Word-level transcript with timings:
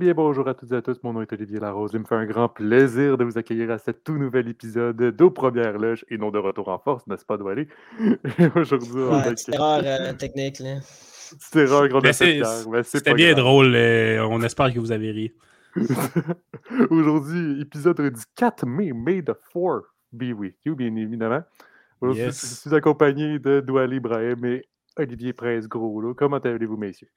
Bien, 0.00 0.14
bonjour 0.14 0.48
à 0.48 0.54
toutes 0.54 0.72
et 0.72 0.76
à 0.76 0.80
tous. 0.82 0.98
Mon 1.02 1.12
nom 1.12 1.20
est 1.20 1.30
Olivier 1.30 1.60
Larose. 1.60 1.90
Il 1.92 2.00
me 2.00 2.04
fait 2.06 2.14
un 2.14 2.24
grand 2.24 2.48
plaisir 2.48 3.18
de 3.18 3.24
vous 3.24 3.36
accueillir 3.36 3.70
à 3.70 3.76
ce 3.76 3.90
tout 3.90 4.16
nouvel 4.16 4.48
épisode 4.48 4.96
d'Aux 5.14 5.30
Premières 5.30 5.76
Loges 5.78 6.06
et 6.08 6.16
non 6.16 6.30
de 6.30 6.38
Retour 6.38 6.68
en 6.68 6.78
Force, 6.78 7.06
n'est-ce 7.06 7.26
pas, 7.26 7.36
Doualé? 7.36 7.68
Aujourd'hui, 8.56 8.88
on 8.94 9.10
Ouais, 9.10 9.18
a- 9.26 9.30
petite 9.30 9.54
erreur 9.54 9.82
euh, 9.84 10.12
technique. 10.14 10.58
Là. 10.60 10.76
Mais 12.02 12.12
c'est 12.14 12.42
C'était 12.84 13.12
bien 13.12 13.32
grave. 13.32 13.44
drôle. 13.44 13.74
euh, 13.74 14.24
on 14.26 14.40
espère 14.42 14.72
que 14.72 14.78
vous 14.78 14.90
avez 14.90 15.10
ri. 15.10 15.32
Aujourd'hui, 16.90 17.60
épisode 17.60 18.00
du 18.00 18.22
4 18.36 18.64
mai, 18.66 18.92
May 18.94 19.22
the 19.22 19.32
4th 19.54 19.82
be 20.12 20.32
with 20.32 20.54
you, 20.64 20.74
bien 20.76 20.94
évidemment. 20.96 21.42
Aujourd'hui, 22.00 22.22
Yes. 22.24 22.40
je 22.40 22.68
suis 22.68 22.74
accompagné 22.74 23.38
de 23.38 23.60
Douali 23.60 23.96
Ibrahim 23.96 24.44
et 24.46 24.64
Olivier 24.96 25.34
Prince-Gros. 25.34 26.14
Comment 26.14 26.38
allez-vous, 26.38 26.78
messieurs? 26.78 27.08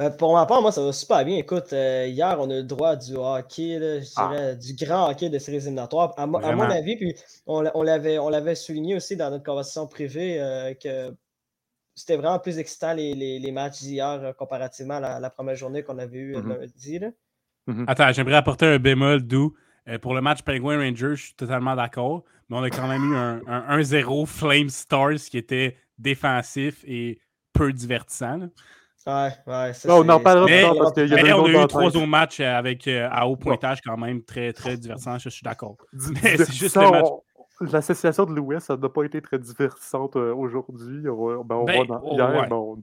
Euh, 0.00 0.10
pour 0.10 0.32
ma 0.34 0.46
part, 0.46 0.62
moi, 0.62 0.70
ça 0.70 0.82
va 0.82 0.92
super 0.92 1.24
bien. 1.24 1.36
Écoute, 1.38 1.72
euh, 1.72 2.06
hier, 2.06 2.36
on 2.38 2.48
a 2.50 2.54
eu 2.54 2.58
le 2.58 2.62
droit 2.62 2.94
du 2.94 3.14
hockey, 3.16 3.78
là, 3.80 4.00
je 4.00 4.06
Ah. 4.16 4.28
dirais, 4.28 4.56
du 4.56 4.74
grand 4.74 5.10
hockey 5.10 5.28
de 5.28 5.38
séries 5.40 5.56
éliminatoires. 5.56 6.14
À, 6.16 6.22
à 6.22 6.26
mon 6.26 6.62
avis, 6.70 6.96
puis 6.96 7.14
on, 7.46 7.64
on 7.74 7.82
l'avait, 7.82 8.18
on 8.18 8.28
l'avait 8.28 8.54
souligné 8.54 8.94
aussi 8.94 9.16
dans 9.16 9.28
notre 9.30 9.44
conversation 9.44 9.88
privée 9.88 10.40
euh, 10.40 10.72
que 10.74 11.12
c'était 11.96 12.16
vraiment 12.16 12.38
plus 12.38 12.58
excitant 12.58 12.92
les, 12.94 13.14
les- 13.14 13.40
les 13.40 13.50
matchs 13.50 13.80
d'hier 13.80 14.06
euh, 14.22 14.32
comparativement 14.32 14.94
à 14.94 15.00
la, 15.00 15.20
la 15.20 15.30
première 15.30 15.56
journée 15.56 15.82
qu'on 15.82 15.98
avait 15.98 16.18
eue 16.18 16.36
Mhm. 16.36 16.48
lundi. 16.48 16.98
là. 17.00 17.08
Attends, 17.88 18.12
j'aimerais 18.12 18.36
apporter 18.36 18.66
un 18.66 18.78
bémol 18.78 19.22
d'où 19.22 19.54
euh, 19.88 19.98
pour 19.98 20.14
le 20.14 20.20
match 20.20 20.42
Penguin 20.42 20.78
Rangers, 20.78 21.16
je 21.16 21.24
suis 21.26 21.34
totalement 21.34 21.74
d'accord, 21.74 22.22
mais 22.48 22.56
on 22.56 22.62
a 22.62 22.70
quand 22.70 22.86
même 22.86 23.02
eu 23.12 23.16
un, 23.16 23.40
un 23.48 23.78
1-0 23.80 24.26
Flame 24.26 24.68
Stars 24.68 25.16
qui 25.28 25.38
était 25.38 25.76
défensif 25.98 26.84
et 26.86 27.18
peu 27.52 27.72
divertissant. 27.72 28.36
là. 28.36 28.46
Ouais, 29.06 29.30
ouais. 29.46 29.72
ça, 29.72 29.88
Non, 29.88 30.04
on 30.04 30.08
en 30.08 30.20
parlera 30.20 30.46
plus 30.46 30.60
tard 30.60 30.74
parce 30.78 30.92
qu'il 30.92 31.06
y 31.08 31.14
a 31.14 31.22
Mais 31.22 31.32
on 31.32 31.44
a 31.46 31.64
eu 31.64 31.66
trois 31.66 31.84
autres 31.86 32.06
matchs 32.06 32.40
euh, 32.40 32.54
avec, 32.56 32.86
euh, 32.88 33.08
à 33.10 33.26
haut 33.26 33.36
pointage 33.36 33.80
quand 33.80 33.96
même 33.96 34.22
très, 34.22 34.52
très 34.52 34.76
divertissant, 34.76 35.18
je 35.18 35.28
suis 35.30 35.42
d'accord. 35.42 35.76
Mais 36.22 36.36
c'est 36.36 36.52
juste 36.52 36.78
L'association 37.60 38.24
de 38.24 38.34
l'Ouest, 38.34 38.66
ça 38.68 38.76
n'a 38.76 38.88
pas 38.88 39.02
été 39.02 39.20
très 39.20 39.38
divertissante 39.38 40.14
euh, 40.14 40.32
aujourd'hui. 40.32 41.08
On 41.08 41.26
va, 41.26 41.42
ben, 41.42 41.54
on 41.56 41.64
Ben, 41.64 41.86
va 41.88 41.94
en- 41.96 42.00
oh, 42.04 42.14
hier, 42.14 42.28
ouais. 42.30 42.48
ben, 42.48 42.54
on, 42.56 42.82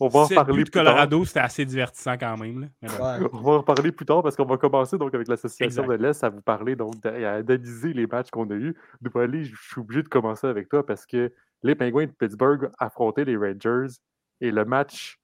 on 0.00 0.08
va 0.08 0.20
en 0.20 0.26
buts 0.26 0.34
plus 0.52 0.64
de 0.64 0.70
tard. 0.70 0.84
Colorado, 0.84 1.24
c'était 1.26 1.40
assez 1.40 1.64
divertissant 1.66 2.14
quand 2.18 2.36
même. 2.38 2.60
là. 2.62 2.66
Mais 2.82 2.88
bon. 2.88 2.94
Ouais. 3.04 3.28
On 3.34 3.40
va 3.42 3.52
en 3.52 3.58
reparler 3.58 3.92
plus 3.92 4.06
tard 4.06 4.22
parce 4.22 4.34
qu'on 4.34 4.46
va 4.46 4.56
commencer 4.56 4.96
donc 4.96 5.14
avec 5.14 5.28
l'association 5.28 5.82
Exact. 5.82 5.98
de 5.98 6.02
l'Est 6.02 6.24
à 6.24 6.30
vous 6.30 6.40
parler 6.40 6.74
donc 6.74 6.94
à 7.04 7.34
analyser 7.34 7.92
les 7.92 8.06
matchs 8.06 8.30
qu'on 8.30 8.48
a 8.50 8.54
eus. 8.54 8.74
Je 9.02 9.50
suis 9.72 9.80
obligé 9.80 10.02
de 10.02 10.08
commencer 10.08 10.46
avec 10.46 10.70
toi 10.70 10.86
parce 10.86 11.04
que 11.04 11.30
les 11.62 11.74
Penguins 11.74 12.06
de 12.06 12.12
Pittsburgh 12.12 12.70
affrontaient 12.78 13.24
les 13.26 13.36
Rangers 13.36 13.92
et 14.40 14.50
le 14.50 14.64
match 14.64 15.18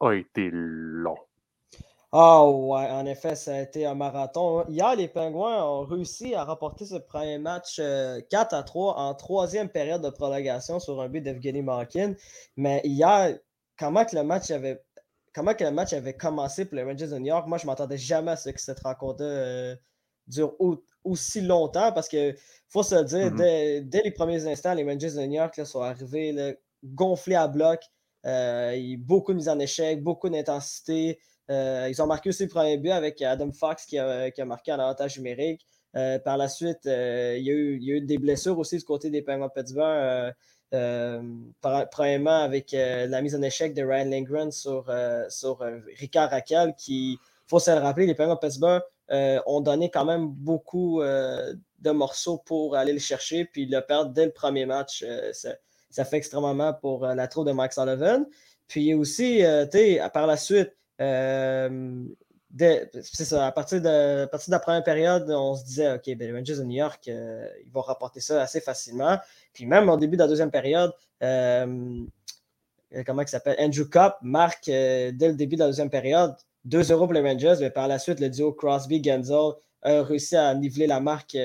a 0.00 0.12
été 0.12 0.50
long. 0.52 1.16
Ah 2.10 2.46
ouais, 2.48 2.88
en 2.90 3.04
effet, 3.04 3.34
ça 3.34 3.54
a 3.54 3.60
été 3.60 3.84
un 3.84 3.94
marathon. 3.94 4.64
Hier, 4.68 4.96
les 4.96 5.08
Pingouins 5.08 5.62
ont 5.62 5.84
réussi 5.84 6.34
à 6.34 6.44
remporter 6.44 6.86
ce 6.86 6.94
premier 6.94 7.36
match 7.38 7.76
euh, 7.80 8.20
4 8.30 8.54
à 8.54 8.62
3 8.62 8.94
en 8.96 9.14
troisième 9.14 9.68
période 9.68 10.00
de 10.00 10.08
prolongation 10.08 10.80
sur 10.80 11.00
un 11.02 11.08
but 11.10 11.20
d'Evgeny 11.20 11.60
Malkin. 11.60 12.14
Mais 12.56 12.80
hier, 12.84 13.38
comment 13.78 14.06
que 14.06 14.16
le 14.16 14.22
match 14.22 14.50
avait 14.50 14.82
comment 15.34 15.52
que 15.54 15.64
le 15.64 15.70
match 15.70 15.92
avait 15.92 16.16
commencé 16.16 16.64
pour 16.64 16.76
les 16.76 16.82
Rangers 16.82 17.08
de 17.08 17.18
New 17.18 17.26
York, 17.26 17.46
moi 17.46 17.58
je 17.58 17.66
m'attendais 17.66 17.98
jamais 17.98 18.30
à 18.32 18.36
ce 18.36 18.48
que 18.48 18.60
cette 18.60 18.80
rencontre 18.80 19.20
euh, 19.22 19.76
dure 20.26 20.54
au- 20.58 20.82
aussi 21.04 21.42
longtemps 21.42 21.92
parce 21.92 22.08
que 22.08 22.34
faut 22.68 22.82
se 22.82 22.94
le 22.94 23.04
dire, 23.04 23.30
Mhm. 23.30 23.36
dès, 23.36 23.80
dès 23.82 24.02
les 24.02 24.10
premiers 24.12 24.46
instants, 24.46 24.72
les 24.74 24.82
Rangers 24.82 25.10
de 25.12 25.20
New 25.26 25.34
York 25.38 25.56
là, 25.58 25.64
sont 25.66 25.82
arrivés 25.82 26.32
là, 26.32 26.52
gonflés 26.82 27.34
à 27.36 27.46
bloc. 27.48 27.80
Euh, 28.28 28.96
beaucoup 28.98 29.32
de 29.32 29.38
mise 29.38 29.48
en 29.48 29.58
échec, 29.58 30.02
beaucoup 30.02 30.28
d'intensité. 30.28 31.18
Euh, 31.50 31.88
ils 31.88 32.02
ont 32.02 32.06
marqué 32.06 32.28
aussi 32.28 32.42
le 32.42 32.50
premier 32.50 32.76
but 32.76 32.90
avec 32.90 33.22
Adam 33.22 33.50
Fox 33.52 33.86
qui 33.86 33.98
a, 33.98 34.30
marqué 34.44 34.72
en 34.72 34.78
avantage 34.78 35.16
numérique. 35.16 35.66
Euh, 35.96 36.18
par 36.18 36.36
la 36.36 36.48
suite, 36.48 36.80
il, 36.84 37.42
y 37.42 37.50
a 37.50 37.54
eu, 37.54 38.00
des 38.02 38.18
blessures 38.18 38.58
aussi 38.58 38.76
du 38.76 38.84
côté 38.84 39.08
des 39.08 39.22
Penguins 39.22 39.48
Pittsburgh. 39.48 40.34
Premièrement, 41.90 42.42
avec 42.42 42.72
la 42.72 43.22
mise 43.22 43.34
en 43.34 43.42
échec 43.42 43.72
de 43.72 43.82
Ryan 43.82 44.04
Lindgren 44.04 44.52
sur, 44.52 44.84
Ricard 45.98 46.30
Raquel, 46.30 46.74
qui, 46.76 47.12
il 47.12 47.18
faut 47.46 47.58
se 47.58 47.70
le 47.70 47.78
rappeler, 47.78 48.06
les 48.06 48.14
Penguins 48.14 48.36
Pittsburgh 48.36 48.82
ont 49.10 49.62
donné 49.62 49.90
quand 49.90 50.04
même 50.04 50.28
beaucoup 50.28 51.00
de 51.00 51.90
morceaux 51.90 52.42
pour 52.44 52.76
aller 52.76 52.92
le 52.92 52.98
chercher, 52.98 53.46
puis 53.46 53.64
le 53.64 53.80
perdre 53.80 54.12
dès 54.12 54.26
le 54.26 54.32
premier 54.32 54.66
match. 54.66 55.02
Ça, 55.90 56.04
fait 56.04 56.16
extrêmement 56.16 56.74
pour 56.74 57.04
euh, 57.04 57.14
la 57.14 57.28
troupe 57.28 57.46
de 57.46 57.52
Mike 57.52 57.72
Sullivan. 57.72 58.26
Puis 58.66 58.94
aussi, 58.94 59.44
euh, 59.44 59.64
tu 59.66 59.78
sais, 59.78 60.00
par 60.12 60.26
la 60.26 60.36
suite, 60.36 60.72
euh, 61.00 62.04
à 62.60 63.52
partir, 63.52 63.80
de, 63.80 64.50
la 64.50 64.58
première 64.58 64.84
période, 64.84 65.30
on 65.30 65.54
se 65.54 65.64
disait, 65.64 65.94
OK, 65.94 66.04
ben, 66.06 66.18
les 66.18 66.32
Rangers 66.32 66.56
de 66.56 66.64
New 66.64 66.76
York, 66.76 67.06
ils 67.06 67.72
vont 67.72 67.82
rapporter 67.82 68.20
ça 68.20 68.42
assez 68.42 68.60
facilement. 68.60 69.18
Puis 69.52 69.66
même 69.66 69.88
au 69.88 69.96
début 69.96 70.16
de 70.16 70.22
la 70.22 70.28
deuxième 70.28 70.50
période, 70.50 70.92
comment 71.20 73.22
il 73.22 73.28
s'appelle? 73.28 73.56
Andrew 73.58 73.84
Cup 73.84 74.14
marque 74.22 74.66
dès 74.66 75.12
le 75.12 75.34
début 75.34 75.56
de 75.56 75.60
la 75.60 75.66
deuxième 75.66 75.90
période 75.90 76.34
2-0 76.66 76.96
pour 76.96 77.12
les 77.12 77.20
Rangers, 77.20 77.56
mais 77.60 77.70
par 77.70 77.86
la 77.86 77.98
suite, 77.98 78.20
le 78.20 78.28
duo 78.28 78.52
Crosby-Genzel 78.52 79.52
a 79.82 80.02
réussi 80.02 80.36
à 80.36 80.54
niveler 80.54 80.86
la 80.86 81.00
marque 81.00 81.36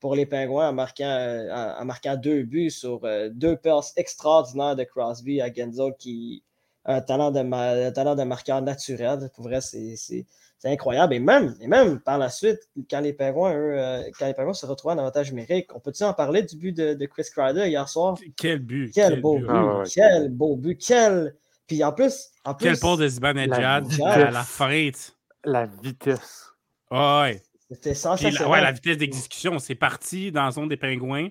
pour 0.00 0.14
les 0.14 0.26
Pingouins 0.26 0.68
en 0.68 0.72
marquant, 0.72 1.04
euh, 1.08 1.48
en, 1.52 1.82
en 1.82 1.84
marquant 1.84 2.16
deux 2.16 2.42
buts 2.42 2.70
sur 2.70 3.00
euh, 3.04 3.28
deux 3.32 3.56
passes 3.56 3.92
extraordinaires 3.96 4.76
de 4.76 4.84
Crosby 4.84 5.40
à 5.40 5.52
Genzel 5.52 5.94
qui 5.98 6.42
a 6.84 6.96
un 6.96 7.00
talent 7.00 7.30
de, 7.30 7.40
ma- 7.42 7.72
un 7.72 7.92
talent 7.92 8.14
de 8.14 8.22
marqueur 8.24 8.62
naturel. 8.62 9.30
Pour 9.34 9.44
vrai, 9.44 9.60
c'est 9.60 9.96
c'est- 9.96 10.26
c'est 10.58 10.68
incroyable. 10.70 11.12
Et 11.12 11.18
même, 11.20 11.54
et 11.60 11.66
même 11.66 12.00
par 12.00 12.16
la 12.16 12.30
suite, 12.30 12.60
quand 12.90 13.00
les 13.00 13.12
Pingouins, 13.12 13.52
eux, 13.54 13.78
euh, 13.78 14.02
quand 14.18 14.26
les 14.26 14.32
Pingouins 14.34 14.54
se 14.54 14.64
retrouvent 14.64 14.92
en 14.92 14.98
avantage 14.98 15.30
numérique, 15.30 15.68
on 15.74 15.80
peut-tu 15.80 16.02
en 16.02 16.14
parler 16.14 16.42
du 16.42 16.56
but 16.56 16.72
de, 16.72 16.94
de 16.94 17.06
Chris 17.06 17.26
Kreider 17.30 17.68
hier 17.68 17.86
soir? 17.88 18.16
Quel 18.36 18.60
but! 18.60 18.90
Quel, 18.94 19.20
beau 19.20 19.38
but. 19.38 19.42
but! 19.46 19.50
Ah 19.50 19.64
ouais, 19.66 19.78
ouais. 19.80 19.88
Quel 19.94 20.28
beau 20.30 20.56
but! 20.56 20.78
Quel. 20.80 21.34
Puis 21.66 21.82
en 21.84 21.92
plus, 21.92 22.30
en 22.44 22.54
plus 22.54 22.68
Quel 22.68 22.78
port 22.78 22.96
de 22.96 23.06
Zibanejad 23.08 23.84
à 24.04 24.30
la 24.30 24.42
fin. 24.44 24.90
tu- 24.90 25.12
La 25.44 25.66
vitesse. 25.66 26.46
Ouais. 26.90 27.42
C'était 27.70 27.90
Puis 27.90 27.98
sensationnel. 27.98 28.40
la, 28.42 28.48
ouais, 28.48 28.60
la 28.60 28.72
vitesse 28.72 28.98
d'exécution, 28.98 29.58
c'est 29.58 29.74
parti 29.74 30.30
dans 30.32 30.44
la 30.44 30.50
zone 30.50 30.68
des 30.68 30.76
pingouins. 30.76 31.28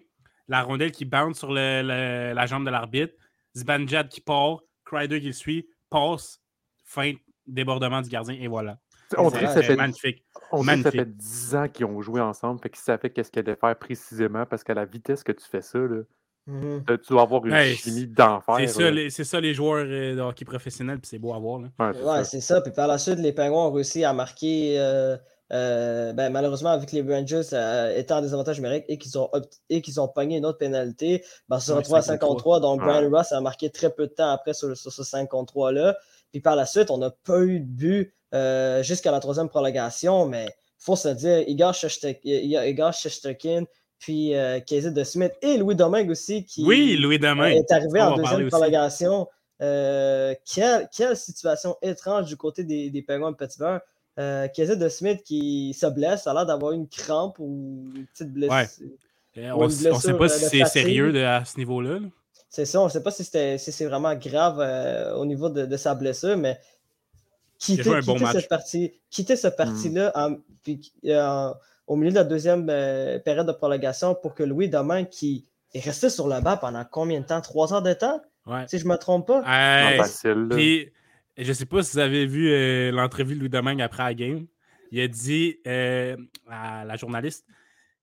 La 0.47 0.62
rondelle 0.62 0.91
qui 0.91 1.06
bounce 1.06 1.40
sur 1.40 1.51
le- 1.51 1.81
le- 1.81 2.34
la 2.34 2.46
jambe 2.46 2.66
de 2.66 2.69
l'arbitre. 2.69 3.13
Zibanejad 3.56 4.09
qui 4.09 4.22
part. 4.22 4.59
Crider 4.85 5.19
qui 5.19 5.28
le 5.28 5.34
suit. 5.34 5.68
Passe. 5.90 6.40
Fin. 6.84 7.13
Débordement 7.47 8.01
du 8.01 8.09
gardien. 8.09 8.35
Et 8.40 8.47
voilà. 8.47 8.78
On 9.18 9.29
dirait 9.29 9.46
que 9.46 9.51
ça 9.53 9.62
fait, 9.62 9.75
magnifique. 9.75 10.23
on 10.51 10.63
dirait 10.63 10.78
que 10.78 10.84
ça 10.84 10.90
magnifique. 10.91 11.00
fait 11.01 11.18
10 11.18 11.56
ans 11.56 11.68
qu'ils 11.69 11.85
ont 11.85 12.01
joué 12.01 12.19
ensemble, 12.22 12.59
fait 12.59 12.69
qu'ils 12.69 12.79
savaient 12.79 13.09
qu'est-ce 13.12 13.29
qu'ils 13.31 13.40
allaient 13.41 13.56
faire 13.56 13.75
précisément 13.78 14.46
parce 14.47 14.63
qu'à 14.63 14.73
la 14.73 14.85
vitesse 14.85 15.23
que 15.23 15.31
tu 15.31 15.46
fais 15.47 15.62
ça, 15.62 15.78
là, 15.78 16.02
Mhm. 16.47 16.84
tu 16.85 17.09
dois 17.09 17.22
avoir 17.22 17.46
une 17.46 17.53
Ouais, 17.53 17.73
chimie 17.75 18.07
d'enfer. 18.07 18.56
C'est 18.59 18.67
ça, 18.67 18.81
là. 18.84 18.91
les- 18.91 19.09
c'est 19.12 19.23
ça 19.23 19.40
les 19.40 19.53
joueurs 19.53 19.85
euh, 19.88 20.16
de 20.16 20.22
hockey 20.22 20.44
professionnel. 20.46 21.00
Puis 21.00 21.07
c'est 21.09 21.19
beau 21.19 21.34
à 21.34 21.40
voir. 21.40 21.59
là. 21.62 21.67
Ouais, 21.79 21.94
c'est 21.94 22.03
Ouais, 22.03 22.17
ça. 22.17 22.23
c'est 22.25 22.41
ça. 22.41 22.62
Puis 22.62 22.72
par 22.72 22.88
la 22.88 22.97
suite, 22.97 23.19
les 23.19 23.31
Pingouins 23.31 23.67
ont 23.67 23.72
réussi 23.72 24.03
à 24.03 24.12
marquer. 24.13 24.75
euh, 24.79 25.17
euh, 25.53 26.11
ben, 26.13 26.31
malheureusement, 26.31 26.79
que 26.79 26.95
les 26.95 27.01
Rangers 27.01 27.41
euh, 27.53 27.95
étaient 27.95 28.13
en 28.13 28.22
désavantage 28.22 28.57
numérique 28.57 28.85
et 28.88 28.97
qu'ils 28.97 29.17
ont, 29.19 29.29
et 29.69 29.81
qu'ils 29.81 30.00
ont 30.01 30.07
pogné 30.07 30.38
une 30.38 30.45
autre 30.45 30.57
pénalité, 30.57 31.23
ben, 31.50 31.59
se 31.59 31.72
Ouais, 31.72 31.78
retrouve 31.78 31.95
à 31.97 32.01
5 32.01 32.13
5 32.13 32.19
contre 32.19 32.31
contre 32.31 32.44
3. 32.44 32.59
Donc, 32.61 32.81
Ouais. 32.81 32.88
Brian 32.88 33.09
Ross 33.11 33.31
a 33.31 33.41
marqué 33.41 33.69
très 33.69 33.90
peu 33.91 34.08
de 34.08 34.11
temps 34.14 34.29
après 34.31 34.53
sur, 34.53 34.75
sur 34.75 34.91
ce 34.91 35.03
5 35.03 35.29
contre 35.29 35.53
3-là. 35.53 35.96
Puis 36.31 36.41
par 36.41 36.55
la 36.55 36.66
suite, 36.66 36.90
on 36.90 36.97
n'a 36.97 37.11
pas 37.11 37.40
eu 37.41 37.59
de 37.59 37.66
but 37.66 38.14
euh, 38.34 38.81
jusqu'à 38.84 39.11
la 39.11 39.19
troisième 39.19 39.47
prolongation, 39.49 40.25
mais 40.25 40.46
il 40.47 40.84
faut 40.84 40.96
se 40.96 41.09
dire, 41.09 41.47
Igor 41.47 41.73
Shesterkin, 42.93 43.64
puis 43.99 44.34
Casey 44.67 44.91
de 44.91 45.03
Smith 45.03 45.31
et 45.41 45.58
Louis 45.58 45.75
Domingue 45.75 46.09
aussi, 46.09 46.43
qui 46.43 46.66
Oui, 46.66 46.97
Louis 46.97 47.17
Domain. 47.19 47.47
est 47.49 47.72
arrivé 47.72 48.02
On 48.02 48.05
en 48.05 48.17
deuxième 48.17 48.49
prolongation. 48.49 49.28
Quelle, 49.59 50.90
quelle 50.96 51.16
situation 51.16 51.78
étrange 51.81 52.25
du 52.25 52.35
côté 52.35 52.64
des, 52.64 52.90
des 52.90 53.02
Penguins 53.02 53.31
de 53.31 53.37
Pittsburgh. 53.37 53.79
Euh, 54.17 54.47
Casey 54.47 54.78
de 54.78 54.88
Smith 54.90 55.23
qui 55.23 55.73
se 55.73 55.85
blesse, 55.88 56.23
ça 56.23 56.32
a 56.32 56.34
l'air 56.34 56.46
d'avoir 56.46 56.72
une 56.72 56.88
crampe 56.88 57.38
ou 57.40 57.84
une 57.96 58.06
petite 58.08 58.32
blessure. 58.32 58.56
Euh, 59.38 59.52
On 59.53 59.66
ne 59.66 59.70
sait 59.70 59.90
pas 60.14 60.26
euh, 60.26 60.28
si 60.29 60.46
c'est 60.50 60.66
sérieux 60.66 61.12
de- 61.12 61.20
à 61.20 61.44
ce 61.44 61.58
niveau-là. 61.58 62.00
là. 62.00 62.08
C'est 62.50 62.64
ça, 62.66 62.79
on 62.79 62.85
ne 62.85 62.90
sait 62.90 63.03
pas 63.03 63.12
si, 63.12 63.26
c'est 63.26 63.85
vraiment 63.85 64.16
grave 64.16 64.59
euh, 64.62 65.14
au 65.16 65.26
niveau 65.26 65.50
de, 65.50 65.66
de 65.66 65.78
sa 65.78 65.94
blessure, 65.94 66.38
mais 66.38 66.58
quitter, 67.59 67.84
bon 68.06 68.17
cette 68.32 68.47
partie, 68.50 68.94
quitter 69.09 69.35
en- 70.16 70.38
puis, 70.64 70.94
euh, 71.06 71.53
au 71.88 71.96
milieu 71.97 72.12
de 72.12 72.16
la 72.16 72.23
deuxième 72.23 72.67
euh, 72.70 73.20
période 73.20 73.46
de 73.47 73.52
prolongation 73.52 74.16
pour 74.16 74.34
que 74.34 74.44
Louis 74.44 74.70
Domingue, 74.70 75.09
qui 75.09 75.46
est 75.73 75.79
resté 75.84 76.09
sur 76.09 76.28
le 76.29 76.40
banc 76.40 76.56
pendant 76.58 76.85
combien 76.90 77.20
de 77.20 77.26
temps? 77.26 77.41
Trois 77.41 77.73
heures 77.73 77.82
de 77.82 77.94
temps? 77.94 78.22
Ouais. 78.46 78.66
Si 78.67 78.79
je 78.79 78.85
ne 78.85 78.91
me 78.91 78.97
trompe 78.97 79.28
pas? 79.28 79.40
Hey, 79.46 79.97
Pas 79.97 80.03
facile. 80.06 80.47
là. 80.50 80.56
Puis, 80.56 80.91
je 81.37 81.53
sais 81.53 81.66
pas 81.66 81.84
si 81.84 81.93
vous 81.93 81.99
avez 81.99 82.26
vu 82.26 82.49
euh, 82.52 82.91
l'entrevue 82.91 83.35
de 83.35 83.40
Louis 83.40 83.49
Domingue 83.49 83.82
après 83.82 84.03
la 84.03 84.14
game. 84.14 84.47
Il 84.91 85.02
a 85.02 85.08
dit 85.08 85.58
euh, 85.67 86.16
à 86.47 86.85
la 86.85 86.96
journaliste, 86.96 87.46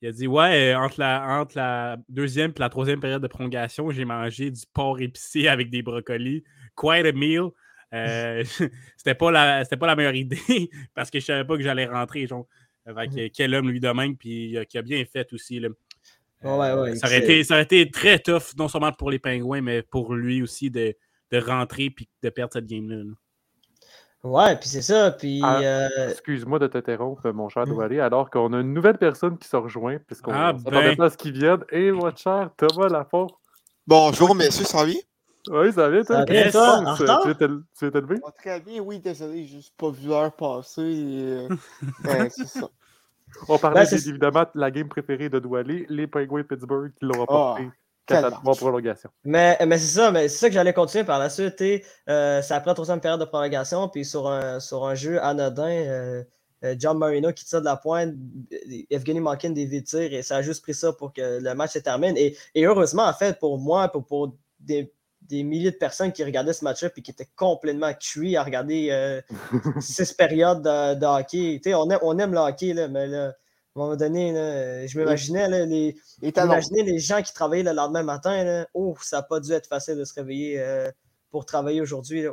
il 0.02 0.08
a 0.08 0.12
dit 0.12 0.26
Ouais, 0.26 0.74
euh, 0.74 0.78
entre, 0.78 1.00
la, 1.00 1.40
entre 1.40 1.56
la 1.56 1.96
deuxième 2.08 2.50
et 2.50 2.60
la 2.60 2.68
troisième 2.68 3.00
période 3.00 3.22
de 3.22 3.28
prolongation, 3.28 3.90
j'ai 3.90 4.04
mangé 4.04 4.50
du 4.50 4.62
porc 4.74 5.00
épicé 5.00 5.48
avec 5.48 5.70
des 5.70 5.82
brocolis. 5.82 6.44
Quite 6.76 7.06
a 7.06 7.12
meal. 7.12 7.50
Euh, 7.94 8.44
c'était 8.96 9.14
pas, 9.14 9.30
la, 9.30 9.64
pas 9.64 9.86
la 9.86 9.96
meilleure 9.96 10.14
idée 10.14 10.70
parce 10.94 11.10
que 11.10 11.20
je 11.20 11.24
savais 11.24 11.44
pas 11.44 11.56
que 11.56 11.62
j'allais 11.62 11.86
rentrer. 11.86 12.26
Genre. 12.26 12.46
Avec 12.84 13.12
mhm. 13.12 13.30
quel 13.30 13.54
homme 13.54 13.78
de 13.78 13.88
même, 13.88 14.16
puis 14.16 14.58
qui 14.68 14.76
a 14.76 14.82
bien 14.82 15.04
fait 15.04 15.32
aussi. 15.32 15.60
Là. 15.60 15.68
Ouais, 16.42 16.72
ouais, 16.72 16.96
ça, 16.96 17.06
aurait 17.06 17.20
été, 17.20 17.44
ça 17.44 17.54
aurait 17.54 17.62
été 17.62 17.88
très 17.88 18.18
tough, 18.18 18.56
non 18.58 18.66
seulement 18.66 18.90
pour 18.90 19.12
les 19.12 19.20
Pingouins, 19.20 19.60
mais 19.60 19.82
pour 19.82 20.14
lui 20.14 20.42
aussi 20.42 20.68
de, 20.68 20.96
de 21.30 21.38
rentrer 21.38 21.90
puis 21.90 22.08
de 22.22 22.28
perdre 22.28 22.54
cette 22.54 22.66
game-là. 22.66 23.04
Ouais, 24.24 24.56
puis 24.56 24.68
c'est 24.68 24.82
ça. 24.82 25.10
Puis, 25.10 25.40
ah, 25.42 25.60
euh, 25.60 26.10
Excuse-moi 26.10 26.58
de 26.60 26.68
t'interrompre, 26.68 27.30
mon 27.32 27.48
cher 27.48 27.66
mmh. 27.66 28.00
alors 28.00 28.30
qu'on 28.30 28.52
a 28.52 28.60
une 28.60 28.72
nouvelle 28.72 28.98
personne 28.98 29.36
qui 29.36 29.48
se 29.48 29.56
rejoint, 29.56 29.98
puisqu'on 29.98 30.32
ah, 30.32 30.52
ben... 30.52 30.96
pas 30.96 31.10
ce 31.10 31.16
qui 31.16 31.32
viennent. 31.32 31.64
Et 31.70 31.90
votre 31.90 32.18
cher 32.18 32.50
Thomas 32.56 32.88
Lafont. 32.88 33.26
Bonjour, 33.86 34.34
messieurs, 34.34 34.64
ça 34.64 34.78
va 34.78 34.84
bien? 34.84 35.00
Oui, 35.50 35.72
ça 35.72 35.88
va 35.88 35.90
bien, 35.90 36.04
toi? 36.04 36.16
Ça 36.18 36.24
bien, 36.24 36.50
toi? 36.50 36.94
Tu 37.76 37.86
es 37.86 37.88
élevé? 37.88 38.20
très 38.38 38.60
bien, 38.60 38.80
oui, 38.80 39.00
désolé, 39.00 39.44
juste 39.44 39.74
pas 39.76 39.90
vu 39.90 40.08
l'heure 40.08 40.30
passer. 40.32 40.82
Et... 40.82 41.48
ben, 42.04 42.30
c'est 42.30 42.46
ça. 42.46 42.68
On 43.48 43.58
parlait 43.58 43.84
ben, 43.90 43.98
évidemment 44.06 44.42
de 44.42 44.60
la 44.60 44.70
game 44.70 44.88
préférée 44.88 45.28
de 45.30 45.40
Doualé, 45.40 45.86
les 45.88 46.06
Penguins 46.06 46.44
Pittsburgh 46.44 46.92
qui 46.94 47.06
l'ont 47.06 47.24
apporté. 47.24 47.68
Prolongation. 48.06 49.10
Mais, 49.24 49.56
mais 49.66 49.78
c'est 49.78 49.98
ça, 49.98 50.10
mais 50.10 50.28
c'est 50.28 50.38
ça 50.38 50.48
que 50.48 50.54
j'allais 50.54 50.72
continuer 50.72 51.04
par 51.04 51.18
la 51.18 51.30
suite. 51.30 51.62
Euh, 52.08 52.42
ça 52.42 52.60
prend 52.60 52.74
troisième 52.74 53.00
période 53.00 53.20
de 53.20 53.24
prolongation, 53.24 53.88
puis 53.88 54.04
sur 54.04 54.28
un, 54.28 54.60
sur 54.60 54.84
un 54.84 54.94
jeu 54.94 55.22
anodin, 55.22 55.68
euh, 55.68 56.24
euh, 56.64 56.74
John 56.78 56.98
Marino 56.98 57.32
qui 57.32 57.44
tire 57.44 57.60
de 57.60 57.66
la 57.66 57.76
pointe, 57.76 58.14
Evgeny 58.90 59.20
Malkin 59.20 59.50
des 59.50 59.82
tirs, 59.82 60.12
et 60.12 60.22
ça 60.22 60.36
a 60.36 60.42
juste 60.42 60.62
pris 60.62 60.74
ça 60.74 60.92
pour 60.92 61.12
que 61.12 61.40
le 61.40 61.54
match 61.54 61.72
se 61.72 61.78
termine. 61.78 62.16
Et, 62.16 62.36
et 62.54 62.66
heureusement, 62.66 63.04
en 63.04 63.14
fait, 63.14 63.38
pour 63.38 63.58
moi, 63.58 63.88
pour, 63.88 64.04
pour 64.04 64.34
des, 64.58 64.92
des, 65.22 65.42
milliers 65.42 65.70
de 65.70 65.76
personnes 65.76 66.12
qui 66.12 66.24
regardaient 66.24 66.52
ce 66.52 66.64
match-up 66.64 66.92
et 66.96 67.02
qui 67.02 67.10
étaient 67.10 67.30
complètement 67.36 67.92
cuits 67.94 68.36
à 68.36 68.42
regarder 68.42 69.20
six 69.80 70.12
périodes 70.12 70.62
de, 70.62 70.94
de 70.94 71.06
hockey. 71.06 71.60
On 71.74 71.88
aime, 71.90 71.98
on 72.02 72.18
aime 72.18 72.32
le 72.32 72.38
hockey, 72.38 72.74
là, 72.74 72.88
mais 72.88 73.06
là, 73.06 73.32
à 73.74 73.80
un 73.80 73.82
moment 73.84 73.96
donné, 73.96 74.86
je 74.86 74.98
m'imaginais 74.98 75.48
les, 75.66 75.96
les 76.20 76.98
gens 76.98 77.22
qui 77.22 77.32
travaillaient 77.32 77.70
le 77.70 77.76
lendemain 77.76 78.02
matin. 78.02 78.66
oh, 78.74 78.94
ça 79.00 79.18
n'a 79.18 79.22
pas 79.22 79.40
dû 79.40 79.52
être 79.52 79.66
facile 79.66 79.96
de 79.96 80.04
se 80.04 80.14
réveiller 80.14 80.60
euh, 80.60 80.90
pour 81.30 81.46
travailler 81.46 81.80
aujourd'hui. 81.80 82.26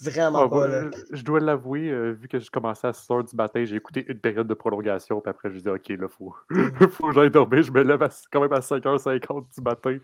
Vraiment 0.00 0.44
ah, 0.44 0.48
pas. 0.48 0.90
Je 1.10 1.22
dois 1.24 1.40
l'avouer, 1.40 1.90
euh, 1.90 2.12
vu 2.12 2.28
que 2.28 2.38
je 2.38 2.50
commençais 2.52 2.86
à 2.86 2.92
6 2.92 3.08
h 3.08 3.30
du 3.30 3.36
matin, 3.36 3.64
j'ai 3.64 3.74
écouté 3.74 4.04
une 4.08 4.20
période 4.20 4.46
de 4.46 4.54
prolongation, 4.54 5.20
puis 5.20 5.28
après, 5.28 5.50
je 5.50 5.58
dis 5.58 5.68
OK, 5.68 5.88
là, 5.88 5.96
il 6.02 6.08
faut, 6.08 6.34
faut 6.92 7.08
que 7.08 7.14
j'aille 7.14 7.32
dormir. 7.32 7.62
Je 7.62 7.72
me 7.72 7.82
lève 7.82 8.08
quand 8.30 8.40
même 8.40 8.52
à 8.52 8.60
5h50 8.60 9.46
du 9.56 9.60
matin. 9.60 9.98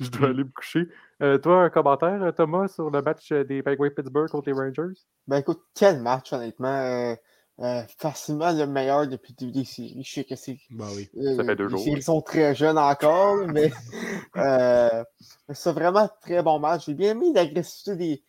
je 0.00 0.10
dois 0.10 0.28
aller 0.28 0.44
me 0.44 0.50
coucher. 0.50 0.88
Euh, 1.22 1.38
toi, 1.38 1.64
un 1.64 1.70
commentaire, 1.70 2.32
Thomas, 2.36 2.68
sur 2.68 2.88
le 2.88 3.02
match 3.02 3.32
des 3.32 3.62
Penguins 3.64 3.90
Pittsburgh 3.90 4.30
contre 4.30 4.48
les 4.48 4.54
Rangers? 4.54 5.00
Ben 5.26 5.38
écoute, 5.38 5.60
quel 5.74 6.00
match, 6.00 6.32
honnêtement. 6.32 7.16
Euh, 7.62 7.84
facilement 7.96 8.50
le 8.50 8.66
meilleur 8.66 9.06
depuis 9.06 9.36
le 9.38 9.46
début 9.46 9.52
des 9.52 9.64
séries. 9.64 10.02
Je 10.02 10.12
sais 10.12 10.24
que 10.24 10.34
c'est. 10.34 10.58
Ben 10.70 10.88
oui, 10.96 11.08
euh, 11.16 11.36
ça 11.36 11.44
fait 11.44 11.54
deux 11.54 11.68
jours. 11.68 11.80
Ils 11.86 12.02
sont 12.02 12.20
très 12.20 12.56
jeunes 12.56 12.76
encore, 12.76 13.46
mais 13.46 13.70
euh, 14.36 15.04
c'est 15.52 15.70
vraiment 15.70 16.10
très 16.22 16.42
bon 16.42 16.58
match. 16.58 16.86
J'ai 16.86 16.94
bien 16.94 17.12
aimé 17.12 17.26
l'agressivité 17.32 17.94
des, 17.94 18.22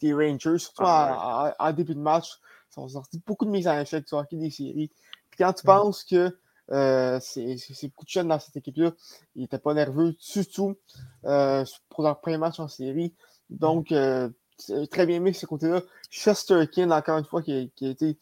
des, 0.00 0.12
Rangers, 0.12 0.58
surtout 0.58 0.82
ah 0.84 1.54
en, 1.56 1.72
début 1.72 1.94
de 1.94 2.00
match. 2.00 2.40
Ils 2.76 2.80
ont 2.80 2.88
sorti 2.88 3.22
beaucoup 3.24 3.44
de 3.44 3.50
mises 3.50 3.68
en 3.68 3.78
échec 3.78 4.04
du 4.04 4.12
hockey 4.12 4.36
des 4.36 4.50
séries. 4.50 4.90
Puis 5.30 5.38
quand 5.38 5.52
tu 5.52 5.62
penses 5.62 6.02
que 6.02 6.36
c'est 7.20 7.88
beaucoup 7.90 8.06
de 8.06 8.10
jeunes 8.10 8.28
dans 8.28 8.40
cette 8.40 8.56
équipe-là, 8.56 8.90
ils 9.36 9.42
n'étaient 9.42 9.60
pas 9.60 9.72
nerveux 9.72 10.14
du 10.14 10.46
tout 10.46 10.76
pour 11.22 12.02
leur 12.02 12.20
premier 12.20 12.38
match 12.38 12.58
en 12.58 12.66
série. 12.66 13.14
Donc, 13.50 13.94
très 14.90 15.06
bien 15.06 15.16
aimé 15.16 15.32
ce 15.32 15.46
côté-là. 15.46 15.80
Chesterkin, 16.10 16.90
encore 16.90 17.18
une 17.18 17.24
fois, 17.24 17.40
qui, 17.40 17.70
qui 17.76 17.86
a 17.86 17.90
été 17.90 18.18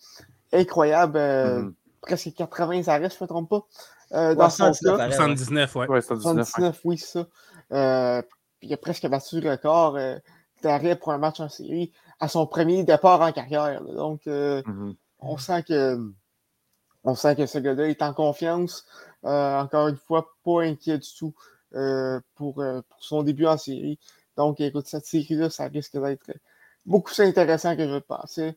incroyable. 0.53 1.17
Euh, 1.17 1.63
mm-hmm. 1.63 1.75
Presque 2.01 2.33
80 2.35 2.89
arrêts, 2.89 3.11
je 3.11 3.17
ne 3.17 3.23
me 3.23 3.27
trompe 3.27 3.51
pas. 3.51 3.67
Euh, 4.13 4.35
dans 4.35 4.49
79, 4.49 5.77
ouais. 5.77 5.87
ouais 5.89 6.01
79, 6.01 6.81
oui, 6.85 6.99
c'est 6.99 7.19
ça. 7.19 7.27
Euh, 7.73 8.23
il 8.63 8.73
a 8.73 8.77
presque 8.77 9.07
battu 9.07 9.41
le 9.41 9.51
record 9.51 9.97
euh, 9.97 10.17
d'arrêt 10.63 10.97
pour 10.97 11.13
un 11.13 11.19
match 11.19 11.41
en 11.41 11.49
série 11.49 11.93
à 12.19 12.29
son 12.29 12.47
premier 12.47 12.85
départ 12.85 13.21
en 13.21 13.33
carrière. 13.33 13.83
Donc, 13.83 14.23
mm-hmm. 14.27 14.97
on 15.21 15.37
sent 15.37 15.63
que 15.65 15.99
on 17.05 17.15
sent 17.15 17.37
que 17.37 17.47
ce 17.47 17.59
gars-là 17.59 17.89
est 17.89 18.03
en 18.03 18.15
confiance. 18.15 18.87
encore 19.23 19.89
une 19.89 19.97
fois, 19.97 20.29
pas 20.45 20.63
inquiet 20.63 20.99
du 20.99 21.09
tout 21.17 21.35
pour, 22.35 22.55
pour, 22.55 22.65
son 23.01 23.23
début 23.23 23.47
en 23.47 23.59
série. 23.59 23.99
Donc, 24.37 24.61
écoute, 24.61 24.87
cette 24.87 25.07
série-là, 25.07 25.51
ça 25.51 25.65
risque 25.65 26.01
d'être 26.01 26.33
beaucoup 26.87 27.13
plus 27.13 27.21
intéressant 27.21 27.77
que 27.77 27.87
je 27.87 27.95
le 27.95 28.01
pensais. 28.01 28.57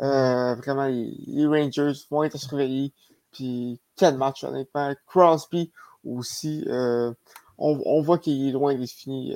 Euh, 0.00 0.54
vraiment, 0.56 0.86
les, 0.86 1.46
Rangers 1.46 1.92
vont 2.10 2.22
être 2.24 2.36
surveillés. 2.36 2.92
Puis, 3.32 3.80
quel 3.96 4.16
match, 4.16 4.44
honnêtement. 4.44 4.92
Crosby 5.06 5.72
aussi, 6.04 6.64
euh, 6.68 7.12
on, 7.58 7.80
on, 7.84 8.02
voit 8.02 8.18
qu'il 8.18 8.48
est 8.48 8.52
loin 8.52 8.74
d'être 8.74 8.90
fini. 8.90 9.34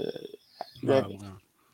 Euh, 0.87 1.03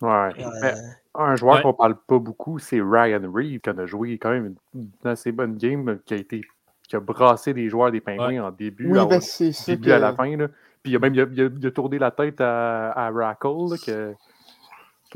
ouais. 0.02 0.74
un 1.14 1.36
joueur 1.36 1.62
qu'on 1.62 1.74
parle 1.74 1.96
pas 2.06 2.18
beaucoup, 2.18 2.58
c'est 2.58 2.80
Ryan 2.80 3.30
Reeve, 3.32 3.60
qui 3.60 3.70
a 3.70 3.86
joué 3.86 4.18
quand 4.18 4.30
même 4.30 4.54
une, 4.74 4.90
assez 5.04 5.32
bonne 5.32 5.56
game, 5.56 5.98
qui 6.04 6.14
a 6.14 6.16
été 6.16 6.42
qui 6.88 6.94
a 6.94 7.00
brassé 7.00 7.52
des 7.52 7.68
joueurs 7.68 7.90
des 7.90 8.00
Pingouins 8.00 8.44
en 8.44 8.52
début, 8.52 8.92
oui, 8.92 8.98
à, 8.98 9.06
ben 9.06 9.20
début 9.66 9.90
à 9.90 9.98
la 9.98 10.14
fin. 10.14 10.36
Là. 10.36 10.46
Puis 10.84 10.92
il 10.92 10.96
a 10.96 10.98
même 11.00 11.14
il 11.14 11.66
a, 11.66 11.70
tourné 11.72 11.98
la 11.98 12.12
tête 12.12 12.40
à, 12.40 12.92
à 12.92 13.10
Rackle, 13.10 13.76
que 13.84 14.14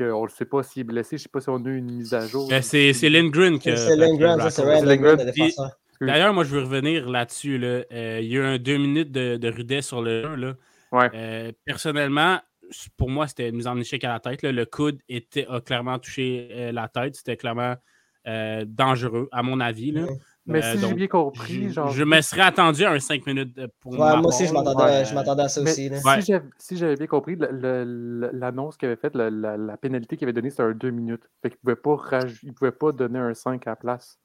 on 0.01 0.23
ne 0.23 0.29
sait 0.29 0.45
pas 0.45 0.63
s'il 0.63 0.81
est 0.81 0.83
blessé. 0.83 1.17
Je 1.17 1.21
ne 1.21 1.23
sais 1.23 1.29
pas 1.29 1.41
si 1.41 1.49
on 1.49 1.57
a 1.57 1.69
eu 1.69 1.77
une 1.77 1.91
mise 1.91 2.13
à 2.13 2.25
jour. 2.27 2.47
Ben, 2.49 2.61
c'est 2.61 2.91
Lindgren 3.09 3.59
qui 3.59 3.75
C'est 3.77 3.95
Lindgren, 3.95 4.39
ça 4.39 4.49
c'est 4.49 4.85
Lindgren. 4.85 5.17
D'ailleurs, 6.01 6.33
moi, 6.33 6.43
je 6.43 6.49
veux 6.49 6.61
revenir 6.61 7.09
là-dessus. 7.09 7.57
Là. 7.57 7.83
Euh, 7.91 8.19
il 8.21 8.27
y 8.27 8.37
a 8.37 8.41
eu 8.41 8.43
un 8.43 8.57
deux 8.57 8.77
minutes 8.77 9.11
de, 9.11 9.37
de 9.37 9.49
rudesse 9.49 9.87
sur 9.87 10.01
le 10.01 10.25
1. 10.25 10.35
Là. 10.35 10.55
Euh, 11.13 11.51
personnellement, 11.63 12.39
pour 12.97 13.09
moi, 13.09 13.27
c'était 13.27 13.49
une 13.49 13.57
mise 13.57 13.67
en 13.67 13.77
échec 13.77 14.03
à 14.03 14.09
la 14.09 14.19
tête. 14.19 14.41
Le 14.41 14.65
coude 14.65 14.99
était, 15.07 15.45
a 15.47 15.61
clairement 15.61 15.99
touché 15.99 16.49
euh, 16.51 16.71
la 16.71 16.87
tête. 16.87 17.15
C'était 17.15 17.37
clairement 17.37 17.75
dangereux, 18.65 19.29
à 19.31 19.41
mon 19.41 19.59
avis. 19.59 19.91
Là. 19.91 20.05
Mais 20.45 20.61
si 20.61 20.79
j'ai 20.79 20.93
bien 20.93 21.07
compris, 21.07 21.69
je, 21.69 21.69
genre... 21.69 21.89
je 21.89 22.03
me 22.03 22.19
serais 22.21 22.41
attendu 22.41 22.83
à 22.83 22.91
un 22.91 22.99
5 22.99 23.25
minutes 23.27 23.59
pour 23.79 23.93
moi. 23.93 24.15
Moi 24.17 24.27
aussi, 24.27 24.47
je 24.47 24.53
m'attendais 24.53 25.43
à 25.43 25.47
ça 25.47 25.61
aussi. 25.61 25.91
Si 26.57 26.77
j'avais 26.77 26.95
bien 26.95 27.07
compris, 27.07 27.37
l'annonce 27.37 28.77
qu'il 28.77 28.87
avait 28.87 28.95
faite, 28.95 29.15
la, 29.15 29.77
pénalité 29.77 30.17
qu'il 30.17 30.25
avait 30.25 30.33
donnée, 30.33 30.49
c'était 30.49 30.63
un 30.63 30.71
2 30.71 30.89
minutes. 30.89 31.29
Fait 31.41 31.49
qu'il 31.49 31.59
ne 31.63 31.75
pouvait, 31.75 32.71
pas 32.71 32.91
donner 32.91 33.19
un 33.19 33.33
5 33.33 33.65
à 33.67 33.71
la 33.71 33.75
place. 33.75 34.19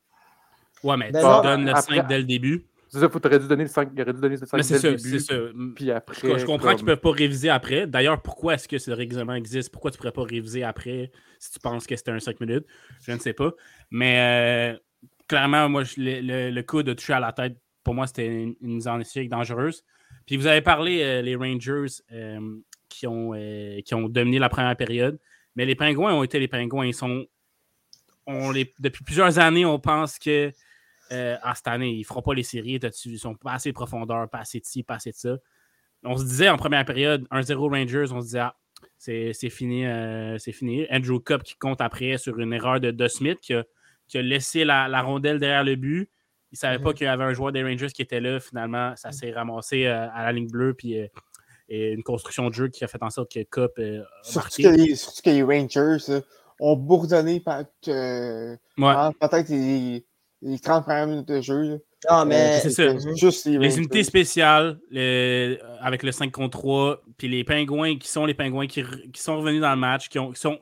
Ouais, 0.82 0.96
mais 0.96 1.10
ben 1.10 1.20
tu 1.20 1.42
donnes 1.42 1.66
le 1.66 1.74
5 1.74 2.06
dès 2.06 2.18
le 2.18 2.24
début. 2.24 2.66
C'est 2.88 3.00
ça, 3.00 3.08
il 3.12 3.26
aurait 3.26 3.38
dû 3.40 3.48
donner 3.48 3.64
le 3.64 3.68
5, 3.68 3.88
il 3.94 4.02
aurait 4.02 4.12
dû 4.12 4.20
donner 4.20 4.36
le 4.36 4.46
5 4.46 4.56
dès 4.56 4.74
le 4.74 4.96
début. 4.96 4.98
C'est 4.98 5.18
ça. 5.18 5.34
Puis 5.74 5.90
après, 5.90 6.38
je, 6.38 6.46
comprends 6.46 6.74
qu'ils 6.74 6.84
ne 6.84 6.92
peuvent 6.92 7.00
pas 7.00 7.10
réviser 7.10 7.50
après. 7.50 7.86
D'ailleurs, 7.86 8.22
pourquoi 8.22 8.54
est-ce 8.54 8.68
que 8.68 8.78
ce 8.78 8.90
règlement 8.90 9.34
existe? 9.34 9.70
Pourquoi 9.70 9.90
tu 9.90 9.96
ne 9.96 9.98
pourrais 9.98 10.12
pas 10.12 10.22
réviser 10.22 10.62
après 10.62 11.10
si 11.38 11.50
tu 11.50 11.58
penses 11.58 11.86
que 11.86 11.96
c'était 11.96 12.12
un 12.12 12.20
5 12.20 12.40
minutes? 12.40 12.64
Je 13.02 13.12
ne 13.12 13.18
sais 13.18 13.32
pas. 13.32 13.52
Mais 13.90 14.74
euh, 14.74 14.78
clairement, 15.28 15.68
moi, 15.68 15.82
le, 15.96 16.60
coup 16.62 16.82
de 16.82 16.92
toucher 16.92 17.14
à 17.14 17.20
la 17.20 17.32
tête, 17.32 17.58
pour 17.84 17.94
moi, 17.94 18.06
c'était 18.06 18.26
une, 18.60 18.80
échec 19.00 19.28
dangereuse. 19.28 19.84
Puis 20.26 20.36
vous 20.36 20.46
avez 20.46 20.60
parlé, 20.60 21.02
euh, 21.02 21.22
les 21.22 21.36
Rangers 21.36 22.02
euh, 22.12 22.58
qui, 22.88 23.06
ont, 23.06 23.32
euh, 23.34 23.80
qui 23.82 23.94
ont 23.94 24.08
dominé 24.08 24.38
la 24.38 24.48
première 24.48 24.76
période. 24.76 25.18
Mais 25.54 25.64
les 25.64 25.74
Pingouins 25.74 26.12
ont 26.14 26.22
été 26.22 26.38
les 26.38 26.48
Pingouins. 26.48 26.86
Ils 26.86 26.94
sont. 26.94 27.26
Depuis 28.26 29.04
plusieurs 29.04 29.38
années, 29.38 29.64
on 29.64 29.78
pense 29.78 30.18
que 30.18 30.52
ah, 31.10 31.52
cette 31.54 31.68
année, 31.68 31.90
ils 31.90 32.00
ne 32.00 32.04
feront 32.04 32.22
pas 32.22 32.34
les 32.34 32.42
séries. 32.42 32.80
Ils 33.04 33.18
sont 33.18 33.36
pas 33.36 33.52
assez 33.52 33.70
de 33.70 33.74
profondeur, 33.74 34.28
pas 34.28 34.40
assez 34.40 34.58
de 34.58 34.66
ci, 34.66 34.82
pas 34.82 34.96
assez 34.96 35.12
de 35.12 35.16
ça. 35.16 35.36
On 36.02 36.16
se 36.16 36.24
disait 36.24 36.48
en 36.48 36.56
première 36.56 36.84
période, 36.84 37.24
1-0 37.30 37.70
Rangers, 37.70 38.12
on 38.12 38.20
se 38.20 38.26
disait 38.26 38.40
ah, 38.40 38.56
c'est 38.98 39.32
fini, 39.48 39.84
c'est 40.38 40.50
fini. 40.50 40.86
Andrew 40.90 41.20
Cup 41.20 41.44
qui 41.44 41.54
compte 41.54 41.80
après 41.80 42.18
sur 42.18 42.36
une 42.40 42.52
erreur 42.52 42.80
de, 42.80 42.90
de 42.90 43.06
Smith 43.06 43.38
qui 43.40 43.54
a 43.54 43.64
qui 44.08 44.18
a 44.18 44.22
laissé 44.22 44.64
la, 44.64 45.02
rondelle 45.02 45.38
derrière 45.38 45.64
le 45.64 45.76
but. 45.76 46.10
Il 46.52 46.54
ne 46.54 46.58
savait 46.58 46.78
pas 46.78 46.90
mhm. 46.90 46.94
qu'il 46.94 47.06
y 47.06 47.08
avait 47.08 47.24
un 47.24 47.32
joueur 47.32 47.52
des 47.52 47.62
Rangers 47.62 47.88
qui 47.88 48.02
était 48.02 48.20
là. 48.20 48.40
Finalement, 48.40 48.94
ça 48.96 49.12
s'est 49.12 49.32
ramassé 49.32 49.86
euh, 49.86 50.08
à 50.12 50.24
la 50.24 50.32
ligne 50.32 50.48
bleue. 50.48 50.74
Puis 50.74 50.98
euh, 50.98 51.06
et 51.68 51.90
une 51.90 52.04
construction 52.04 52.48
de 52.48 52.54
jeu 52.54 52.68
qui 52.68 52.84
a 52.84 52.86
fait 52.86 53.02
en 53.02 53.10
sorte 53.10 53.32
que 53.32 53.42
Cup 53.42 53.72
euh, 53.80 54.00
surtout, 54.22 54.62
que 54.62 54.68
les, 54.68 54.94
surtout, 54.94 55.22
que 55.24 55.30
les, 55.30 55.42
Rangers 55.42 56.22
ont 56.60 56.76
bourdonné 56.76 57.40
peut-être 57.40 57.88
les, 59.48 60.04
30 60.62 60.84
premières 60.84 61.08
minutes 61.08 61.26
de 61.26 61.40
jeu. 61.40 61.84
Ah, 62.06 62.24
mais 62.24 62.60
c'est 62.60 62.70
ça. 62.70 62.96
Juste 63.16 63.46
les, 63.46 63.78
unités 63.78 64.04
spéciales 64.04 64.78
avec 65.80 66.04
le 66.04 66.12
5 66.12 66.30
contre 66.30 66.56
3, 66.56 67.02
puis 67.18 67.26
les 67.26 67.42
pingouins 67.42 67.98
qui 67.98 68.06
sont 68.06 68.26
les 68.26 68.34
pingouins 68.34 68.68
qui, 68.68 68.84
sont 69.14 69.38
revenus 69.38 69.60
dans 69.60 69.72
le 69.72 69.80
match, 69.80 70.08
qui 70.08 70.20
ont, 70.20 70.30
qui 70.30 70.40
sont 70.40 70.60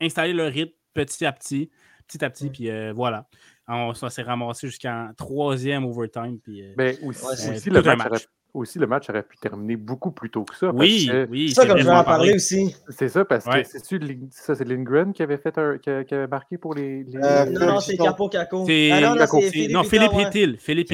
installés 0.00 0.32
leur 0.32 0.50
rythme 0.50 0.74
petit 0.92 1.24
à 1.24 1.30
petit 1.30 1.70
petit 2.06 2.24
à 2.24 2.30
petit. 2.30 2.50
Puis 2.50 2.70
euh, 2.70 2.92
voilà. 2.94 3.26
On, 3.68 3.94
s'est 3.94 4.22
ramassé 4.22 4.66
jusqu'en 4.66 5.10
troisième 5.16 5.84
overtime. 5.84 6.38
Puis, 6.42 6.62
euh, 6.62 6.74
ben, 6.76 6.96
aussi, 7.02 7.70
le 7.70 7.80
match, 7.80 8.26
aussi, 8.54 8.78
le 8.78 8.86
match 8.86 9.08
aurait 9.08 9.22
pu 9.22 9.36
terminer 9.38 9.76
beaucoup 9.76 10.10
plus 10.10 10.30
tôt 10.30 10.44
que 10.44 10.54
ça. 10.54 10.70
Oui, 10.72 11.10
oui. 11.30 11.48
C'est 11.48 11.62
ça 11.62 11.66
que 11.66 11.78
je 11.78 11.84
vais 11.84 11.90
en 11.90 12.04
parler 12.04 12.34
aussi. 12.34 12.74
C'est 12.88 13.08
ça, 13.08 13.24
parce 13.24 13.44
que 13.46 13.62
c'est 13.62 14.30
ça, 14.30 14.54
c'est 14.54 14.64
Lindgren 14.64 15.12
qui 15.12 15.22
avait 15.22 15.38
fait 15.38 15.56
un, 15.56 15.78
qui, 15.78 15.90
avait 15.90 16.26
marqué 16.26 16.58
pour 16.58 16.74
les. 16.74 17.06
Euh, 17.14 17.46
non, 17.46 17.66
non, 17.66 17.80
c'est 17.80 17.96
Capo 17.96 18.28
Caco. 18.28 18.66
Ah, 18.68 19.00
non, 19.00 19.14
non, 19.14 19.40
Philippe 19.40 19.72
Non, 19.72 19.84
Philippe 19.84 20.34
Hill. 20.34 20.56
Philippe. 20.58 20.88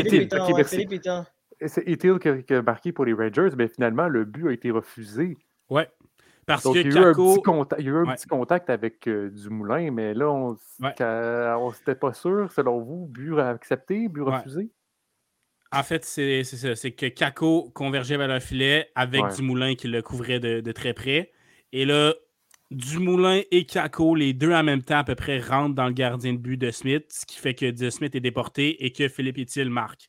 C'est 1.66 1.82
Hill 1.88 2.18
qui 2.20 2.54
a 2.54 2.62
marqué 2.62 2.92
pour 2.92 3.04
les 3.04 3.14
Rangers, 3.14 3.50
mais 3.56 3.66
finalement, 3.66 4.08
le 4.08 4.24
but 4.24 4.48
a 4.48 4.52
été 4.52 4.70
refusé. 4.70 5.36
Ouais. 5.68 5.88
Parce 6.48 6.62
Donc, 6.62 6.76
que 6.76 6.78
il 6.78 6.94
y 6.94 6.96
a 6.96 7.02
eu 7.02 7.04
un 7.04 7.12
petit, 7.12 7.42
contact, 7.42 7.82
il 7.82 7.84
y 7.84 7.90
a 7.90 7.92
eu 7.92 7.96
un 7.98 8.14
petit 8.14 8.26
contact 8.26 8.70
avec 8.70 9.06
euh, 9.06 9.28
Dumoulin, 9.28 9.90
mais 9.90 10.14
là, 10.14 10.30
on 10.30 10.56
n'était 10.80 11.94
pas 11.94 12.14
sûr, 12.14 12.50
selon 12.50 12.80
vous, 12.80 13.06
but 13.06 13.38
accepté, 13.38 14.08
but 14.08 14.22
refusé? 14.22 14.70
En 15.70 15.82
fait, 15.82 16.06
c'est 16.06 16.44
ça. 16.44 16.74
C'est 16.74 16.92
que 16.92 17.04
Kako 17.04 17.70
convergeait 17.74 18.16
vers 18.16 18.28
le 18.28 18.40
filet 18.40 18.90
avec 18.94 19.26
Dumoulin 19.36 19.74
qui 19.74 19.88
le 19.88 20.00
couvrait 20.00 20.40
de, 20.40 20.72
très 20.72 20.94
près. 20.94 21.32
Et 21.72 21.84
là, 21.84 22.14
Dumoulin 22.70 23.42
et 23.50 23.66
Kako, 23.66 24.14
les 24.14 24.32
deux 24.32 24.54
en 24.54 24.62
même 24.62 24.80
temps, 24.80 25.00
à 25.00 25.04
peu 25.04 25.16
près, 25.16 25.40
rentrent 25.40 25.74
dans 25.74 25.86
le 25.86 25.92
gardien 25.92 26.32
de 26.32 26.38
but 26.38 26.56
de 26.56 26.70
Smith, 26.70 27.04
ce 27.10 27.26
qui 27.26 27.38
fait 27.38 27.52
que 27.52 27.70
De 27.70 27.90
Smith 27.90 28.14
est 28.14 28.20
déporté 28.20 28.86
et 28.86 28.90
que 28.90 29.06
Philippe 29.08 29.36
Etil 29.36 29.68
marque. 29.68 30.08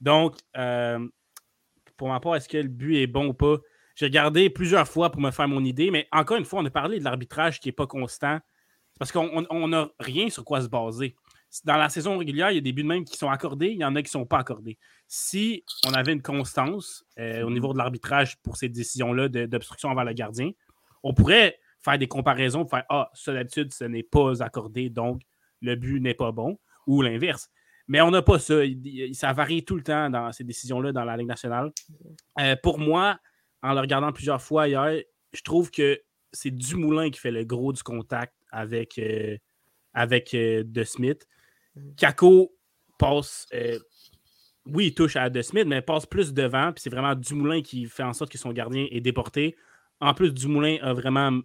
Donc, 0.00 0.36
euh, 0.56 1.06
pour 1.98 2.08
ma 2.08 2.18
part, 2.18 2.36
est-ce 2.36 2.48
que 2.48 2.56
le 2.56 2.68
but 2.68 2.96
est 2.96 3.06
bon 3.06 3.26
ou 3.26 3.34
pas? 3.34 3.58
J'ai 3.96 4.06
regardé 4.06 4.50
plusieurs 4.50 4.86
fois 4.86 5.10
pour 5.10 5.22
me 5.22 5.30
faire 5.30 5.48
mon 5.48 5.64
idée, 5.64 5.90
mais 5.90 6.06
encore 6.12 6.36
une 6.36 6.44
fois, 6.44 6.60
on 6.60 6.64
a 6.66 6.70
parlé 6.70 6.98
de 6.98 7.04
l'arbitrage 7.04 7.58
qui 7.58 7.68
n'est 7.68 7.72
pas 7.72 7.86
constant. 7.86 8.38
Parce 8.98 9.12
qu'on 9.12 9.68
n'a 9.68 9.88
rien 9.98 10.30
sur 10.30 10.44
quoi 10.44 10.60
se 10.62 10.68
baser. 10.68 11.16
Dans 11.64 11.76
la 11.76 11.88
saison 11.88 12.18
régulière, 12.18 12.50
il 12.50 12.56
y 12.56 12.58
a 12.58 12.62
des 12.62 12.72
buts 12.72 12.82
de 12.82 12.88
même 12.88 13.04
qui 13.04 13.16
sont 13.16 13.28
accordés, 13.28 13.68
il 13.68 13.78
y 13.78 13.84
en 13.84 13.94
a 13.94 14.02
qui 14.02 14.08
ne 14.08 14.20
sont 14.20 14.26
pas 14.26 14.38
accordés. 14.38 14.78
Si 15.06 15.64
on 15.86 15.92
avait 15.92 16.12
une 16.12 16.22
constance 16.22 17.04
euh, 17.18 17.42
au 17.42 17.50
niveau 17.50 17.72
de 17.72 17.78
l'arbitrage 17.78 18.36
pour 18.42 18.56
ces 18.56 18.68
décisions-là 18.68 19.28
d'obstruction 19.28 19.90
envers 19.90 20.04
le 20.04 20.12
gardien, 20.12 20.50
on 21.02 21.14
pourrait 21.14 21.58
faire 21.80 21.98
des 21.98 22.08
comparaisons, 22.08 22.66
faire 22.66 22.84
Ah, 22.88 23.10
ça 23.14 23.32
d'habitude, 23.32 23.72
ce 23.72 23.84
n'est 23.84 24.02
pas 24.02 24.42
accordé, 24.42 24.90
donc 24.90 25.22
le 25.62 25.76
but 25.76 26.00
n'est 26.00 26.14
pas 26.14 26.32
bon, 26.32 26.58
ou 26.86 27.00
l'inverse. 27.00 27.50
Mais 27.88 28.00
on 28.00 28.10
n'a 28.10 28.22
pas 28.22 28.38
ça. 28.38 28.56
Ça 29.12 29.32
varie 29.32 29.64
tout 29.64 29.76
le 29.76 29.82
temps 29.82 30.10
dans 30.10 30.32
ces 30.32 30.44
décisions-là 30.44 30.92
dans 30.92 31.04
la 31.04 31.16
Ligue 31.16 31.28
nationale. 31.28 31.70
Euh, 32.40 32.56
pour 32.62 32.78
moi, 32.78 33.18
en 33.62 33.74
le 33.74 33.80
regardant 33.80 34.12
plusieurs 34.12 34.42
fois 34.42 34.68
hier, 34.68 35.02
je 35.32 35.42
trouve 35.42 35.70
que 35.70 36.00
c'est 36.32 36.50
Dumoulin 36.50 37.10
qui 37.10 37.20
fait 37.20 37.30
le 37.30 37.44
gros 37.44 37.72
du 37.72 37.82
contact 37.82 38.34
avec, 38.50 38.98
euh, 38.98 39.36
avec 39.94 40.34
euh, 40.34 40.62
De 40.64 40.84
Smith. 40.84 41.26
Mm. 41.74 41.94
Kako 41.96 42.52
passe. 42.98 43.46
oui, 44.66 44.86
il 44.86 44.94
touche 44.94 45.16
à 45.16 45.30
De 45.30 45.42
Smith, 45.42 45.66
mais 45.66 45.82
passe 45.82 46.06
plus 46.06 46.32
devant. 46.32 46.72
Puis 46.72 46.82
c'est 46.82 46.90
vraiment 46.90 47.14
Dumoulin 47.14 47.62
qui 47.62 47.86
fait 47.86 48.02
en 48.02 48.12
sorte 48.12 48.30
que 48.30 48.38
son 48.38 48.52
gardien 48.52 48.86
est 48.90 49.00
déporté. 49.00 49.56
En 50.00 50.14
plus, 50.14 50.32
Dumoulin 50.32 50.78
a 50.82 50.92
vraiment 50.92 51.40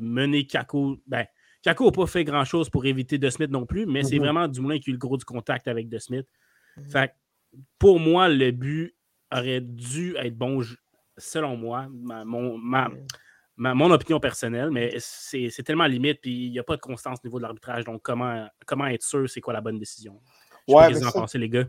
mené 0.00 0.46
Kako. 0.46 0.98
Ben, 1.06 1.26
Kako 1.64 1.86
n'a 1.86 1.92
pas 1.92 2.06
fait 2.06 2.24
grand-chose 2.24 2.68
pour 2.68 2.84
éviter 2.84 3.16
De 3.16 3.30
Smith 3.30 3.50
non 3.50 3.64
plus, 3.64 3.86
mais 3.86 4.04
c'est 4.04 4.16
mhm. 4.16 4.22
vraiment 4.22 4.48
Dumoulin 4.48 4.78
qui 4.78 4.90
a 4.90 4.92
eu 4.92 4.92
le 4.92 4.98
gros 4.98 5.16
du 5.16 5.24
contact 5.24 5.66
avec 5.66 5.88
De 5.88 5.98
Smith. 5.98 6.26
Mhm. 6.76 6.84
Fait 6.90 7.14
pour 7.78 8.00
moi, 8.00 8.28
le 8.28 8.50
but 8.50 8.94
aurait 9.32 9.60
dû 9.60 10.14
être 10.16 10.36
bon, 10.36 10.60
selon 11.16 11.56
moi, 11.56 11.86
mon, 11.90 12.58
mon 13.56 13.90
opinion 13.90 14.20
personnelle, 14.20 14.70
mais 14.70 14.94
c'est 14.98 15.62
tellement 15.64 15.86
limite, 15.86 16.20
puis 16.20 16.46
il 16.46 16.50
n'y 16.50 16.58
a 16.58 16.64
pas 16.64 16.76
de 16.76 16.80
constance 16.80 17.18
au 17.22 17.26
niveau 17.26 17.38
de 17.38 17.42
l'arbitrage. 17.42 17.84
Donc, 17.84 18.02
comment, 18.02 18.46
comment 18.66 18.86
être 18.86 19.04
sûr 19.04 19.28
c'est 19.28 19.40
quoi 19.40 19.52
la 19.52 19.60
bonne 19.60 19.78
décision? 19.78 20.20
Je 20.68 20.74
ouais, 20.74 20.94
sais 20.94 21.18
en 21.18 21.26
les 21.34 21.48
gars? 21.48 21.64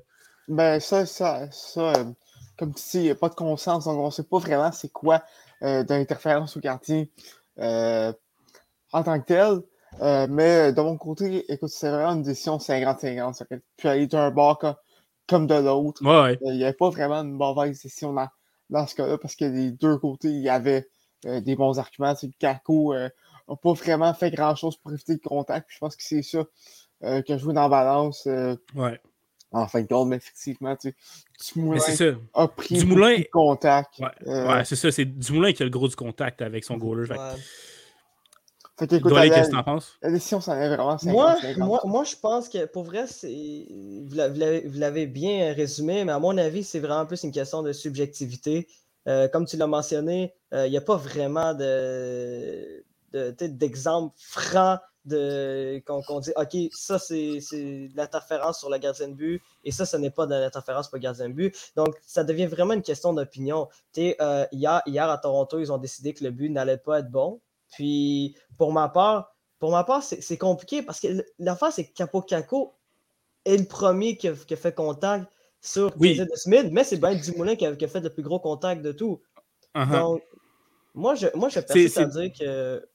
Ben, 0.48 0.80
ça, 0.80 1.06
ça, 1.06 1.50
ça 1.52 1.82
euh, 1.82 2.06
comme 2.58 2.74
tu 2.74 2.82
dis, 2.82 2.98
il 2.98 3.04
n'y 3.04 3.10
a 3.10 3.16
pas 3.16 3.30
de 3.30 3.36
constance, 3.36 3.86
donc 3.86 3.98
on 3.98 4.06
ne 4.06 4.12
sait 4.12 4.24
pas 4.24 4.38
vraiment 4.38 4.72
c'est 4.72 4.92
quoi 4.92 5.24
euh, 5.64 5.84
de 5.84 5.94
l'interférence 5.94 6.56
au 6.56 6.60
quartier 6.60 7.12
euh, 7.60 8.14
en 8.94 9.04
tant 9.04 9.20
que 9.20 9.26
tel. 9.26 9.62
Mais 10.30 10.74
de 10.74 10.82
mon 10.82 10.98
côté, 10.98 11.52
écoute, 11.52 11.70
c'est 11.70 11.90
vraiment 11.90 12.14
une 12.14 12.24
décision 12.24 12.58
50-50. 12.58 13.34
Ça 13.34 13.46
peut 13.46 13.60
aller 13.88 14.08
d'un 14.08 14.30
bord 14.30 14.60
comme, 15.28 15.48
de 15.48 15.56
l'autre. 15.56 16.02
Il 16.42 16.58
n'y 16.58 16.64
avait 16.64 16.74
pas 16.74 16.90
vraiment 16.90 17.22
une 17.22 17.32
mauvaise 17.32 17.82
décision 17.82 18.14
dans, 18.14 18.28
dans 18.70 18.88
ce 18.88 18.96
cas-là 18.96 19.18
parce 19.18 19.36
que 19.36 19.46
des 19.46 19.72
deux 19.72 19.98
côtés, 19.98 20.30
il 20.30 20.42
y 20.42 20.50
avait 20.50 20.88
euh, 21.26 21.42
des 21.42 21.56
bons 21.56 21.80
arguments. 21.80 22.16
C'est 22.16 22.30
que 22.30 22.38
Kako 22.40 22.94
n'a 22.94 23.10
pas 23.62 23.74
vraiment 23.74 24.14
fait 24.14 24.32
grand-chose 24.32 24.78
pour 24.78 24.92
éviter 24.92 25.14
le 25.14 25.28
contact. 25.28 25.68
je 25.70 25.80
pense 25.80 25.96
que 25.96 26.04
c'est 26.04 26.24
ça 26.24 26.46
que 27.02 27.24
je 27.28 27.38
joue 27.38 27.54
dans 27.54 27.64
la 27.64 27.70
balance. 27.70 28.28
ouais. 28.76 29.00
En 29.52 29.68
fin 29.68 29.82
de 29.82 29.88
compte, 29.88 30.10
mais 30.10 30.18
effectivement, 30.18 30.76
tu 30.76 30.94
Dumoulin 31.56 31.80
a 32.34 32.48
pris 32.50 32.78
le 32.78 33.30
contact. 33.32 34.00
Ouais, 34.26 34.66
c'est 34.66 34.76
ça. 34.76 34.92
C'est 34.92 35.06
Dumoulin 35.06 35.54
qui 35.54 35.64
a 35.64 35.66
le 35.66 35.72
gros 35.72 35.88
du 35.88 35.96
contact 35.96 36.42
avec 36.42 36.66
son 36.66 36.78
goaler. 36.78 37.08
Fait 38.78 38.88
qu'écoute, 38.88 39.14
qu'est-ce 39.14 39.50
que 39.50 39.56
t'en 39.56 39.64
penses? 39.64 39.94
La 40.02 40.12
décision, 40.12 40.42
ça 40.42 40.58
est 40.58 40.68
vraiment 40.68 40.98
50, 40.98 41.14
moi, 41.14 41.36
moi, 41.58 41.82
moi, 41.86 42.04
je 42.04 42.16
pense 42.18 42.50
que 42.50 42.66
pour 42.66 42.84
vrai, 42.84 43.06
vous 43.06 44.16
l'avez 44.80 45.08
bien 45.08 45.54
résumé, 45.54 46.04
mais 46.04 46.12
à 46.12 46.20
mon 46.20 46.38
avis, 46.38 46.64
c'est 46.64 46.80
vraiment 46.80 47.06
plus 47.06 47.24
une 47.24 47.32
question 47.32 47.64
de 47.64 47.72
subjectivité. 47.72 48.68
Euh, 49.08 49.28
comme 49.30 49.46
tu 49.46 49.56
l'as 49.56 49.68
mentionné, 49.68 50.34
euh, 50.54 50.68
il 50.68 50.72
n'y 50.72 50.78
a 50.78 50.82
pas 50.82 50.98
vraiment 50.98 51.54
de, 51.54 52.84
d'exemple 53.14 54.14
franc 54.18 54.80
de, 55.06 55.82
qu'on, 55.86 56.20
dit 56.20 56.32
OK, 56.36 56.58
ça 56.72 56.98
c'est, 56.98 57.38
de 57.52 57.96
l'interférence 57.96 58.60
sur 58.60 58.70
le 58.70 58.78
gardien 58.80 59.08
de 59.08 59.14
but 59.14 59.42
et 59.64 59.72
ça, 59.72 59.86
ce 59.86 59.98
n'est 59.98 60.10
pas 60.10 60.26
de 60.26 60.34
l'interférence 60.34 60.90
pour 60.90 60.98
le 60.98 61.02
gardien 61.02 61.30
de 61.30 61.34
but. 61.34 61.56
Donc, 61.76 61.96
ça 62.02 62.24
devient 62.24 62.48
vraiment 62.48 62.74
une 62.74 62.82
question 62.82 63.14
d'opinion. 63.14 63.70
Euh, 63.98 64.46
hier, 64.52 64.82
hier 64.86 65.10
à 65.10 65.18
Toronto, 65.18 65.60
ils 65.60 65.72
ont 65.72 65.78
décidé 65.78 66.14
que 66.14 66.24
le 66.24 66.32
but 66.32 66.50
n'allait 66.50 66.78
pas 66.78 67.00
être 67.00 67.12
bon. 67.12 67.40
Puis, 67.74 68.36
pour 68.58 68.72
ma 68.72 68.90
part, 68.90 69.36
pour 69.60 69.72
ma 69.72 69.84
part, 69.84 70.04
c'est 70.04 70.38
compliqué 70.38 70.82
parce 70.82 71.00
que 71.00 71.26
l'affaire, 71.40 71.72
c'est 71.72 71.86
que 71.86 71.94
Capo 71.94 72.22
Caco 72.22 72.76
est 73.46 73.58
le 73.58 73.66
premier 73.66 74.18
qui 74.18 74.28
a, 74.28 74.36
fait 74.36 74.76
contact 74.76 75.26
sur 75.62 75.94
oui. 76.00 76.18
de 76.18 76.28
Smith, 76.36 76.68
mais 76.72 76.84
c'est 76.84 76.98
Ben 76.98 77.16
Dumoulin 77.20 77.56
qui 77.56 77.66
a, 77.66 77.76
qui 77.76 77.86
a, 77.86 77.88
fait 77.88 78.02
le 78.02 78.14
plus 78.14 78.24
gros 78.24 78.40
contact 78.40 78.82
de 78.82 78.92
tout. 78.92 79.22
Uh-huh. 79.76 79.92
Donc, 79.92 80.24
moi, 80.94 81.16
je, 81.16 81.28
moi, 81.36 81.50
je 81.50 81.60
persiste 81.60 81.98
à 81.98 82.06
dire 82.06 82.32
que 82.38 82.86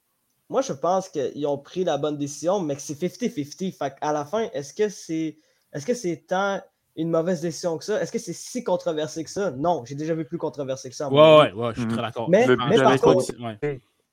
moi, 0.48 0.62
je 0.62 0.72
pense 0.72 1.08
qu'ils 1.08 1.46
ont 1.46 1.58
pris 1.58 1.84
la 1.84 1.96
bonne 1.96 2.18
décision, 2.18 2.60
mais 2.60 2.74
que 2.74 2.82
c'est 2.82 3.00
50-50. 3.00 3.76
Fait 3.76 3.94
à 4.00 4.12
la 4.12 4.24
fin, 4.24 4.48
est-ce 4.52 4.74
que 4.74 4.88
c'est 4.88 5.38
est-ce 5.72 5.86
que 5.86 5.94
c'est 5.94 6.24
tant 6.26 6.60
une 6.96 7.10
mauvaise 7.10 7.40
décision 7.40 7.78
que 7.78 7.84
ça? 7.84 8.02
Est-ce 8.02 8.10
que 8.10 8.18
c'est 8.18 8.32
si 8.32 8.64
controversé 8.64 9.22
que 9.22 9.30
ça? 9.30 9.52
Non, 9.52 9.84
j'ai 9.84 9.94
déjà 9.94 10.14
vu 10.14 10.24
plus 10.24 10.38
controversé 10.38 10.90
que 10.90 10.96
ça. 10.96 11.08
Ouais, 11.08 11.18
ouais, 11.18 11.52
ouais, 11.52 11.72
je 11.74 11.80
suis 11.80 11.88
très 11.88 12.02
d'accord. 12.02 12.28
Mais, 12.28 12.46
mais 12.68 12.76
par 12.76 13.00
contre, 13.00 13.32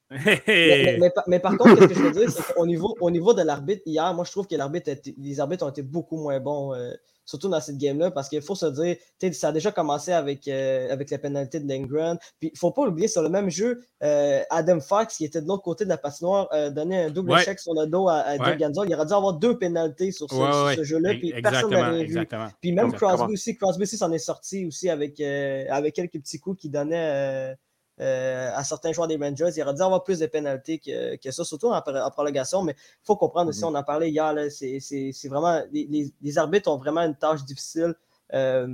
mais, 0.10 1.40
par 1.40 1.58
contre, 1.58 1.82
ce 1.82 1.88
que 1.88 1.94
je 1.94 2.00
veux 2.00 2.12
dire, 2.12 2.32
c'est 2.32 2.54
qu'au 2.54 2.66
niveau, 2.66 2.96
au 3.02 3.12
niveau 3.12 3.34
de 3.34 3.42
l'arbitre, 3.42 3.82
hier, 3.86 4.14
moi, 4.14 4.24
je 4.24 4.32
trouve 4.32 4.48
que 4.48 4.56
l'arbitre 4.56 4.92
les 5.18 5.40
arbitres 5.40 5.66
ont 5.66 5.70
été 5.70 5.82
beaucoup 5.82 6.16
moins 6.18 6.40
bons, 6.40 6.74
euh, 6.74 6.94
surtout 7.26 7.50
dans 7.50 7.60
cette 7.60 7.78
game-là, 7.78 8.12
parce 8.12 8.30
qu'il 8.30 8.42
faut 8.42 8.56
se 8.56 8.68
dire, 8.68 8.96
ça 9.34 9.50
a 9.50 9.52
déjà 9.52 9.74
commencé 9.74 10.14
avec, 10.14 10.48
euh, 10.48 10.90
avec 10.94 11.10
la 11.10 11.18
pénalité 11.18 11.60
de 11.60 11.68
Lindgren. 11.68 12.18
Puis, 12.40 12.52
il 12.54 12.58
faut 12.58 12.72
pas 12.72 12.84
oublier, 12.84 13.10
sur 13.10 13.22
le 13.22 13.28
même 13.28 13.50
jeu, 13.50 13.82
euh, 14.02 14.42
Adam 14.50 14.80
Fox, 14.80 15.18
qui 15.18 15.26
était 15.26 15.42
de 15.42 15.48
l'autre 15.48 15.64
côté 15.64 15.84
de 15.84 15.90
la 15.90 15.98
patinoire, 15.98 16.48
donnait 16.72 17.04
un 17.04 17.10
double 17.10 17.38
chèque 17.40 17.60
sur 17.60 17.74
le 17.74 17.86
dos 17.86 18.08
à, 18.08 18.20
à 18.20 18.36
Il 18.36 18.96
aurait 18.96 19.06
dû 19.06 19.14
avoir 19.14 19.34
deux 19.34 19.58
pénalités 19.58 20.12
sur 20.12 20.30
ce, 20.30 20.84
jeu-là, 20.84 21.16
puis 21.16 21.34
personne 21.42 21.72
n'avait 21.72 22.06
vu. 22.06 22.26
Puis 22.62 22.72
même 22.72 22.94
Crosby 22.94 23.34
aussi, 23.34 23.58
Crosby 23.58 23.84
aussi 23.84 23.98
s'en 23.98 24.12
est 24.14 24.20
sorti 24.20 24.66
aussi 24.66 24.90
avec, 24.90 25.20
avec 25.20 25.96
quelques 25.96 26.20
petits 26.20 26.40
coups 26.40 26.62
qui 26.62 26.70
donnaient 26.70 27.58
euh, 28.00 28.52
à 28.54 28.64
certains 28.64 28.92
joueurs 28.92 29.08
des 29.08 29.18
Rangers. 29.18 29.50
Il 29.56 29.64
aurait 29.64 29.74
dû 29.74 29.82
avoir 29.82 30.04
plus 30.04 30.20
de 30.20 30.28
pénalités 30.28 30.78
que, 30.78 31.32
ça, 31.32 31.44
surtout 31.44 31.70
en, 31.70 31.82
prolongation. 32.12 32.62
Mais 32.62 32.74
il 32.74 33.06
faut 33.06 33.16
comprendre 33.16 33.50
aussi, 33.50 33.62
mhm. 33.62 33.70
on 33.70 33.76
en 33.76 33.84
parlait 33.84 34.12
hier, 34.12 34.36
c'est 34.52 35.28
vraiment. 35.28 35.64
Les, 35.72 36.38
arbitres 36.38 36.70
ont 36.70 36.78
vraiment 36.78 37.02
une 37.02 37.16
tâche 37.16 37.44
difficile 37.44 37.96
euh, 38.34 38.68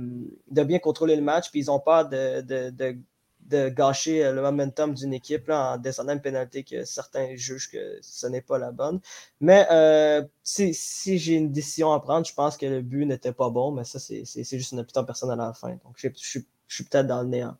de 0.50 0.62
bien 0.62 0.78
contrôler 0.78 1.16
le 1.16 1.22
match, 1.22 1.50
puis 1.50 1.60
ils 1.60 1.66
n'ont 1.66 1.80
pas 1.80 2.04
de, 2.04 2.42
de, 2.42 3.68
gâcher 3.70 4.30
le 4.30 4.42
momentum 4.42 4.92
d'une 4.92 5.14
équipe 5.14 5.48
en 5.48 5.78
descendant 5.78 6.12
une 6.12 6.20
pénalité 6.20 6.62
que 6.62 6.84
certains 6.84 7.34
jugent 7.34 7.70
que 7.70 7.98
ce 8.02 8.26
n'est 8.26 8.42
pas 8.42 8.58
la 8.58 8.72
bonne. 8.72 9.00
Mais 9.40 9.66
euh, 9.70 10.22
si, 10.42 10.74
j'ai 11.18 11.34
une 11.34 11.50
décision 11.50 11.92
à 11.92 12.00
prendre, 12.00 12.26
je 12.26 12.34
pense 12.34 12.58
que 12.58 12.66
le 12.66 12.82
but 12.82 13.06
n'était 13.06 13.32
pas 13.32 13.48
bon, 13.48 13.70
mais 13.70 13.84
ça, 13.84 13.98
c'est 13.98 14.24
juste 14.58 14.72
une 14.72 14.80
opinion 14.80 15.04
personnelle 15.06 15.40
à 15.40 15.46
la 15.46 15.54
fin. 15.54 15.70
Donc, 15.84 15.94
je, 15.96 16.08
je 16.14 16.40
suis 16.68 16.84
peut-être 16.84 17.06
dans 17.06 17.22
le 17.22 17.28
néant. 17.28 17.56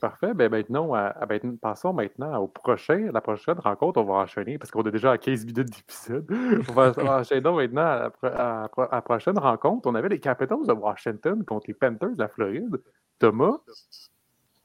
Parfait. 0.00 0.34
Ben 0.34 0.50
maintenant, 0.50 0.88
ben, 0.88 1.56
passons 1.56 1.94
maintenant 1.94 2.36
au 2.38 2.48
prochain, 2.48 3.08
la 3.12 3.20
prochaine 3.20 3.58
rencontre. 3.58 4.00
On 4.00 4.04
va 4.04 4.14
enchaîner 4.14 4.58
parce 4.58 4.70
qu'on 4.70 4.82
est 4.82 4.90
déjà 4.90 5.12
à 5.12 5.18
15 5.18 5.46
minutes 5.46 5.70
d'épisode. 5.70 6.26
On 6.68 6.72
va 6.72 6.92
enchaîner 7.20 7.50
maintenant 7.50 8.10
à, 8.22 8.68
la 8.92 9.02
prochaine 9.02 9.38
rencontre. 9.38 9.88
On 9.88 9.94
avait 9.94 10.10
les 10.10 10.20
Capitals 10.20 10.66
de 10.66 10.72
Washington 10.72 11.44
contre 11.44 11.66
les 11.68 11.74
Panthers 11.74 12.14
de 12.14 12.18
la 12.18 12.28
Floride. 12.28 12.76
Thomas, 13.18 13.56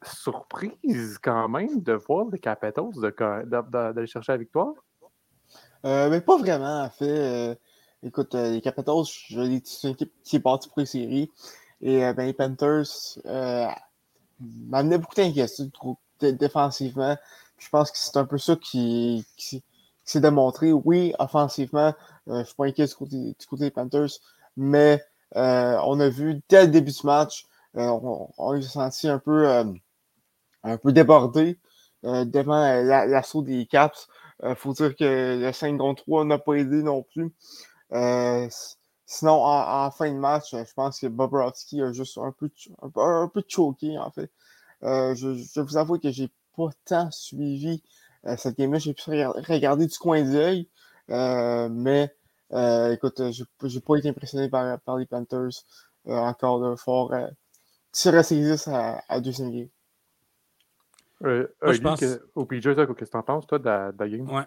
surprise 0.03 1.17
quand 1.19 1.47
même 1.47 1.81
de 1.81 1.93
voir 1.93 2.25
les 2.31 2.39
Capitals 2.39 2.91
d'aller 3.69 4.07
chercher 4.07 4.33
la 4.33 4.37
victoire? 4.37 4.73
Euh, 5.85 6.09
mais 6.09 6.21
pas 6.21 6.37
vraiment, 6.37 6.83
en 6.83 6.89
fait. 6.89 7.05
Euh, 7.05 7.55
écoute, 8.03 8.35
euh, 8.35 8.51
les 8.51 8.61
Capitals, 8.61 9.05
c'est 9.05 9.87
une 9.87 9.93
équipe 9.93 10.13
qui 10.23 10.35
est 10.35 10.39
partie 10.39 10.69
pour 10.69 10.79
les 10.79 10.85
séries. 10.85 11.29
Et 11.81 11.99
ben, 12.13 12.25
les 12.27 12.33
Panthers 12.33 13.17
m'amenaient 14.67 14.97
beaucoup 14.97 15.15
d'inquiétudes 15.15 15.71
défensivement. 16.21 17.17
Je 17.57 17.69
pense 17.69 17.91
que 17.91 17.97
c'est 17.97 18.17
un 18.17 18.25
peu 18.25 18.37
ça 18.37 18.55
qui, 18.55 19.25
qui, 19.37 19.63
s'est 20.03 20.19
démontré. 20.19 20.73
Oui, 20.73 21.13
offensivement, 21.19 21.93
je 22.27 22.33
ne 22.33 22.43
suis 22.43 22.55
pas 22.55 22.65
inquiet 22.65 22.87
du 22.87 22.95
côté, 22.95 23.17
du 23.17 23.47
côté 23.47 23.63
des 23.65 23.71
Panthers, 23.71 24.09
mais 24.57 25.03
on 25.35 25.99
a 25.99 26.09
vu 26.09 26.41
dès 26.49 26.63
le 26.65 26.71
début 26.71 26.91
du 26.91 27.05
match, 27.05 27.45
on, 27.73 28.27
on 28.37 28.61
s'est 28.61 28.67
senti 28.67 29.07
un 29.07 29.19
peu, 29.19 29.47
un 30.63 30.77
peu 30.77 30.91
débordé 30.91 31.57
devant 32.03 32.83
l'assaut 32.83 33.41
des 33.41 33.65
Caps. 33.65 34.07
Il 34.43 34.55
faut 34.55 34.73
dire 34.73 34.95
que 34.95 35.39
le 35.39 35.51
5 35.51 35.77
contre 35.77 36.03
3 36.03 36.25
n'a 36.25 36.39
pas 36.39 36.53
aidé 36.53 36.81
non 36.83 37.03
plus. 37.03 37.31
Sinon, 39.11 39.43
en, 39.43 39.91
fin 39.91 40.11
de 40.11 40.17
match, 40.17 40.51
je 40.51 40.73
pense 40.73 40.99
que 40.99 41.07
Bobrovski 41.07 41.81
a 41.81 41.91
juste 41.91 42.17
un 42.17 42.31
peu, 42.31 42.49
un, 42.95 43.27
peu 43.27 43.43
choqué, 43.47 43.97
en 43.97 44.11
fait. 44.11 44.31
je, 44.81 45.35
je 45.53 45.61
vous 45.61 45.77
avoue 45.77 45.99
que 45.99 46.11
j'ai 46.11 46.29
pas 46.55 46.69
tant 46.85 47.11
suivi 47.11 47.83
cette 48.37 48.57
game-là. 48.57 48.79
J'ai 48.79 48.93
pu 48.93 49.03
regarder 49.09 49.87
du 49.87 49.97
coin 49.97 50.23
de 50.23 50.31
l'œil. 50.31 50.69
mais 51.69 52.13
écoute, 52.93 53.21
j'ai 53.63 53.79
pas 53.81 53.95
été 53.97 54.09
impressionné 54.09 54.49
par, 54.49 54.79
par 54.79 54.97
les 54.97 55.05
Panthers 55.05 55.65
encore 56.05 56.61
de 56.61 56.75
fort 56.75 57.13
tirer 57.91 58.21
à, 58.67 59.03
à 59.09 59.19
deuxième 59.19 59.51
game. 59.51 59.69
Euh, 61.23 61.47
Moi, 61.61 61.73
je 61.73 61.81
pense... 61.81 62.03
au 62.35 62.45
PJ, 62.45 62.61
qu'est-ce 62.63 62.85
que 62.85 63.05
tu 63.05 63.17
en 63.17 63.23
penses, 63.23 63.47
toi, 63.47 63.59
de 63.59 63.65
la, 63.65 63.91
game? 64.09 64.29
Ouais. 64.29 64.43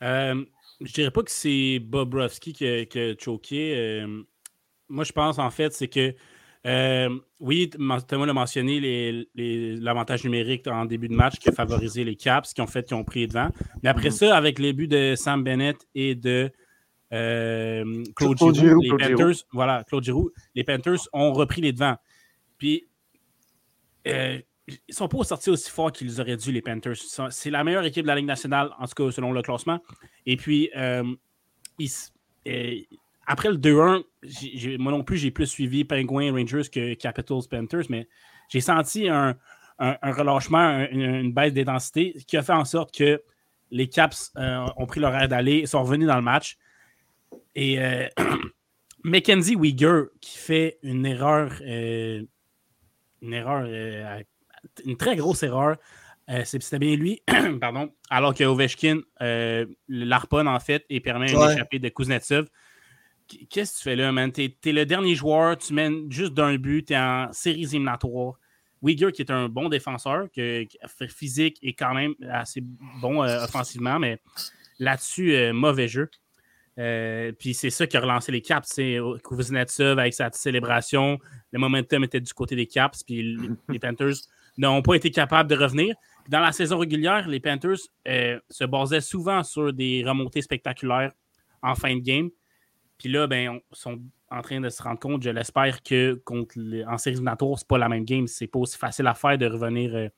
Euh, 0.80 0.86
je 0.86 0.92
dirais 0.92 1.10
pas 1.10 1.22
que 1.22 1.30
c'est 1.30 1.78
Bobrovski 1.78 2.52
qui 2.52 2.66
a, 2.66 2.84
qui 2.84 2.98
a 2.98 3.14
choqué. 3.18 3.74
Euh, 3.76 4.22
moi, 4.88 5.04
je 5.04 5.12
pense, 5.12 5.38
en 5.38 5.50
fait, 5.50 5.72
c'est 5.72 5.88
que 5.88 6.14
euh, 6.66 7.18
oui, 7.40 7.68
Thomas 7.70 8.26
l'a 8.26 8.32
mentionné, 8.32 9.26
l'avantage 9.34 10.24
numérique 10.24 10.66
en 10.66 10.86
début 10.86 11.08
de 11.08 11.14
match 11.14 11.38
qui 11.38 11.50
a 11.50 11.52
favorisé 11.52 12.04
les 12.04 12.16
Caps, 12.16 12.54
qui 12.54 12.60
ont 12.62 12.66
fait 12.66 12.86
qui 12.86 12.94
ont 12.94 13.04
pris 13.04 13.28
devant. 13.28 13.50
Mais 13.82 13.90
après 13.90 14.08
mm-hmm. 14.08 14.28
ça, 14.30 14.36
avec 14.36 14.58
les 14.58 14.72
buts 14.72 14.88
de 14.88 15.14
Sam 15.14 15.44
Bennett 15.44 15.76
et 15.94 16.14
de 16.14 16.50
Claude, 17.10 18.54
Giroux, 18.54 18.80
les 18.80 18.90
Panthers, 18.90 19.44
voilà, 19.52 19.84
Claude 19.84 20.04
Giroux, 20.04 20.30
les 20.54 20.64
Panthers 20.64 21.06
ont 21.12 21.32
repris 21.32 21.60
les 21.60 21.72
devants. 21.72 21.96
Puis 22.56 22.86
ils 24.66 24.94
sont 24.94 25.08
pas 25.08 25.24
sortis 25.24 25.50
aussi 25.50 25.70
fort 25.70 25.92
qu'ils 25.92 26.20
auraient 26.20 26.36
dû, 26.36 26.50
les 26.52 26.62
Panthers. 26.62 26.96
C'est 27.30 27.50
la 27.50 27.64
meilleure 27.64 27.84
équipe 27.84 28.02
de 28.02 28.08
la 28.08 28.14
Ligue 28.16 28.26
nationale, 28.26 28.70
en 28.78 28.86
tout 28.86 28.94
cas 28.94 29.10
selon 29.10 29.32
le 29.32 29.42
classement. 29.42 29.80
Et 30.26 30.36
puis, 30.36 30.70
euh, 30.76 31.04
après 33.26 33.50
le 33.50 33.58
2-1, 33.58 34.04
moi 34.78 34.92
non 34.92 35.04
plus, 35.04 35.18
j'ai 35.18 35.30
plus 35.30 35.46
suivi 35.46 35.84
Penguins 35.84 36.32
Rangers 36.32 36.68
que 36.72 36.94
Capitals 36.94 37.42
Panthers, 37.50 37.84
mais 37.90 38.08
j'ai 38.48 38.60
senti 38.60 39.08
un, 39.08 39.36
relâchement, 39.78 40.86
une, 40.90 41.32
baisse 41.32 41.52
d'intensité 41.52 42.14
qui 42.26 42.36
a 42.36 42.42
fait 42.42 42.52
en 42.52 42.64
sorte 42.64 42.94
que 42.94 43.22
les 43.70 43.88
Caps 43.88 44.32
euh, 44.36 44.66
ont 44.76 44.86
pris 44.86 45.00
leur 45.00 45.14
air 45.14 45.28
d'aller 45.28 45.66
sont 45.66 45.82
revenus 45.82 46.06
dans 46.06 46.16
le 46.16 46.22
match. 46.22 46.56
Et 47.54 47.80
euh, 47.80 48.06
Mackenzie 49.04 49.56
Weger 49.56 50.04
qui 50.20 50.38
fait 50.38 50.78
une 50.82 51.04
erreur, 51.04 51.60
une 51.60 52.28
erreur 53.22 53.66
une 54.84 54.96
très 54.96 55.16
grosse 55.16 55.42
erreur. 55.42 55.76
Euh, 56.30 56.42
c'était 56.44 56.78
bien 56.78 56.96
lui, 56.96 57.22
pardon, 57.60 57.92
alors 58.08 58.34
que 58.34 58.44
Ovechkin 58.44 59.00
euh, 59.20 59.66
l'harponne 59.88 60.48
en 60.48 60.58
fait 60.58 60.86
et 60.88 61.00
permet 61.00 61.30
une 61.30 61.50
échappée 61.50 61.78
de 61.78 61.88
Kuznetsov. 61.90 62.48
Qu'est-ce 63.50 63.72
que 63.72 63.78
tu 63.78 63.82
fais 63.84 63.96
là, 63.96 64.10
man? 64.10 64.32
T'es 64.32 64.56
es 64.64 64.72
le 64.72 64.86
dernier 64.86 65.14
joueur, 65.14 65.58
tu 65.58 65.74
mènes 65.74 66.10
juste 66.10 66.32
d'un 66.32 66.56
but, 66.56 66.86
t'es 66.86 66.96
en 66.96 67.30
séries 67.32 67.64
éliminatoires. 67.64 68.34
Uyghur, 68.82 69.12
qui 69.12 69.22
est 69.22 69.30
un 69.30 69.48
bon 69.48 69.68
défenseur, 69.68 70.28
que, 70.34 70.66
physique 71.08 71.58
et 71.62 71.74
quand 71.74 71.94
même 71.94 72.14
assez 72.30 72.62
bon 73.00 73.22
euh, 73.22 73.44
offensivement, 73.44 73.98
mais 73.98 74.20
là-dessus, 74.78 75.34
euh, 75.34 75.52
mauvais 75.52 75.88
jeu. 75.88 76.10
puis 77.38 77.54
c'est 77.54 77.70
ça 77.70 77.86
qui 77.86 77.96
a 77.96 78.00
relancé 78.00 78.32
les 78.32 78.40
Caps. 78.40 78.68
C'est 78.70 78.98
Kuznetsov 79.22 79.98
avec 79.98 80.14
sa 80.14 80.30
célébration. 80.32 81.18
Le 81.52 81.58
momentum 81.58 82.04
était 82.04 82.20
du 82.20 82.32
côté 82.32 82.56
des 82.56 82.66
Caps, 82.66 83.02
puis 83.04 83.38
les 83.68 83.78
Panthers 83.78 84.16
n'ont 84.56 84.82
pas 84.82 84.94
été 84.94 85.10
capables 85.10 85.50
de 85.50 85.56
revenir. 85.56 85.94
Dans 86.28 86.40
la 86.40 86.52
saison 86.52 86.78
régulière, 86.78 87.28
les 87.28 87.40
Panthers 87.40 87.78
euh, 88.08 88.38
se 88.48 88.64
basaient 88.64 89.00
souvent 89.00 89.42
sur 89.42 89.72
des 89.72 90.04
remontées 90.06 90.42
spectaculaires 90.42 91.12
en 91.62 91.74
fin 91.74 91.94
de 91.94 92.00
game. 92.00 92.30
Puis 92.98 93.10
là, 93.10 93.26
ben, 93.26 93.60
ils 93.70 93.76
sont 93.76 94.00
en 94.30 94.40
train 94.40 94.60
de 94.60 94.68
se 94.68 94.82
rendre 94.82 94.98
compte, 94.98 95.22
je 95.22 95.30
l'espère, 95.30 95.82
que 95.82 96.14
contre 96.24 96.56
en 96.88 96.96
série 96.98 97.14
éliminatoire, 97.14 97.58
c'est 97.58 97.68
pas 97.68 97.78
la 97.78 97.88
même 97.88 98.04
game. 98.04 98.26
C'est 98.26 98.46
pas 98.46 98.58
aussi 98.58 98.78
facile 98.78 99.06
à 99.06 99.14
faire 99.14 99.36
de 99.36 99.46
revenir 99.46 99.94
euh, 99.94 100.08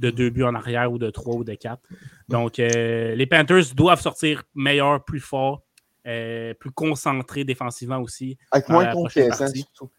de 0.00 0.10
deux 0.10 0.30
buts 0.30 0.42
en 0.42 0.54
arrière 0.54 0.90
ou 0.90 0.98
de 0.98 1.10
trois 1.10 1.36
ou 1.36 1.44
de 1.44 1.54
quatre. 1.54 1.82
Donc, 2.28 2.58
euh, 2.58 3.14
les 3.14 3.26
Panthers 3.26 3.74
doivent 3.74 4.00
sortir 4.00 4.42
meilleurs, 4.54 5.04
plus 5.04 5.20
forts, 5.20 5.62
plus 6.04 6.70
concentrés 6.74 7.44
défensivement 7.44 8.00
aussi. 8.00 8.36
Avec 8.50 8.68
moins 8.68 8.90
surtout. 8.92 9.90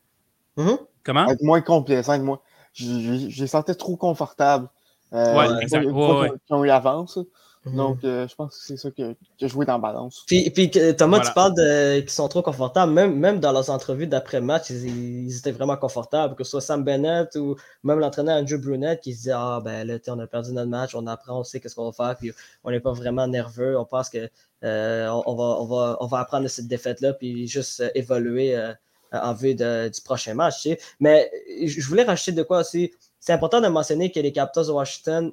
Mm-hmm. 0.58 0.78
Comment? 1.04 1.28
Avec 1.28 1.42
moins 1.42 1.62
complaisant 1.62 2.18
que 2.18 2.24
moi 2.24 2.44
j'ai 2.74 3.48
senti 3.48 3.76
trop 3.76 3.96
confortable. 3.96 4.68
Euh, 5.14 5.38
ouais, 5.38 5.62
exact. 5.62 5.86
Ouais, 5.86 6.32
Qui 6.46 6.54
ont 6.54 6.64
eu 6.64 6.68
l'avance. 6.68 7.20
Mhm. 7.66 7.76
Donc, 7.78 8.04
euh, 8.04 8.28
je 8.28 8.36
pense 8.36 8.58
que 8.58 8.66
c'est 8.66 8.78
ça 8.78 8.92
que, 8.92 9.16
que 9.40 9.48
joué 9.48 9.66
dans 9.66 9.80
balance. 9.80 10.24
Puis, 10.28 10.50
puis 10.50 10.70
Thomas, 10.98 11.22
tu 11.22 11.32
parles 11.34 11.54
de 11.56 12.02
qu'ils 12.02 12.10
sont 12.10 12.28
trop 12.28 12.42
confortables. 12.42 12.92
Même, 12.92 13.18
même 13.18 13.40
dans 13.40 13.54
leurs 13.54 13.70
entrevues 13.70 14.08
d'après-match, 14.08 14.70
ils, 14.70 15.38
étaient 15.38 15.52
vraiment 15.52 15.78
confortables. 15.78 16.36
Que 16.36 16.44
ce 16.44 16.52
soit 16.52 16.62
Sam 16.62 16.84
Bennett 16.84 17.36
ou 17.36 17.56
même 17.84 18.00
l'entraîneur 18.00 18.38
Andrew 18.38 18.58
Brunette 18.58 19.02
qui 19.02 19.14
se 19.14 19.24
dit 19.24 19.32
Ah, 19.32 19.62
ben 19.64 19.88
là, 19.88 19.98
on 20.08 20.20
a 20.20 20.28
perdu 20.28 20.52
notre 20.52 20.70
match, 20.70 20.94
on 20.94 21.08
apprend, 21.08 21.40
on 21.40 21.44
sait 21.44 21.60
qu'est-ce 21.62 21.76
qu'on 21.76 21.90
va 21.90 21.94
faire, 21.94 22.18
puis 22.18 22.32
on 22.66 22.72
n'est 22.72 22.82
pas 22.82 22.92
vraiment 22.92 23.28
nerveux. 23.28 23.78
On 23.78 23.86
pense 23.86 24.10
qu'on 24.10 24.28
euh, 24.66 25.08
on, 25.26 25.36
va, 25.36 25.44
on, 25.44 25.66
va, 25.66 25.98
on 26.02 26.08
va 26.08 26.20
apprendre 26.20 26.44
de 26.44 26.50
cette 26.50 26.68
défaite-là, 26.68 27.14
puis 27.14 27.48
juste 27.48 27.82
évoluer 27.96 28.58
euh, 28.58 28.74
en 29.14 29.34
vue 29.34 29.56
du 29.56 30.02
prochain 30.04 30.34
match. 30.34 30.68
Mais 31.00 31.32
je 31.66 31.88
voulais 31.88 32.04
rajouter 32.04 32.32
de 32.32 32.44
quoi 32.44 32.60
aussi. 32.60 32.92
C'est 33.20 33.34
important 33.34 33.62
de 33.62 33.68
mentionner 33.68 34.12
que 34.12 34.20
les 34.20 34.32
Capitals 34.32 34.68
de 34.68 34.72
Washington 34.72 35.32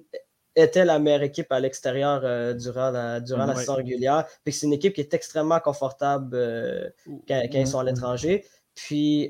étaient 0.56 0.84
la 0.84 0.98
meilleure 0.98 1.22
équipe 1.22 1.50
à 1.52 1.60
l'extérieur 1.60 2.22
euh, 2.24 2.54
durant 2.54 2.90
la, 2.90 3.20
durant 3.20 3.46
la 3.46 3.54
saison 3.54 3.74
régulière. 3.74 4.26
c'est 4.46 4.66
une 4.66 4.72
équipe 4.72 4.94
qui 4.94 5.00
est 5.00 5.14
extrêmement 5.14 5.60
confortable 5.60 6.36
euh, 6.36 6.90
quand, 7.28 7.40
ils 7.52 7.66
sont 7.66 7.78
à 7.78 7.84
l'étranger. 7.84 8.44
Puis 8.74 9.28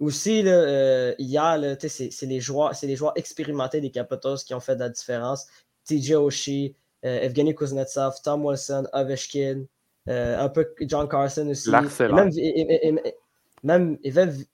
aussi, 0.00 0.42
là, 0.42 1.14
hier, 1.18 1.76
c'est 1.80 2.22
les, 2.22 2.40
joueurs, 2.40 2.72
les 2.82 2.96
joueurs 2.96 3.12
expérimentés 3.16 3.80
des 3.80 3.90
Capitals 3.90 4.38
qui 4.38 4.54
ont 4.54 4.60
fait 4.60 4.76
la 4.76 4.88
différence. 4.88 5.46
TJ 5.86 6.12
Oshie, 6.12 6.76
Evgeny 7.02 7.54
Kuznetsov, 7.54 8.20
Tom 8.22 8.44
Wilson, 8.44 8.86
Ovechkin, 8.92 9.60
euh, 9.60 9.64
un 10.06 10.48
peu 10.48 10.66
John 10.80 11.08
Carson 11.08 11.48
aussi. 11.48 11.70
Et 11.70 12.08
même, 12.08 12.30
et, 12.36 12.92
même, 13.64 13.96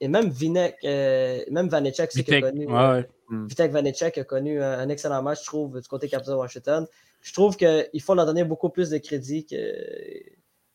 et 0.00 0.08
même, 0.08 0.30
Vinek, 0.30 0.76
euh, 0.84 1.40
même 1.50 1.68
Vanecek, 1.68 2.12
c'est 2.12 2.32
a 2.32 2.40
connu. 2.40 2.66
Ouais, 2.66 3.08
hmm. 3.28 3.46
Vitek 3.46 3.72
Vanecek 3.72 4.18
a 4.18 4.24
connu 4.24 4.62
un, 4.62 4.88
excellent 4.88 5.20
match, 5.20 5.40
je 5.40 5.46
trouve, 5.46 5.80
du 5.80 5.88
côté 5.88 6.08
Capitals 6.08 6.36
Washington. 6.36 6.86
Je 7.20 7.32
trouve 7.32 7.56
qu'il 7.56 8.00
faut 8.00 8.14
leur 8.14 8.24
donner 8.24 8.44
beaucoup 8.44 8.70
plus 8.70 8.88
de 8.88 8.98
crédit 8.98 9.44
que, 9.46 9.56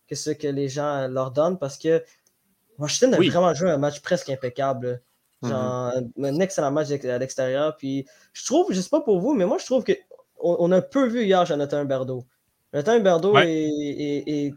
que 0.08 0.16
ce 0.16 0.32
que 0.32 0.48
les 0.48 0.68
gens 0.68 1.08
leur 1.08 1.32
donnent 1.32 1.58
parce 1.58 1.78
que 1.78 2.04
Washington 2.78 3.14
a 3.14 3.18
vraiment 3.18 3.54
joué 3.54 3.72
un 3.72 3.78
match 3.78 4.02
presque 4.02 4.30
impeccable. 4.30 5.02
Hmm. 5.42 5.50
Genre, 5.50 5.94
un 6.22 6.40
excellent 6.42 6.72
match 6.72 6.92
à 6.92 7.18
l'extérieur. 7.18 7.78
Puis 7.78 8.06
je 8.34 8.44
trouve, 8.46 8.74
je 8.74 8.82
sais 8.82 8.90
pas 8.90 9.02
pour 9.02 9.22
vous, 9.22 9.34
mais 9.34 9.46
moi 9.46 9.58
je 9.60 9.66
trouve 9.66 9.86
qu'on 9.86 9.96
on 10.38 10.72
a 10.74 10.82
peu 10.82 11.08
vu 11.08 11.24
hier 11.24 11.46
Jonathan 11.46 11.86
Berdo. 11.86 12.26
Jonathan 12.74 13.00
Berdo 13.00 13.38
est, 13.38 14.54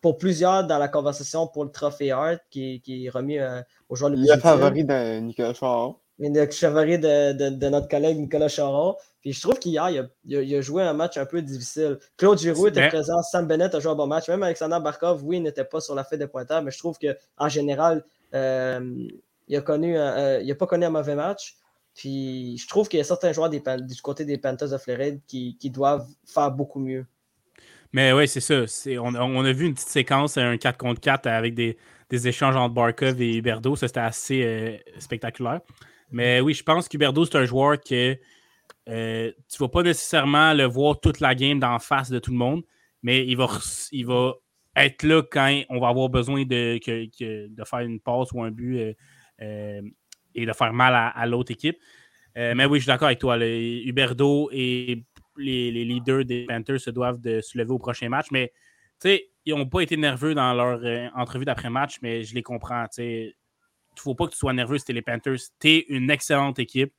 pour 0.00 0.18
plusieurs 0.18 0.66
dans 0.66 0.78
la 0.78 0.88
conversation 0.88 1.46
pour 1.46 1.64
le 1.64 1.70
trophée 1.70 2.10
Hart 2.10 2.40
qui, 2.50 2.80
qui 2.80 3.06
est 3.06 3.10
remis 3.10 3.38
euh, 3.38 3.60
aux 3.88 3.96
joueurs 3.96 4.10
le 4.10 4.16
plus 4.16 4.28
Le 4.28 4.38
favori 4.38 4.84
de 4.84 5.20
Nicolas 5.20 5.54
Charon. 5.54 5.96
Le 6.18 6.50
favori 6.50 6.98
de, 6.98 7.32
de, 7.32 7.48
de, 7.50 7.68
notre 7.68 7.88
collègue 7.88 8.18
Nicolas 8.18 8.48
Charon. 8.48 8.96
Puis 9.20 9.32
je 9.32 9.40
trouve 9.40 9.58
qu'hier, 9.58 9.90
il 9.90 9.98
a, 9.98 10.42
il, 10.42 10.54
a, 10.54 10.60
joué 10.60 10.82
un 10.82 10.92
match 10.92 11.16
un 11.16 11.26
peu 11.26 11.42
difficile. 11.42 11.98
Claude 12.16 12.38
Giroux 12.38 12.68
était 12.68 12.88
présent, 12.88 13.22
Sam 13.22 13.46
Bennett 13.46 13.74
a 13.74 13.80
joué 13.80 13.92
un 13.92 13.96
bon 13.96 14.06
match. 14.06 14.28
Même 14.28 14.42
Alexander 14.42 14.78
Barkov, 14.82 15.24
oui, 15.24 15.38
il 15.38 15.42
n'était 15.42 15.64
pas 15.64 15.80
sur 15.80 15.94
la 15.94 16.04
fête 16.04 16.18
des 16.18 16.26
pointeurs, 16.26 16.62
mais 16.62 16.70
je 16.70 16.78
trouve 16.78 16.98
qu'en 16.98 17.48
général, 17.48 18.04
euh, 18.34 19.08
il 19.48 19.58
n'a 19.58 19.64
euh, 19.72 20.54
pas 20.54 20.66
connu 20.66 20.84
un 20.84 20.90
mauvais 20.90 21.14
match. 21.14 21.56
Puis 21.94 22.56
je 22.58 22.68
trouve 22.68 22.88
qu'il 22.88 22.98
y 22.98 23.00
a 23.00 23.04
certains 23.04 23.32
joueurs 23.32 23.50
des, 23.50 23.60
du 23.80 24.00
côté 24.02 24.24
des 24.24 24.38
Panthers 24.38 24.70
de 24.70 24.78
Floride 24.78 25.20
qui, 25.26 25.56
qui 25.58 25.70
doivent 25.70 26.06
faire 26.24 26.52
beaucoup 26.52 26.78
mieux. 26.78 27.04
Mais 27.92 28.12
oui, 28.12 28.28
c'est 28.28 28.40
ça. 28.40 28.64
On, 29.00 29.44
a 29.44 29.52
vu 29.52 29.66
une 29.66 29.74
petite 29.74 29.88
séquence, 29.88 30.36
un 30.36 30.56
4 30.56 30.76
contre 30.76 31.00
4 31.00 31.26
avec 31.26 31.54
des, 31.54 31.76
échanges 32.10 32.56
entre 32.56 32.74
Barkov 32.74 33.20
et 33.20 33.36
Huberdo. 33.36 33.76
Ça, 33.76 33.88
c'était 33.88 34.00
assez 34.00 34.42
euh, 34.44 34.76
spectaculaire. 34.98 35.60
Mais 36.10 36.40
oui, 36.40 36.54
je 36.54 36.62
pense 36.62 36.88
qu'Huberdo, 36.88 37.24
c'est 37.24 37.36
un 37.36 37.44
joueur 37.44 37.78
que 37.80 38.18
euh, 38.88 39.32
tu 39.48 39.62
ne 39.62 39.66
vas 39.66 39.68
pas 39.68 39.82
nécessairement 39.82 40.54
le 40.54 40.64
voir 40.64 41.00
toute 41.00 41.20
la 41.20 41.34
game 41.34 41.58
d'en 41.60 41.78
face 41.78 42.10
de 42.10 42.18
tout 42.18 42.30
le 42.30 42.38
monde, 42.38 42.62
mais 43.02 43.26
il 43.26 43.36
va, 43.36 43.48
être 44.76 45.02
là 45.02 45.22
quand 45.22 45.62
on 45.68 45.80
va 45.80 45.88
avoir 45.88 46.08
besoin 46.08 46.44
de, 46.44 46.78
faire 46.84 47.80
une 47.80 48.00
passe 48.00 48.32
ou 48.32 48.42
un 48.42 48.50
but 48.50 48.96
et 49.40 50.46
de 50.46 50.52
faire 50.52 50.72
mal 50.72 50.94
à, 51.14 51.26
l'autre 51.26 51.52
équipe. 51.52 51.78
mais 52.34 52.64
oui, 52.64 52.78
je 52.78 52.84
suis 52.84 52.88
d'accord 52.88 53.08
avec 53.08 53.18
toi. 53.18 53.36
Huberdo 53.38 54.48
et 54.52 55.04
les, 55.38 55.70
leaders 55.70 56.24
des 56.24 56.46
Panthers 56.46 56.80
se 56.80 56.90
doivent 56.90 57.20
de 57.20 57.40
se 57.40 57.56
lever 57.56 57.70
au 57.70 57.78
prochain 57.78 58.08
match. 58.08 58.26
Mais 58.30 58.52
ils 59.04 59.54
n'ont 59.54 59.68
pas 59.68 59.80
été 59.80 59.96
nerveux 59.96 60.34
dans 60.34 60.52
leur 60.54 60.80
entrevue 61.14 61.44
d'après-match, 61.44 61.98
mais 62.02 62.22
je 62.22 62.34
les 62.34 62.42
comprends. 62.42 62.86
Il 62.98 63.26
ne 63.26 64.00
faut 64.00 64.14
pas 64.14 64.26
que 64.26 64.32
tu 64.32 64.38
sois 64.38 64.52
nerveux 64.52 64.78
si 64.78 64.84
tu 64.84 64.92
les 64.92 65.02
Panthers. 65.02 65.38
Tu 65.60 65.68
es 65.68 65.86
une 65.88 66.10
excellente 66.10 66.58
équipe. 66.58 66.92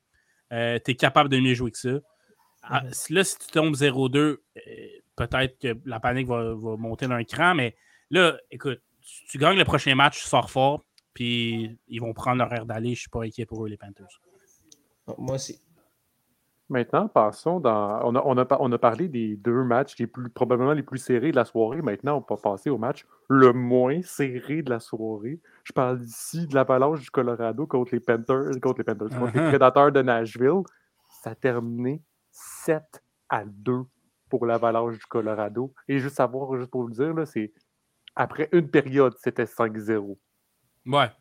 Euh, 0.52 0.80
tu 0.84 0.92
es 0.92 0.96
capable 0.96 1.30
de 1.30 1.40
mieux 1.40 1.54
jouer 1.54 1.72
que 1.72 1.78
ça. 1.78 2.00
Ah, 2.64 2.84
mhm. 2.84 2.92
Là, 3.10 3.24
si 3.24 3.38
tu 3.38 3.48
tombes 3.48 3.76
0-2, 3.76 4.18
euh, 4.18 4.38
peut-être 5.16 5.60
que 5.60 5.78
la 5.86 6.00
panique 6.00 6.28
va, 6.28 6.56
monter 6.56 7.08
d'un 7.08 7.24
cran, 7.24 7.56
mais 7.56 7.76
là, 8.10 8.38
écoute, 8.52 8.82
tu, 9.30 9.38
gagnes 9.38 9.58
le 9.58 9.66
prochain 9.66 9.96
match, 9.96 10.22
tu 10.22 10.28
sors 10.28 10.50
fort, 10.50 10.86
puis 11.14 11.78
ils 11.88 12.02
vont 12.02 12.14
prendre 12.14 12.38
leur 12.40 12.52
air 12.54 12.66
d'aller. 12.66 12.96
Je 12.96 13.02
suis 13.02 13.10
pas 13.10 13.24
inquiet 13.24 13.46
pour 13.46 13.66
eux, 13.66 13.70
les 13.70 13.78
Panthers. 13.78 14.22
Moi 15.18 15.36
aussi. 15.36 15.60
Maintenant, 16.70 17.08
passons 17.08 17.60
dans. 17.60 18.00
On 18.04 18.16
a, 18.16 18.22
on, 18.26 18.38
a, 18.38 18.58
on 18.60 18.72
a, 18.72 18.78
parlé 18.78 19.08
des 19.08 19.36
deux 19.36 19.64
matchs 19.64 19.98
les 19.98 20.06
plus, 20.06 20.30
probablement 20.30 20.74
les 20.74 20.84
plus 20.84 21.00
serrés 21.00 21.32
de 21.32 21.36
la 21.36 21.46
soirée. 21.46 21.82
Maintenant, 21.82 22.18
on 22.18 22.36
va 22.36 22.40
passer 22.40 22.70
au 22.70 22.78
match 22.78 23.08
le 23.28 23.54
moins 23.54 24.02
serré 24.04 24.62
de 24.62 24.70
la 24.70 24.80
soirée. 24.80 25.40
Je 25.64 25.74
parle 25.74 26.00
ici 26.04 26.46
de 26.46 26.54
l'avalanche 26.54 27.02
du 27.02 27.10
Colorado 27.10 27.66
contre 27.66 27.96
les 27.96 28.00
Panthers, 28.00 28.52
contre 28.62 28.80
les 28.80 28.84
Panthers, 28.84 29.10
contre 29.10 29.34
les 29.34 29.42
uh-huh. 29.42 29.50
Prédateurs 29.50 29.92
de 29.92 30.02
Nashville. 30.04 30.62
Ça 31.10 31.32
a 31.32 31.36
terminé 31.36 32.04
7 32.30 32.84
à 33.30 33.44
2 33.46 33.82
pour 34.30 34.46
l'avalanche 34.46 35.00
du 35.00 35.06
Colorado. 35.08 35.74
Et 35.88 35.98
juste 35.98 36.18
savoir, 36.18 36.56
juste 36.56 36.70
pour 36.70 36.84
vous 36.84 36.92
dire, 36.92 37.16
c'est 37.26 37.52
après 38.16 38.48
une 38.52 38.70
période, 38.70 39.16
c'était 39.18 39.46
5-0. 39.46 40.18
Ouais. 40.86 41.12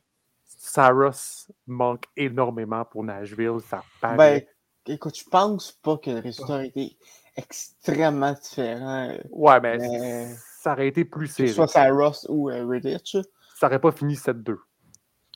Saros 0.45 1.49
manque 1.67 2.05
énormément 2.17 2.85
pour 2.85 3.03
Nashville. 3.03 3.61
Ça 3.61 3.83
paraît. 4.01 4.17
Ben, 4.17 4.43
écoute, 4.88 5.18
je 5.18 5.24
pense 5.29 5.72
pas 5.72 5.96
que 5.98 6.11
le 6.11 6.20
résultat 6.20 6.64
ait 6.64 6.68
été 6.68 6.96
extrêmement 7.37 8.33
différent. 8.33 9.11
Euh, 9.11 9.18
ouais, 9.31 9.61
mais, 9.61 10.29
ça 10.61 10.72
aurait 10.72 10.88
été 10.88 11.05
plus 11.05 11.29
serré. 11.29 11.48
Soit 11.48 11.68
Saros 11.68 12.27
ou 12.29 12.51
euh, 12.51 12.66
Redditch. 12.66 13.16
Ça 13.57 13.66
aurait 13.66 13.81
pas 13.81 13.92
fini 13.92 14.14
7-2. 14.14 14.57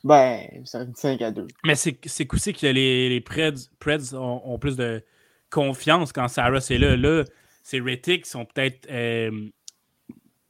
Ben, 0.04 0.64
ça 0.64 0.78
aurait 0.78 0.86
fini 0.86 0.96
5 0.96 1.22
à 1.22 1.30
2. 1.30 1.46
Mais 1.64 1.74
c'est 1.74 1.98
aussi 2.32 2.52
que 2.52 2.66
les, 2.66 3.08
les 3.08 3.20
Preds, 3.20 3.68
Preds 3.78 4.14
ont, 4.14 4.58
plus 4.58 4.76
de 4.76 5.04
confiance 5.50 6.12
quand 6.12 6.28
Saros 6.28 6.58
est 6.58 6.78
là. 6.78 6.96
Là, 6.96 7.24
ces 7.62 7.80
Reddick 7.80 8.26
sont 8.26 8.44
peut-être 8.44 8.88
euh, 8.90 9.48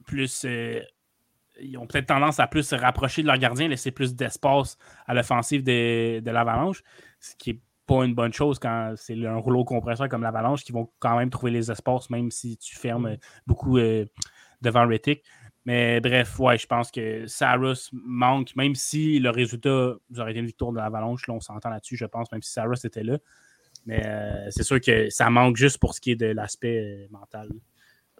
plus. 0.07 0.45
ils 1.61 1.77
ont 1.77 1.85
peut-être 1.85 2.07
tendance 2.07 2.39
à 2.39 2.47
plus 2.47 2.63
se 2.63 2.75
rapprocher 2.75 3.21
de 3.21 3.27
leur 3.27 3.37
gardien, 3.37 3.67
laisser 3.67 3.91
plus 3.91 4.15
d'espace 4.15 4.77
à 5.05 5.13
l'offensive 5.13 5.63
de, 5.63 6.19
de 6.19 6.31
l'Avalanche, 6.31 6.83
ce 7.19 7.35
qui 7.35 7.51
est 7.51 7.59
pas 7.85 8.03
une 8.05 8.15
bonne 8.15 8.33
chose 8.33 8.59
quand 8.59 8.93
c'est 8.95 9.25
un 9.25 9.37
rouleau 9.37 9.65
compresseur 9.65 10.09
comme 10.09 10.23
l'Avalanche 10.23 10.63
qui 10.63 10.71
vont 10.71 10.89
quand 10.99 11.17
même 11.17 11.29
trouver 11.29 11.51
les 11.51 11.71
espaces, 11.71 12.09
même 12.09 12.31
si 12.31 12.57
tu 12.57 12.75
fermes 12.75 13.13
mm. 13.13 13.17
beaucoup 13.45 13.77
euh, 13.77 14.05
devant 14.61 14.87
Retic. 14.87 15.23
Mais 15.65 16.01
bref, 16.01 16.39
ouais, 16.39 16.57
je 16.57 16.67
pense 16.67 16.91
que 16.91 17.25
Saros 17.25 17.89
manque, 17.93 18.53
même 18.55 18.75
si 18.75 19.19
le 19.19 19.29
résultat, 19.29 19.93
vous 20.09 20.19
aurez 20.19 20.31
été 20.31 20.39
une 20.41 20.45
victoire 20.45 20.73
de 20.73 20.77
l'Avalanche, 20.77 21.25
là, 21.27 21.35
on 21.35 21.39
s'entend 21.39 21.69
là-dessus, 21.69 21.95
je 21.95 22.05
pense, 22.05 22.31
même 22.31 22.41
si 22.41 22.51
Saros 22.51 22.73
était 22.83 23.03
là. 23.03 23.17
Mais 23.85 24.05
euh, 24.05 24.49
c'est 24.49 24.63
sûr 24.63 24.79
que 24.81 25.09
ça 25.09 25.29
manque 25.29 25.55
juste 25.55 25.77
pour 25.77 25.93
ce 25.93 26.01
qui 26.01 26.11
est 26.11 26.15
de 26.15 26.27
l'aspect 26.27 26.79
euh, 26.79 27.07
mental. 27.11 27.49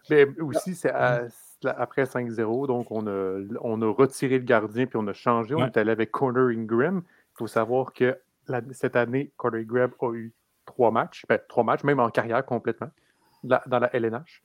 Mais 0.10 0.26
aussi, 0.40 0.76
c'est 0.76 0.92
après 0.92 2.04
5-0, 2.04 2.68
donc 2.68 2.92
on 2.92 3.08
a, 3.08 3.40
on 3.62 3.82
a 3.82 3.94
retiré 3.94 4.38
le 4.38 4.44
gardien 4.44 4.86
puis 4.86 4.98
on 4.98 5.08
a 5.08 5.14
changé. 5.14 5.56
On 5.56 5.66
est 5.66 5.78
allé 5.78 5.92
avec 5.92 6.12
Corner 6.12 6.48
Ingram. 6.48 7.04
Il 7.06 7.38
faut 7.38 7.48
savoir 7.48 7.94
que 7.94 8.18
cette 8.72 8.96
année, 8.96 9.32
Corey 9.38 9.66
Graham 9.66 9.92
a 10.02 10.12
eu 10.14 10.34
trois 10.66 10.92
matchs, 10.92 11.24
ben, 11.28 11.40
trois 11.48 11.64
matchs, 11.64 11.84
même 11.84 12.00
en 12.00 12.10
carrière 12.10 12.46
complètement, 12.46 12.90
dans 13.44 13.80
la 13.80 13.96
LNH. 13.96 14.44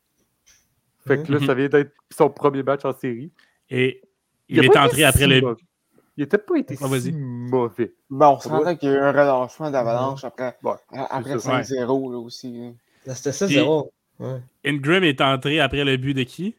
Fait 1.07 1.23
que 1.23 1.33
là, 1.33 1.41
mhm. 1.41 1.47
ça 1.47 1.55
vient 1.55 1.69
d'être 1.69 1.93
son 2.11 2.31
premier 2.31 2.63
match 2.63 2.85
en 2.85 2.93
série. 2.93 3.33
Et 3.71 4.03
il, 4.49 4.65
est 4.65 4.77
entré 4.77 5.05
après 5.05 5.27
le. 5.27 5.57
Il 6.17 6.23
n'était 6.23 6.39
pas 6.39 6.57
été 6.57 6.77
ah, 6.81 6.89
si 6.99 7.13
mauvais. 7.13 7.95
Bon, 8.11 8.27
on 8.27 8.41
sentait 8.41 8.77
qu'il 8.77 8.89
y 8.89 8.93
a 8.93 8.97
eu 8.97 8.99
un 8.99 9.13
relâchement 9.13 9.71
d'avalanche 9.71 10.25
après, 10.25 10.57
après 10.93 11.37
5-0 11.37 11.87
aussi. 12.17 12.61
Hein. 12.61 12.75
C'était 13.15 13.33
ça, 13.33 13.47
0. 13.47 13.93
Ouais. 14.19 14.41
Ingram 14.65 15.05
est 15.05 15.21
entré 15.21 15.61
après 15.61 15.85
le 15.85 15.97
but 15.97 16.15
de 16.15 16.25
qui? 16.25 16.57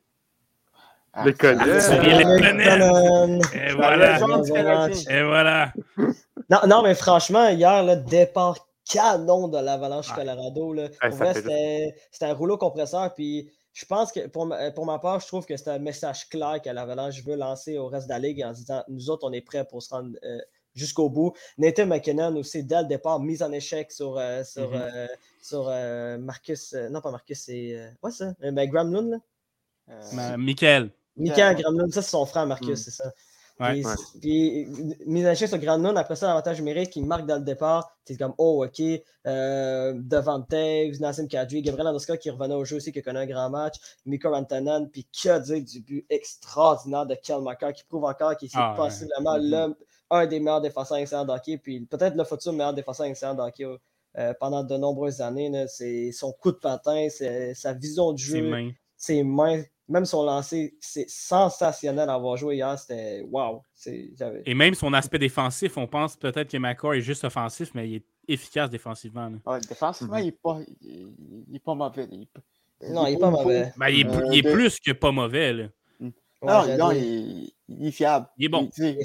Les 1.25 1.33
Colonnes. 1.33 3.41
Et 3.53 3.73
voilà. 3.73 4.19
Et 5.09 5.23
voilà. 5.23 5.73
Non, 6.49 6.59
non, 6.67 6.81
mais 6.81 6.95
franchement, 6.95 7.49
hier, 7.49 7.83
le 7.83 7.95
départ 7.95 8.55
canon 8.89 9.47
de 9.47 9.59
l'Avalanche 9.59 10.11
Colorado. 10.13 10.73
Là. 10.73 10.89
c'était 11.11 12.25
un 12.25 12.33
rouleau 12.33 12.57
compresseur. 12.57 13.13
Puis 13.13 13.51
je 13.73 13.85
pense 13.85 14.11
que 14.11 14.27
pour 14.27 14.47
ma, 14.47 14.71
pour 14.71 14.85
ma 14.85 14.99
part, 14.99 15.19
je 15.19 15.27
trouve 15.27 15.45
que 15.45 15.55
c'est 15.55 15.69
un 15.69 15.79
message 15.79 16.27
clair 16.29 16.61
que 16.61 16.69
l'Avalanche 16.69 17.23
veut 17.23 17.35
lancer 17.35 17.77
au 17.77 17.87
reste 17.87 18.07
de 18.07 18.13
la 18.13 18.19
ligue 18.19 18.43
en 18.43 18.51
disant 18.51 18.83
nous 18.87 19.09
autres, 19.09 19.27
on 19.27 19.31
est 19.31 19.41
prêts 19.41 19.65
pour 19.65 19.83
se 19.83 19.93
rendre 19.93 20.17
euh, 20.23 20.39
jusqu'au 20.73 21.09
bout. 21.09 21.33
Nathan 21.57 21.85
McKinnon 21.85 22.35
aussi, 22.35 22.63
dès 22.63 22.81
le 22.81 22.87
départ, 22.87 23.19
mise 23.19 23.43
en 23.43 23.51
échec 23.51 23.91
sur, 23.91 24.17
euh, 24.17 24.43
sur, 24.43 24.71
mm-hmm. 24.71 24.91
euh, 24.95 25.07
sur 25.41 26.19
Marcus. 26.19 26.73
non, 26.89 27.01
pas 27.01 27.11
Marcus, 27.11 27.39
c'est. 27.39 27.93
quoi 28.01 28.11
ça? 28.11 28.33
Ben, 28.39 28.67
Graham 28.67 28.91
Lund, 28.91 29.11
là? 29.11 30.37
Michael. 30.37 30.91
Michael 31.19 31.55
Graham 31.57 31.91
ça, 31.91 32.01
c'est 32.01 32.09
son 32.09 32.25
frère 32.25 32.45
Marcus, 32.45 32.69
mm. 32.69 32.75
c'est 32.75 32.91
ça. 32.91 33.11
puis, 33.59 33.83
puis, 34.21 34.67
mise 35.05 35.27
en 35.27 35.31
échec 35.31 35.49
sur 35.49 35.57
Granlund, 35.57 35.97
après 35.97 36.15
ça, 36.15 36.27
l'avantage 36.27 36.59
numérique, 36.59 36.95
il 36.95 37.05
marque 37.05 37.25
dans 37.25 37.35
le 37.35 37.43
départ. 37.43 37.91
C'est 38.05 38.15
comme, 38.17 38.33
oh, 38.37 38.65
OK, 38.65 38.81
euh, 39.27 39.93
devant 39.97 40.41
Taves, 40.41 40.99
Nassim 41.01 41.27
Kadri, 41.27 41.61
Gabriel 41.61 41.87
Andoska 41.87 42.15
qui 42.17 42.29
revenait 42.29 42.55
au 42.55 42.63
jeu 42.63 42.77
aussi, 42.77 42.93
qui 42.93 43.01
connaît 43.01 43.19
un 43.19 43.25
grand 43.25 43.49
match, 43.49 43.75
Miko 44.05 44.31
Rantanen, 44.31 44.89
puis 44.89 45.05
a 45.29 45.39
dit 45.39 45.61
du 45.61 45.81
but 45.81 46.05
extraordinaire 46.09 47.05
de 47.05 47.15
Kel 47.15 47.39
qui 47.75 47.83
prouve 47.83 48.05
encore 48.05 48.37
qu'il 48.37 48.47
est 48.47 48.51
ah, 48.55 48.73
possiblement 48.77 49.37
mm-hmm. 49.37 49.75
un 50.11 50.25
des 50.25 50.39
meilleurs 50.39 50.61
défenseurs 50.61 50.97
excellents 50.97 51.25
d'hockey, 51.25 51.57
puis 51.57 51.81
peut-être 51.81 52.15
le 52.15 52.23
futur 52.23 52.53
meilleur 52.53 52.73
défenseur 52.73 53.07
excellent 53.07 53.35
d'hockey 53.35 53.65
euh, 54.17 54.33
pendant 54.39 54.63
de 54.63 54.77
nombreuses 54.77 55.19
années. 55.19 55.65
C'est 55.67 56.13
son 56.13 56.31
coup 56.31 56.53
de 56.53 56.57
patin, 56.57 57.07
sa 57.53 57.73
vision 57.73 58.13
du 58.13 58.23
jeu, 58.23 58.71
ses 58.95 59.23
mains 59.23 59.63
même 59.89 60.05
son 60.05 60.23
lancer, 60.23 60.75
c'est 60.79 61.09
sensationnel 61.09 62.09
à 62.09 62.13
avoir 62.13 62.37
joué 62.37 62.55
hier. 62.55 62.77
C'était 62.77 63.25
wow. 63.29 63.63
Et 64.45 64.53
même 64.53 64.75
son 64.75 64.93
aspect 64.93 65.17
défensif, 65.17 65.77
on 65.77 65.87
pense 65.87 66.15
peut-être 66.15 66.51
que 66.51 66.57
McCoy 66.57 66.99
est 66.99 67.01
juste 67.01 67.23
offensif, 67.23 67.71
mais 67.73 67.89
il 67.89 67.95
est 67.95 68.05
efficace 68.27 68.69
défensivement. 68.69 69.31
défensivement, 69.67 70.17
il 70.17 70.25
n'est 70.25 70.31
pas, 70.31 70.59
pas 71.65 71.73
mauvais. 71.73 72.07
non, 72.87 73.07
il 73.07 73.13
n'est 73.13 73.17
pas 73.17 73.31
mauvais. 73.31 73.73
Ben, 73.77 73.89
il, 73.89 74.05
est, 74.05 74.45
euh, 74.45 74.53
plus 74.53 74.79
que 74.79 74.91
pas 74.91 75.11
mauvais. 75.11 75.53
Là. 75.53 75.65
Hmm. 75.99 76.11
non, 76.43 76.91
il, 76.91 77.51
est 77.67 77.91
fiable. 77.91 78.27
Il 78.37 78.45
est 78.45 78.49
bon. 78.49 78.69
Il 78.77 78.97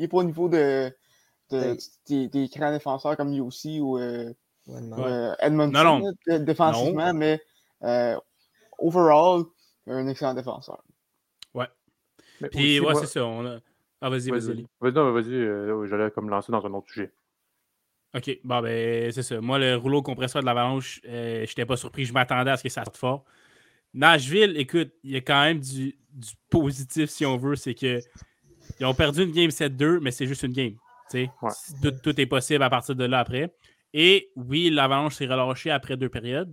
n'est 0.00 0.08
pas, 0.08 0.16
au 0.16 0.24
niveau 0.24 0.48
de, 0.48 0.92
des, 1.50 2.28
des, 2.28 2.48
grands 2.48 2.72
défenseurs 2.72 3.16
comme 3.16 3.38
aussi 3.40 3.80
ou 3.80 3.96
euh, 3.98 4.32
euh, 4.68 5.34
Edmondson 5.38 6.12
défensivement, 6.26 7.14
mais 7.14 7.40
overall, 8.78 9.44
un 9.86 10.08
excellent 10.08 10.34
défenseur. 10.34 10.82
Ouais. 11.54 11.68
Puis, 12.50 12.80
ouais, 12.80 12.94
c'est 12.96 13.06
ça. 13.06 13.24
On 13.24 13.46
a... 13.46 13.58
Ah, 14.00 14.10
vas-y, 14.10 14.30
vas-y. 14.30 14.66
Vas-y, 14.80 14.92
vas-y. 14.92 15.34
Euh, 15.34 15.86
j'allais 15.86 16.10
comme 16.10 16.28
lancer 16.28 16.52
dans 16.52 16.64
un 16.64 16.72
autre 16.74 16.88
sujet. 16.88 17.12
OK. 18.14 18.38
Bon, 18.44 18.60
ben, 18.60 19.10
c'est 19.10 19.22
ça. 19.22 19.40
Moi, 19.40 19.58
le 19.58 19.76
rouleau 19.76 20.02
compresseur 20.02 20.42
de 20.42 20.46
l'avalanche, 20.46 21.00
euh, 21.06 21.44
je 21.44 21.50
n'étais 21.50 21.66
pas 21.66 21.76
surpris. 21.76 22.04
Je 22.04 22.12
m'attendais 22.12 22.50
à 22.50 22.56
ce 22.56 22.62
que 22.62 22.68
ça 22.68 22.84
sorte 22.84 22.96
fort. 22.96 23.24
Nashville, 23.94 24.56
écoute, 24.56 24.92
il 25.02 25.12
y 25.12 25.16
a 25.16 25.20
quand 25.20 25.42
même 25.42 25.60
du, 25.60 25.98
du 26.10 26.32
positif, 26.50 27.08
si 27.08 27.24
on 27.24 27.36
veut. 27.36 27.56
C'est 27.56 27.74
que 27.74 28.00
ils 28.78 28.86
ont 28.86 28.94
perdu 28.94 29.22
une 29.22 29.32
game 29.32 29.48
7-2, 29.48 30.00
mais 30.00 30.10
c'est 30.10 30.26
juste 30.26 30.42
une 30.42 30.52
game. 30.52 30.76
Ouais. 31.14 31.28
Tout, 31.82 31.92
tout, 32.02 32.20
est 32.20 32.26
possible 32.26 32.62
à 32.62 32.70
partir 32.70 32.94
de 32.94 33.04
là 33.04 33.20
après. 33.20 33.54
Et 33.92 34.30
oui, 34.36 34.70
l'avalanche 34.70 35.14
s'est 35.14 35.26
relâché 35.26 35.70
après 35.70 35.96
deux 35.96 36.08
périodes. 36.08 36.52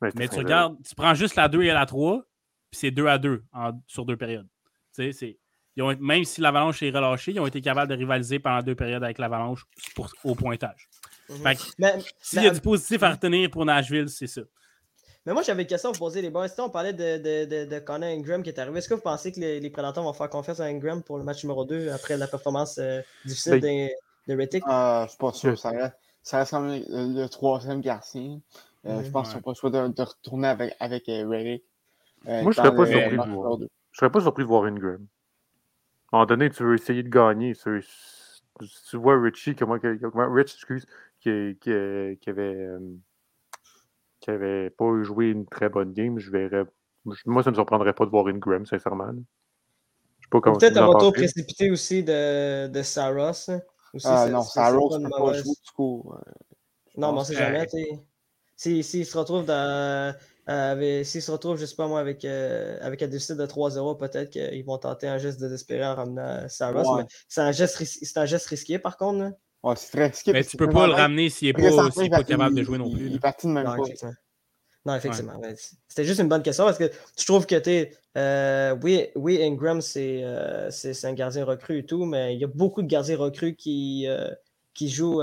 mais 0.00 0.28
tu 0.28 0.38
regardes, 0.38 0.76
tu 0.86 0.94
prends 0.94 1.14
juste 1.14 1.36
la 1.36 1.48
2 1.48 1.62
et 1.62 1.68
la 1.68 1.86
3, 1.86 2.22
puis 2.70 2.80
c'est 2.80 2.90
2 2.90 3.06
à 3.06 3.18
2 3.18 3.42
sur 3.86 4.04
deux 4.04 4.16
périodes. 4.16 4.48
Ils 4.98 5.82
ont, 5.82 5.94
même 6.00 6.24
si 6.24 6.40
l'Avalanche 6.40 6.82
est 6.82 6.90
relâchée, 6.90 7.32
ils 7.32 7.40
ont 7.40 7.46
été 7.46 7.60
capables 7.60 7.90
de 7.90 7.96
rivaliser 7.96 8.40
pendant 8.40 8.62
deux 8.62 8.74
périodes 8.74 9.04
avec 9.04 9.18
l'Avalanche 9.18 9.64
au 10.24 10.34
pointage. 10.34 10.88
Mhm. 11.28 11.54
S'il 12.20 12.42
y 12.42 12.46
a 12.46 12.50
du 12.50 12.60
positif 12.60 13.02
à 13.02 13.12
retenir 13.12 13.50
pour 13.50 13.64
Nashville, 13.64 14.08
c'est 14.08 14.26
ça. 14.26 14.40
Mais 15.26 15.34
moi, 15.34 15.42
j'avais 15.42 15.62
une 15.62 15.68
question 15.68 15.90
à 15.90 15.92
vous 15.92 15.98
poser, 15.98 16.22
les 16.22 16.30
boys. 16.30 16.46
On 16.58 16.70
parlait 16.70 16.94
de, 16.94 17.18
de, 17.18 17.64
de, 17.66 17.78
Connor 17.80 18.08
Ingram 18.08 18.42
qui 18.42 18.48
est 18.48 18.58
arrivé. 18.58 18.78
Est-ce 18.78 18.88
que 18.88 18.94
vous 18.94 19.02
pensez 19.02 19.30
que 19.30 19.38
les, 19.38 19.60
les, 19.60 19.68
Prédateurs 19.68 20.02
vont 20.02 20.14
faire 20.14 20.30
confiance 20.30 20.58
à 20.58 20.64
Ingram 20.64 21.02
pour 21.02 21.18
le 21.18 21.24
match 21.24 21.44
numéro 21.44 21.66
2 21.66 21.90
après 21.90 22.16
la 22.16 22.26
performance 22.26 22.78
euh, 22.78 23.02
difficile 23.26 23.60
ben, 23.60 23.88
de, 24.26 24.32
de 24.32 24.38
Rittick? 24.38 24.64
Euh, 24.66 25.04
je 25.04 25.08
suis 25.10 25.18
pas 25.18 25.32
sûr. 25.32 25.58
Ça 25.58 25.70
reste, 25.70 25.94
ça 26.22 26.38
reste 26.38 26.50
comme 26.52 26.68
le, 26.70 27.26
troisième 27.26 27.80
garçon. 27.80 28.40
Euh, 28.86 29.02
je 29.04 29.10
pense 29.10 29.28
qu'ils 29.28 29.36
n'ont 29.36 29.42
pas 29.42 29.50
le 29.50 29.56
choix 29.56 29.70
de, 29.70 30.02
retourner 30.02 30.48
avec, 30.48 30.74
avec 30.80 31.08
euh, 31.08 31.24
euh, 31.30 31.58
Moi, 32.24 32.52
je 32.52 32.56
serais 32.56 32.74
pas 32.74 32.86
surpris 32.86 33.16
de 33.16 33.30
voir. 33.30 33.58
Je 33.60 33.98
serais 33.98 34.10
pas 34.10 34.20
surpris 34.20 34.42
de 34.42 34.48
voir 34.48 34.64
Ingram. 34.64 35.06
À 36.12 36.16
un 36.16 36.20
moment 36.20 36.26
donné, 36.26 36.50
tu 36.50 36.62
veux 36.62 36.74
essayer 36.74 37.02
de 37.02 37.08
gagner. 37.08 37.54
Tu, 37.54 37.84
tu 38.90 38.96
vois 38.96 39.20
Richie, 39.20 39.54
comment, 39.54 39.78
Rich, 39.80 40.54
excuse, 40.54 40.86
qui, 41.20 41.56
qui, 41.60 41.70
qui 42.20 42.30
avait, 42.30 42.42
euh, 42.42 42.80
qui 44.20 44.30
avait 44.30 44.70
pas 44.70 45.02
joué 45.02 45.30
une 45.30 45.46
très 45.46 45.68
bonne 45.68 45.92
game, 45.92 46.18
je 46.18 46.30
verrais. 46.30 46.64
Moi, 47.04 47.42
ça 47.42 47.50
ne 47.50 47.52
me 47.52 47.54
surprendrait 47.54 47.92
pas 47.92 48.04
de 48.04 48.10
voir 48.10 48.26
Ingram, 48.26 48.66
sincèrement. 48.66 49.12
Peut-être 50.30 50.76
un 50.76 50.86
retour 50.86 51.12
précipité 51.12 51.70
aussi 51.70 52.02
de, 52.02 52.68
de 52.68 52.82
Saros. 52.82 53.50
ah 54.04 54.28
non, 54.28 54.42
Saros 54.42 54.98
n'a 54.98 55.08
pas 55.08 55.32
joué 55.32 55.42
du 55.42 55.70
coup. 55.74 56.12
non, 56.96 57.12
mais 57.12 57.20
on 57.20 57.24
sait 57.24 57.34
jamais. 57.34 57.66
S'il 58.56 58.84
se 58.84 59.16
retrouve 59.16 59.44
dans. 59.44 60.14
Euh, 60.48 61.04
s'il 61.04 61.20
se 61.20 61.30
retrouve, 61.30 61.58
je 61.58 61.66
sais 61.66 61.76
pas 61.76 61.86
moi, 61.88 62.00
avec, 62.00 62.24
euh, 62.24 62.78
avec 62.80 63.02
un 63.02 63.08
déficit 63.08 63.36
de 63.36 63.46
3-0, 63.46 63.98
peut-être 63.98 64.30
qu'ils 64.30 64.64
vont 64.64 64.78
tenter 64.78 65.06
un 65.06 65.18
geste 65.18 65.38
désespéré 65.40 65.84
en 65.84 65.94
ramenant 65.94 66.48
Saros. 66.48 66.96
Mais 66.96 67.04
c'est 67.28 67.42
un, 67.42 67.52
geste 67.52 67.82
un 68.16 68.24
geste 68.24 68.46
risqué 68.46 68.78
par 68.78 68.96
contre. 68.96 69.32
Ouais, 69.62 69.74
c'est 69.76 69.90
très 69.90 70.06
risqué. 70.06 70.32
Mais 70.32 70.44
tu 70.44 70.56
peux 70.56 70.70
pas 70.70 70.86
le 70.86 70.94
ramener 70.94 71.28
s'il 71.28 71.48
n'est 71.48 71.52
pas, 71.52 71.88
pas, 72.10 72.24
capable 72.24 72.54
de 72.56 72.62
jouer 72.62 72.78
non 72.78 72.90
plus. 72.90 73.06
Il, 73.06 73.16
est 73.16 73.20
parti 73.20 73.46
de 73.46 73.52
même 73.52 73.64
non, 73.64 73.76
Non, 74.86 74.94
effectivement. 74.94 75.40
C'était 75.88 76.04
juste 76.04 76.20
une 76.20 76.28
bonne 76.28 76.42
question 76.42 76.64
parce 76.64 76.78
que 76.78 76.90
je 77.18 77.26
trouve 77.26 77.44
que 77.44 77.56
tu 77.56 77.92
euh, 78.18 78.76
oui, 78.82 79.06
oui, 79.14 79.40
Ingram, 79.42 79.80
euh, 79.96 80.70
c'est 80.70 81.04
un 81.04 81.12
gardien 81.12 81.44
recru 81.44 81.78
et 81.78 81.86
tout, 81.86 82.04
mais 82.04 82.34
il 82.34 82.40
y 82.40 82.44
a 82.44 82.48
beaucoup 82.48 82.82
de 82.82 82.88
gardiens 82.88 83.16
recrues 83.16 83.54
qui, 83.54 84.06
euh, 84.08 84.28
qui 84.74 84.88
jouent 84.88 85.22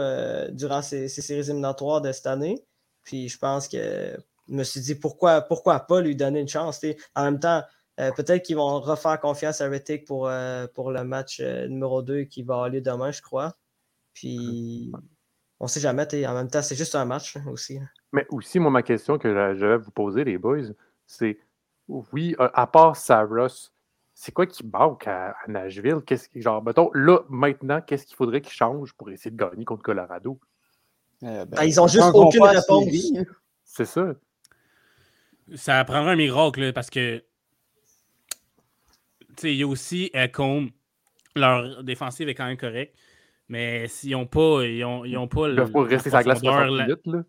durant 0.51 0.81
ces, 0.81 1.09
ces, 1.09 1.21
séries 1.21 1.49
éliminatoires 1.49 2.01
de 2.01 2.11
cette 2.11 2.27
année. 2.27 2.63
Puis 3.03 3.27
je 3.27 3.37
pense 3.37 3.67
que 3.67 4.17
je 4.49 4.53
me 4.53 4.63
suis 4.63 4.81
dit 4.81 4.95
pourquoi, 4.95 5.41
pourquoi 5.41 5.79
pas 5.81 6.01
lui 6.01 6.15
donner 6.15 6.39
une 6.39 6.47
chance. 6.47 6.85
En 7.15 7.25
même 7.25 7.39
temps, 7.39 7.63
peut-être 7.97 8.43
qu'ils 8.43 8.57
vont 8.57 8.79
refaire 8.79 9.19
confiance 9.19 9.61
à 9.61 9.67
Rittick 9.67 10.05
pour, 10.05 10.29
pour 10.73 10.91
le 10.91 11.03
match 11.03 11.41
numéro 11.41 12.01
2 12.01 12.23
qui 12.23 12.43
va 12.43 12.55
avoir 12.55 12.69
lieu 12.69 12.81
demain, 12.81 13.11
je 13.11 13.21
crois. 13.21 13.55
Puis, 14.13 14.91
on 15.59 15.67
sait 15.67 15.79
jamais, 15.79 16.05
en 16.25 16.33
même 16.33 16.49
temps, 16.49 16.61
c'est 16.61 16.75
juste 16.75 16.95
un 16.95 17.05
match 17.05 17.37
aussi. 17.47 17.79
Mais 18.11 18.25
aussi, 18.29 18.59
moi, 18.59 18.71
ma 18.71 18.83
question 18.83 19.17
que 19.17 19.29
je 19.55 19.65
vais 19.65 19.77
vous 19.77 19.91
poser, 19.91 20.23
les 20.23 20.37
boys, 20.37 20.71
c'est 21.05 21.39
oui, 21.87 22.35
à 22.39 22.67
part 22.67 22.95
Saros, 22.95 23.71
c'est 24.13 24.31
quoi 24.31 24.45
qui 24.45 24.65
manque 24.65 25.07
à, 25.07 25.35
Nashville? 25.47 26.01
Qu'est-ce 26.05 26.29
qui, 26.29 26.41
genre, 26.41 26.63
mettons, 26.63 26.89
là, 26.93 27.19
maintenant, 27.29 27.81
qu'est-ce 27.81 28.05
qu'il 28.05 28.15
faudrait 28.15 28.41
qu'ils 28.41 28.53
changent 28.53 28.93
pour 28.93 29.09
essayer 29.11 29.31
de 29.31 29.35
gagner 29.35 29.65
contre 29.65 29.83
Colorado? 29.83 30.39
Euh, 31.23 31.45
ben, 31.45 31.63
ils 31.63 31.79
ont 31.79 31.87
juste 31.87 32.11
aucune 32.13 32.43
réponse. 32.43 32.85
C'est 33.63 33.85
ça. 33.85 34.13
Ça 35.53 35.83
prendrait 35.85 36.13
un 36.13 36.15
miracle 36.15 36.73
parce 36.73 36.89
que 36.89 37.23
il 39.43 39.55
y 39.55 39.63
a 39.63 39.67
aussi 39.67 40.09
Ecom. 40.13 40.69
Leur 41.35 41.83
défensive 41.83 42.29
est 42.29 42.35
quand 42.35 42.45
même 42.45 42.57
correcte. 42.57 42.95
Mais 43.47 43.87
s'ils 43.87 44.11
n'ont 44.11 44.25
pas. 44.25 44.63
Ils 44.63 44.83
ont, 44.83 45.05
ils 45.05 45.17
ont 45.17 45.27
pas 45.27 45.49
ils 45.49 45.55
peuvent 45.55 45.71
pas 45.71 45.83
rester 45.83 46.09
la 46.09 46.23
glace 46.23 46.39
60 46.39 46.71
minutes. 46.71 47.05
Là. 47.05 47.23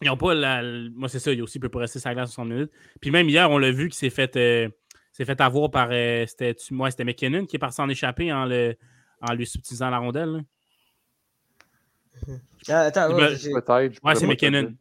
Ils 0.00 0.08
n'ont 0.08 0.16
pas 0.16 0.34
la. 0.34 0.62
Moi, 0.94 1.08
c'est 1.08 1.18
ça, 1.18 1.32
il 1.32 1.42
aussi 1.42 1.58
peut 1.58 1.68
pas 1.68 1.80
rester 1.80 1.98
sur 1.98 2.08
la 2.08 2.14
glace 2.14 2.30
60 2.30 2.48
minutes. 2.48 2.72
Puis 3.00 3.10
même 3.10 3.28
hier, 3.28 3.50
on 3.50 3.58
l'a 3.58 3.70
vu 3.70 3.88
qu'il 3.88 3.94
s'est 3.94 4.10
fait, 4.10 4.36
euh, 4.36 4.68
fait 5.12 5.40
avoir 5.40 5.70
par. 5.70 5.88
Euh, 5.90 6.24
c'était, 6.26 6.56
moi, 6.70 6.90
c'était 6.90 7.04
McKinnon 7.04 7.44
qui 7.46 7.56
est 7.56 7.58
parti 7.58 7.80
en 7.80 7.88
échapper 7.88 8.32
en, 8.32 8.46
le, 8.46 8.76
en 9.20 9.34
lui 9.34 9.46
subtilisant 9.46 9.90
la 9.90 9.98
rondelle. 9.98 10.44
Ah, 12.68 12.80
attends, 12.82 13.14
ouais, 13.14 13.36
ouais 14.04 14.14
c'est 14.14 14.26
McKinnon. 14.26 14.74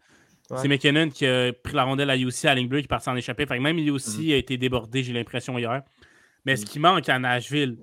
C'est 0.57 0.67
McKinnon 0.67 1.09
qui 1.09 1.25
a 1.25 1.53
pris 1.53 1.73
la 1.73 1.83
rondelle 1.83 2.09
à 2.09 2.17
UC 2.17 2.45
à 2.45 2.55
ligne 2.55 2.67
bleue 2.67 2.79
qui 2.79 2.85
est 2.85 2.87
parti 2.87 3.09
en 3.09 3.15
échapper. 3.15 3.45
Fait 3.45 3.57
que 3.57 3.61
même 3.61 3.77
aussi 3.89 4.29
mm. 4.29 4.31
a 4.31 4.35
été 4.35 4.57
débordé, 4.57 5.03
j'ai 5.03 5.13
l'impression, 5.13 5.57
hier. 5.57 5.83
Mais 6.45 6.55
ce 6.55 6.63
mm. 6.63 6.67
qui 6.67 6.79
manque 6.79 7.09
à 7.09 7.19
Nashville, 7.19 7.77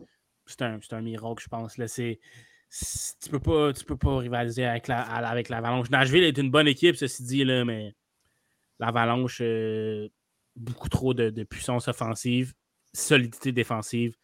c'est 0.47 0.63
un, 0.63 0.79
un, 0.91 1.01
miracle, 1.01 1.43
je 1.43 1.49
pense. 1.49 1.79
Là, 1.79 1.87
tu 1.89 3.31
peux 3.31 3.41
pas, 3.41 3.73
tu 3.73 3.85
peux 3.85 3.97
pas 3.97 4.19
rivaliser 4.19 4.65
avec, 4.65 4.89
la, 4.89 5.01
avec 5.01 5.49
l'Avalanche. 5.49 5.91
Nashville 5.91 6.25
est 6.25 6.39
une 6.39 6.51
bonne 6.51 6.69
équipe, 6.69 6.97
ceci 6.97 7.23
dit, 7.23 7.45
là, 7.45 7.65
mais 7.65 7.95
l'Avalanche, 8.79 9.39
euh, 9.41 10.09
beaucoup 10.57 10.89
trop 10.89 11.15
de, 11.15 11.31
puissance 11.45 11.89
offensive, 11.89 12.55
solidité 12.93 13.53
défensive. 13.53 14.15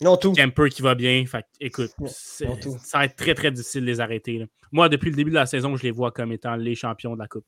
Non, 0.00 0.16
tout. 0.16 0.32
Kemper 0.32 0.68
qui 0.68 0.82
va 0.82 0.94
bien. 0.94 1.24
Fait, 1.26 1.46
écoute, 1.60 1.92
ça 2.08 2.98
va 2.98 3.04
être 3.04 3.16
très, 3.16 3.34
très 3.34 3.52
difficile 3.52 3.82
de 3.82 3.86
les 3.86 4.00
arrêter. 4.00 4.44
Moi, 4.72 4.88
depuis 4.88 5.10
le 5.10 5.16
début 5.16 5.30
de 5.30 5.36
la 5.36 5.46
saison, 5.46 5.76
je 5.76 5.82
les 5.82 5.90
vois 5.90 6.10
comme 6.10 6.32
étant 6.32 6.56
les 6.56 6.74
champions 6.74 7.14
de 7.14 7.20
la 7.20 7.28
Coupe. 7.28 7.46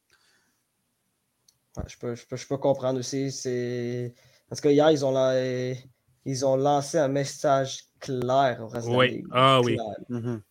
Je, 1.86 1.98
peux, 1.98 2.14
je, 2.14 2.26
peux, 2.26 2.36
je, 2.36 2.46
peux, 2.46 2.56
comprendre 2.56 2.98
aussi. 2.98 3.24
Parce 4.48 4.60
que 4.60 4.68
hier, 4.68 4.90
ils 4.90 5.04
ont, 5.04 5.14
ils 6.24 6.46
ont 6.46 6.56
lancé 6.56 6.98
un 6.98 7.08
message 7.08 7.84
clair 8.00 8.58
au 8.62 8.68
reste 8.68 8.88
oui. 8.88 9.22
De 9.22 9.28
ah 9.32 9.60
oui. 9.62 9.78
Mhm. 10.08 10.42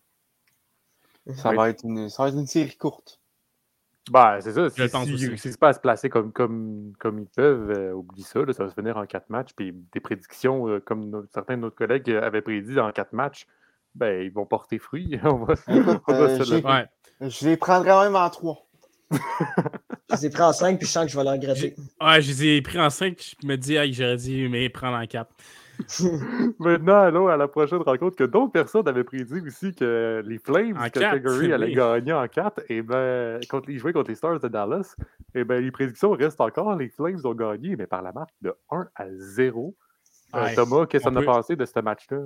Ça, 1.36 1.52
va 1.52 1.70
être 1.70 1.84
une, 1.84 2.08
ça 2.10 2.22
va 2.22 2.28
être 2.28 2.36
une 2.36 2.46
série 2.46 2.76
courte. 2.76 3.20
Bah, 4.10 4.38
c'est 4.40 4.52
ça. 4.52 4.68
S'ils 4.68 5.18
si, 5.18 5.26
réussissent 5.26 5.56
pas 5.56 5.68
à 5.68 5.72
se 5.72 5.80
placer 5.80 6.10
comme, 6.10 6.32
comme, 6.32 6.92
comme 6.98 7.20
ils 7.20 7.28
peuvent, 7.28 7.70
euh, 7.70 7.92
oublie 7.92 8.22
ça. 8.22 8.40
ça 8.52 8.64
va 8.64 8.68
se 8.68 8.74
finir 8.74 8.98
en 8.98 9.06
quatre 9.06 9.30
matchs. 9.30 9.54
Puis 9.56 9.72
des 9.92 10.00
prédictions, 10.00 10.68
euh, 10.68 10.80
comme 10.80 11.26
certains 11.32 11.56
de 11.56 11.62
nos 11.62 11.70
collègues 11.70 12.10
avaient 12.10 12.42
prédit 12.42 12.78
en 12.78 12.92
quatre 12.92 13.14
matchs, 13.14 13.46
ben, 13.94 14.22
ils 14.22 14.32
vont 14.32 14.44
porter 14.44 14.78
fruit. 14.78 15.18
on 15.24 15.44
va, 15.44 15.54
euh, 15.68 16.84
Je 17.20 17.48
les 17.48 17.56
prendrai 17.56 18.04
même 18.04 18.16
en 18.16 18.28
trois. 18.28 18.66
je 20.16 20.20
les 20.20 20.26
ai 20.26 20.30
pris 20.30 20.42
en 20.42 20.52
cinq, 20.52 20.78
puis 20.78 20.86
je 20.86 20.92
sens 20.92 21.04
que 21.04 21.12
je 21.12 21.16
vais 21.16 21.24
les 21.24 21.30
regretter. 21.30 21.74
Ouais, 22.00 22.22
je 22.22 22.28
les 22.28 22.44
ai 22.44 22.62
pris 22.62 22.80
en 22.80 22.90
cinq, 22.90 23.34
je 23.42 23.46
me 23.46 23.56
dis, 23.56 23.76
ah, 23.78 23.90
j'aurais 23.90 24.16
dit, 24.16 24.48
mais 24.48 24.68
prendre 24.68 24.96
en 24.96 25.06
quatre. 25.06 25.30
Maintenant, 26.58 27.00
allons 27.00 27.28
à 27.28 27.36
la 27.36 27.48
prochaine 27.48 27.82
rencontre 27.82 28.16
que 28.16 28.24
d'autres 28.24 28.52
personnes 28.52 28.86
avaient 28.88 29.04
prédit 29.04 29.40
aussi 29.46 29.74
que 29.74 30.22
les 30.24 30.38
Flames 30.38 30.76
en 30.78 30.88
category 30.88 31.52
allaient 31.52 31.72
gagner 31.72 32.12
en 32.12 32.26
4 32.28 32.62
et 32.68 32.82
ben 32.82 33.40
quand 33.48 33.62
ils 33.68 33.78
jouaient 33.78 33.92
contre 33.92 34.10
les 34.10 34.14
Stars 34.14 34.40
de 34.40 34.48
Dallas, 34.48 34.94
et 35.34 35.44
ben 35.44 35.62
les 35.62 35.70
prédictions 35.70 36.12
restent 36.12 36.40
encore. 36.40 36.76
Les 36.76 36.88
Flames 36.88 37.20
ont 37.24 37.34
gagné, 37.34 37.76
mais 37.76 37.86
par 37.86 38.02
la 38.02 38.12
marque 38.12 38.34
de 38.42 38.54
1 38.70 38.88
à 38.94 39.04
0. 39.10 39.74
Euh, 40.34 40.54
Thomas, 40.54 40.86
qu'est-ce 40.86 41.04
que 41.04 41.10
tu 41.10 41.16
en 41.16 41.20
as 41.20 41.24
pensé 41.24 41.56
de 41.56 41.64
ce 41.64 41.80
match-là? 41.80 42.18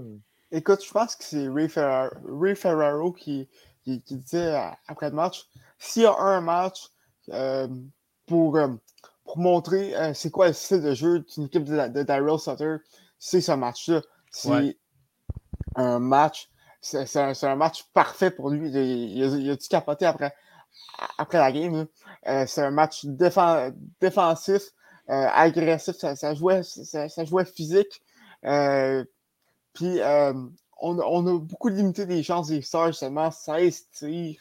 Écoute, 0.51 0.83
je 0.85 0.91
pense 0.91 1.15
que 1.15 1.25
c'est 1.25 1.49
Ray, 1.49 1.69
Ferraro, 1.69 3.13
qui, 3.13 3.49
qui, 3.85 3.99
disait 3.99 4.55
euh, 4.55 4.71
après 4.87 5.11
le 5.11 5.17
match 5.17 5.47
s'il 5.79 6.03
y 6.03 6.07
a 6.07 6.17
un 6.19 6.41
match 6.41 6.87
euh, 6.87 6.89
pour, 8.27 8.59
pour 9.25 9.39
montrer 9.39 9.95
c'est 10.15 10.31
quoi 10.31 10.49
le 10.49 10.53
style 10.53 10.83
de 10.83 10.95
jeu 10.95 11.21
d'une 11.21 11.45
équipe 11.45 11.65
de, 11.65 11.89
de 11.89 12.03
Daryl 12.03 12.39
Sutter, 12.39 12.77
c'est 13.19 13.41
ce 13.41 13.53
match-là. 13.53 14.03
C'est 14.31 14.77
un 15.75 15.99
match. 15.99 16.49
C'est 16.81 17.17
un, 17.17 17.57
match 17.57 17.85
parfait 17.93 18.31
pour 18.31 18.51
lui. 18.51 18.71
Il, 18.71 19.51
a, 19.51 19.57
tout 19.57 19.67
capoté 19.69 20.07
après, 20.07 20.33
après 21.19 21.39
la 21.39 21.53
game. 21.53 21.87
Euh, 22.27 22.45
c'est 22.47 22.63
un 22.63 22.71
match 22.71 23.05
défensif, 23.05 24.63
euh, 25.11 25.29
agressif. 25.35 25.97
Ça, 25.97 26.35
jouait, 26.35 26.63
ça, 26.63 27.25
jouait 27.25 27.45
physique. 27.45 28.03
Euh, 28.45 29.05
puis 29.75 30.01
on, 30.81 31.27
a 31.27 31.39
beaucoup 31.39 31.69
limité 31.69 32.07
les 32.07 32.23
chances 32.23 32.49
des 32.49 32.63
Stars, 32.63 32.95
seulement 32.95 33.31
16 33.31 33.89
tirs 33.91 34.41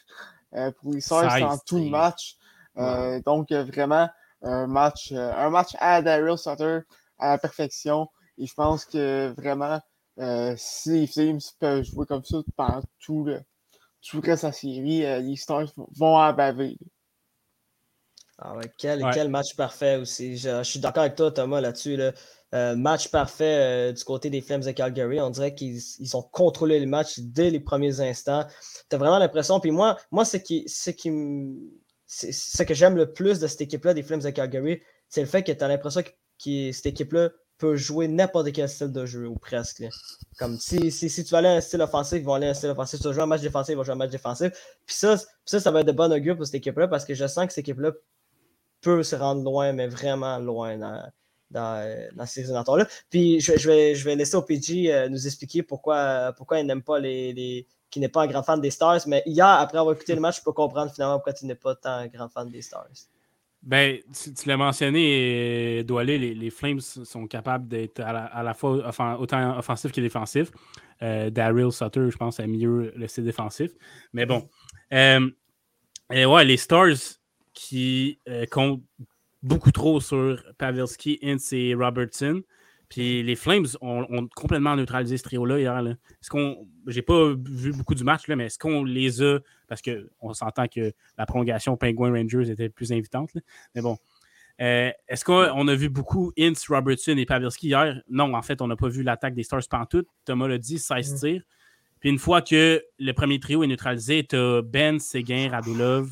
pour 0.80 0.92
les 0.92 1.00
Stars 1.00 1.40
dans 1.40 1.58
tout 1.58 1.78
le 1.78 1.90
match. 1.90 2.37
Donc 3.24 3.52
vraiment 3.52 4.08
un 4.42 4.66
match, 4.66 5.12
un 5.12 5.50
match 5.50 5.70
à 5.78 6.00
Daryl 6.02 6.38
Sutter 6.38 6.80
à 7.18 7.30
la 7.30 7.38
perfection. 7.38 8.08
Et 8.38 8.46
je 8.46 8.54
pense 8.54 8.84
que 8.84 9.34
vraiment, 9.36 9.80
euh, 10.20 10.54
si 10.56 11.00
les 11.00 11.06
Flames 11.06 11.40
peuvent 11.58 11.84
jouer 11.84 12.06
comme 12.06 12.24
ça 12.24 12.38
pendant 12.56 12.80
tout 13.00 13.24
le, 13.24 13.40
tout 14.02 14.20
reste 14.20 14.44
de 14.44 14.48
la 14.48 14.52
série, 14.52 15.04
euh, 15.04 15.18
les 15.20 15.36
Stars 15.36 15.68
vont 15.96 16.16
en 16.16 16.32
baver. 16.32 16.78
Ah 18.40 18.54
ouais, 18.54 18.70
quel, 18.78 19.04
quel, 19.12 19.28
match 19.28 19.56
parfait 19.56 19.96
aussi. 19.96 20.36
Je, 20.36 20.62
suis 20.62 20.78
d'accord 20.78 21.02
avec 21.02 21.16
toi, 21.16 21.32
Thomas, 21.32 21.60
là-dessus. 21.60 21.98
Euh, 22.54 22.76
match 22.76 23.10
parfait 23.10 23.92
du 23.92 24.04
côté 24.04 24.30
des 24.30 24.40
Flames 24.40 24.62
de 24.62 24.70
Calgary. 24.70 25.20
On 25.20 25.30
dirait 25.30 25.56
qu'ils 25.56 25.80
ils 25.98 26.16
ont 26.16 26.22
contrôlé 26.22 26.78
le 26.78 26.86
match 26.86 27.18
dès 27.18 27.50
les 27.50 27.58
premiers 27.58 28.00
instants. 28.00 28.46
Tu 28.88 28.94
as 28.94 28.98
vraiment 28.98 29.18
l'impression. 29.18 29.58
Puis 29.58 29.72
moi, 29.72 29.96
moi 30.12 30.24
ce, 30.24 30.36
qui, 30.36 30.68
ce, 30.68 30.90
qui, 30.90 31.10
ce 32.08 32.62
que 32.62 32.74
j'aime 32.74 32.96
le 32.96 33.12
plus 33.12 33.38
de 33.38 33.46
cette 33.46 33.60
équipe-là, 33.60 33.94
des 33.94 34.02
Flames 34.02 34.20
de 34.20 34.30
Calgary, 34.30 34.82
c'est 35.08 35.20
le 35.20 35.26
fait 35.26 35.42
que 35.42 35.52
tu 35.52 35.62
as 35.62 35.68
l'impression 35.68 36.02
que 36.02 36.72
cette 36.72 36.86
équipe-là 36.86 37.30
peut 37.58 37.76
jouer 37.76 38.08
n'importe 38.08 38.52
quel 38.52 38.68
style 38.68 38.92
de 38.92 39.04
jeu, 39.04 39.26
ou 39.26 39.34
presque. 39.34 39.82
Comme 40.38 40.58
si, 40.58 40.90
si, 40.90 41.10
si, 41.10 41.24
tu 41.24 41.30
vas 41.30 41.38
aller 41.38 41.48
un 41.48 41.60
style 41.60 41.82
offensif, 41.82 42.18
ils 42.18 42.24
vont 42.24 42.34
aller 42.34 42.46
un 42.46 42.54
style 42.54 42.70
offensif. 42.70 42.98
Si 42.98 43.02
tu 43.02 43.08
vas 43.08 43.14
jouer 43.14 43.24
un 43.24 43.26
match 43.26 43.42
défensif, 43.42 43.72
ils 43.72 43.76
vont 43.76 43.82
jouer 43.82 43.94
un 43.94 43.96
match 43.96 44.10
défensif. 44.10 44.50
Puis 44.86 44.94
ça, 44.94 45.16
ça, 45.44 45.60
ça 45.60 45.70
va 45.70 45.80
être 45.80 45.86
de 45.86 45.92
bon 45.92 46.10
augure 46.12 46.36
pour 46.36 46.46
cette 46.46 46.54
équipe-là 46.54 46.88
parce 46.88 47.04
que 47.04 47.14
je 47.14 47.26
sens 47.26 47.46
que 47.46 47.52
cette 47.52 47.66
équipe-là 47.66 47.92
peut 48.80 49.02
se 49.02 49.16
rendre 49.16 49.42
loin, 49.42 49.72
mais 49.72 49.88
vraiment 49.88 50.38
loin 50.38 50.78
dans, 50.78 51.02
dans, 51.50 52.08
dans 52.14 52.26
ces 52.26 52.44
là 52.44 52.64
Puis 53.10 53.40
je, 53.40 53.68
vais, 53.68 53.96
je 53.96 54.04
vais 54.04 54.14
laisser 54.14 54.36
au 54.36 54.42
PG 54.42 54.94
euh, 54.94 55.08
nous 55.08 55.26
expliquer 55.26 55.64
pourquoi, 55.64 56.32
pourquoi 56.36 56.60
il 56.60 56.66
n'aime 56.66 56.82
pas 56.82 57.00
les 57.00 57.66
qui 57.90 58.00
n'est 58.00 58.08
pas 58.08 58.22
un 58.22 58.26
grand 58.26 58.42
fan 58.42 58.60
des 58.60 58.70
Stars. 58.70 59.00
Mais 59.06 59.22
hier, 59.26 59.46
après 59.46 59.78
avoir 59.78 59.94
écouté 59.94 60.14
le 60.14 60.20
match, 60.20 60.38
je 60.38 60.42
peux 60.42 60.52
comprendre 60.52 60.92
finalement 60.92 61.16
pourquoi 61.16 61.32
tu 61.32 61.46
n'es 61.46 61.54
pas 61.54 61.74
tant 61.74 61.90
un 61.90 62.06
grand 62.06 62.28
fan 62.28 62.48
des 62.50 62.62
Stars. 62.62 62.88
Ben, 63.62 63.98
tu, 64.12 64.48
l'as 64.48 64.56
mentionné, 64.56 65.82
Doualé, 65.82 66.18
les, 66.18 66.50
Flames 66.50 66.80
sont 66.80 67.26
capables 67.26 67.66
d'être 67.66 68.00
à, 68.00 68.42
la, 68.42 68.54
fois 68.54 69.18
autant 69.18 69.58
offensifs 69.58 69.90
que 69.90 70.00
défensifs. 70.00 70.52
Euh, 71.02 71.30
Daryl 71.30 71.72
Sutter, 71.72 72.10
je 72.10 72.16
pense, 72.16 72.38
a 72.38 72.46
mieux 72.46 72.92
le 72.94 73.22
défensif. 73.22 73.72
Mais 74.12 74.26
bon. 74.26 74.48
Euh, 74.92 75.28
ouais, 76.10 76.44
les 76.44 76.56
Stars 76.56 77.18
qui 77.52 78.20
euh, 78.28 78.46
comptent 78.46 78.82
beaucoup 79.42 79.72
trop 79.72 80.00
sur 80.00 80.42
Pavelski, 80.58 81.18
Ince 81.22 81.52
et 81.52 81.74
Robertson. 81.74 82.42
Puis 82.88 83.22
les 83.22 83.36
Flames 83.36 83.66
ont, 83.82 84.28
complètement 84.34 84.74
neutralisé 84.74 85.18
ce 85.18 85.22
trio-là 85.22 85.58
hier. 85.58 85.82
Là. 85.82 85.90
Est-ce 85.90 86.30
qu'on. 86.30 86.66
J'ai 86.86 87.02
pas 87.02 87.34
vu 87.34 87.72
beaucoup 87.72 87.94
du 87.94 88.04
match, 88.04 88.26
là, 88.28 88.36
mais 88.36 88.46
est-ce 88.46 88.58
qu'on 88.58 88.82
les 88.82 89.22
a. 89.22 89.40
Parce 89.66 89.82
qu'on 89.82 90.32
s'entend 90.32 90.68
que 90.68 90.92
la 91.18 91.26
prolongation 91.26 91.76
Penguin 91.76 92.12
Rangers 92.12 92.50
était 92.50 92.68
plus 92.68 92.92
invitante. 92.92 93.30
Mais 93.74 93.82
bon. 93.82 93.98
Euh, 94.60 94.90
est-ce 95.06 95.24
qu'on 95.24 95.68
a 95.68 95.74
vu 95.74 95.88
beaucoup 95.88 96.32
Ince, 96.36 96.66
Robertson 96.68 97.16
et 97.16 97.26
Pavelski 97.26 97.68
hier? 97.68 98.02
Non, 98.08 98.34
en 98.34 98.42
fait, 98.42 98.60
on 98.60 98.66
n'a 98.66 98.74
pas 98.74 98.88
vu 98.88 99.02
l'attaque 99.02 99.34
des 99.34 99.44
Stars 99.44 99.62
pantoute. 99.70 100.08
Thomas 100.24 100.48
l'a 100.48 100.58
dit, 100.58 100.78
16 100.78 101.12
mm. 101.12 101.16
tirs. 101.18 101.42
Puis 102.00 102.10
une 102.10 102.18
fois 102.18 102.42
que 102.42 102.82
le 102.98 103.12
premier 103.12 103.38
trio 103.38 103.62
est 103.62 103.66
neutralisé, 103.66 104.24
tu 104.24 104.36
as 104.36 104.62
Ben, 104.62 104.98
Seguin, 104.98 105.50
Radulov, 105.50 106.10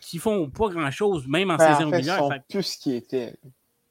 qui 0.00 0.18
font 0.18 0.50
pas 0.50 0.68
grand-chose, 0.68 1.26
même 1.26 1.50
en 1.50 1.56
ben, 1.56 1.74
saison 1.74 1.90
régulière. 1.90 2.28
Ils 2.30 2.42
plus 2.48 2.62
ce 2.62 2.78
qui 2.78 2.94
était. 2.94 3.34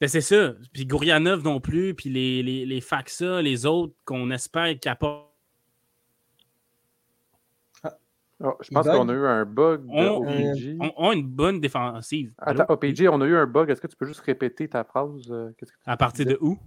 Ben, 0.02 0.08
c'est 0.08 0.22
ça. 0.22 0.54
Puis 0.74 0.88
Gourianov 0.88 1.44
non 1.44 1.60
plus, 1.60 1.94
puis 1.94 2.10
les, 2.10 2.42
les, 2.42 2.66
les 2.66 2.82
Faxa, 2.82 3.40
les 3.40 3.68
autres 3.68 3.94
qu'on 4.04 4.32
espère 4.32 4.80
qu'ils 4.80 4.90
apportent. 4.90 5.28
Oh, 8.44 8.58
je 8.62 8.72
pense 8.72 8.88
qu'on 8.88 9.10
a 9.10 9.14
eu 9.14 9.28
un 9.28 9.46
bug 9.46 9.86
de 9.86 9.92
on, 9.92 10.18
OPG. 10.24 10.94
On, 10.98 11.10
a 11.12 11.14
une 11.14 11.28
bonne 11.28 11.60
défensive. 11.60 12.34
Attends, 12.40 12.66
OPG, 12.70 13.08
on 13.12 13.22
a 13.22 13.26
eu 13.28 13.36
un 13.36 13.46
bug. 13.46 13.70
Est-ce 13.70 13.80
que 13.80 13.86
tu 13.86 13.96
peux 13.96 14.08
juste 14.08 14.22
répéter 14.22 14.68
ta 14.68 14.84
phrase? 14.84 15.30
Euh, 15.30 15.52
à 15.86 15.96
partir 15.96 16.26
de 16.26 16.36
où? 16.42 16.58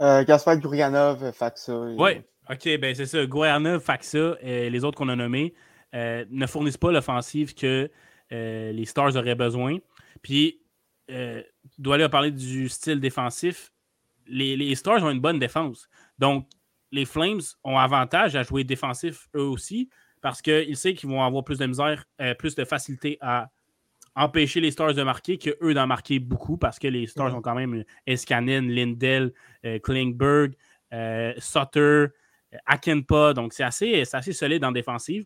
Euh, 0.00 0.24
Gaspard 0.24 0.58
Gourianov, 0.58 1.32
Faxa. 1.32 1.78
Oui, 1.98 2.22
ok, 2.50 2.80
ben 2.80 2.94
c'est 2.94 3.04
ça. 3.04 3.26
Gourianov, 3.26 3.82
Faxa 3.82 4.36
et 4.40 4.70
les 4.70 4.84
autres 4.84 4.96
qu'on 4.96 5.10
a 5.10 5.16
nommés 5.16 5.52
euh, 5.94 6.24
ne 6.30 6.46
fournissent 6.46 6.78
pas 6.78 6.90
l'offensive 6.90 7.54
que 7.54 7.90
les 8.30 8.84
Stars 8.86 9.16
auraient 9.16 9.34
besoin. 9.34 9.76
Puis 10.22 10.61
euh, 11.12 11.42
dois 11.78 12.08
parler 12.08 12.30
du 12.30 12.68
style 12.68 13.00
défensif. 13.00 13.72
Les, 14.26 14.74
Stars 14.74 15.02
ont 15.02 15.10
une 15.10 15.20
bonne 15.20 15.38
défense. 15.38 15.88
Donc, 16.18 16.48
les 16.90 17.04
Flames 17.04 17.40
ont 17.64 17.78
avantage 17.78 18.36
à 18.36 18.42
jouer 18.42 18.64
défensif 18.64 19.28
eux 19.34 19.42
aussi 19.42 19.88
parce 20.20 20.40
qu'ils 20.40 20.76
savent 20.76 20.94
qu'ils 20.94 21.08
vont 21.08 21.22
avoir 21.22 21.44
plus 21.44 21.58
de 21.58 21.66
misère, 21.66 22.04
euh, 22.20 22.34
plus 22.34 22.54
de 22.54 22.64
facilité 22.64 23.18
à 23.20 23.50
empêcher 24.14 24.60
les 24.60 24.70
Stars 24.70 24.94
de 24.94 25.02
marquer 25.02 25.38
que 25.38 25.50
eux 25.62 25.74
d'en 25.74 25.86
marquer 25.86 26.18
beaucoup 26.18 26.56
parce 26.56 26.78
que 26.78 26.86
les 26.86 27.06
Stars 27.06 27.34
ont 27.34 27.40
quand 27.40 27.54
même 27.54 27.84
Escanen, 28.06 28.70
Lindell, 28.70 29.32
euh, 29.64 29.78
Klingberg, 29.80 30.54
euh, 30.92 31.32
Sutter, 31.38 32.06
Akenpa. 32.66 33.32
Donc, 33.34 33.52
c'est 33.52 33.64
assez, 33.64 34.04
assez 34.12 34.32
solide 34.32 34.64
en 34.64 34.72
défensive. 34.72 35.24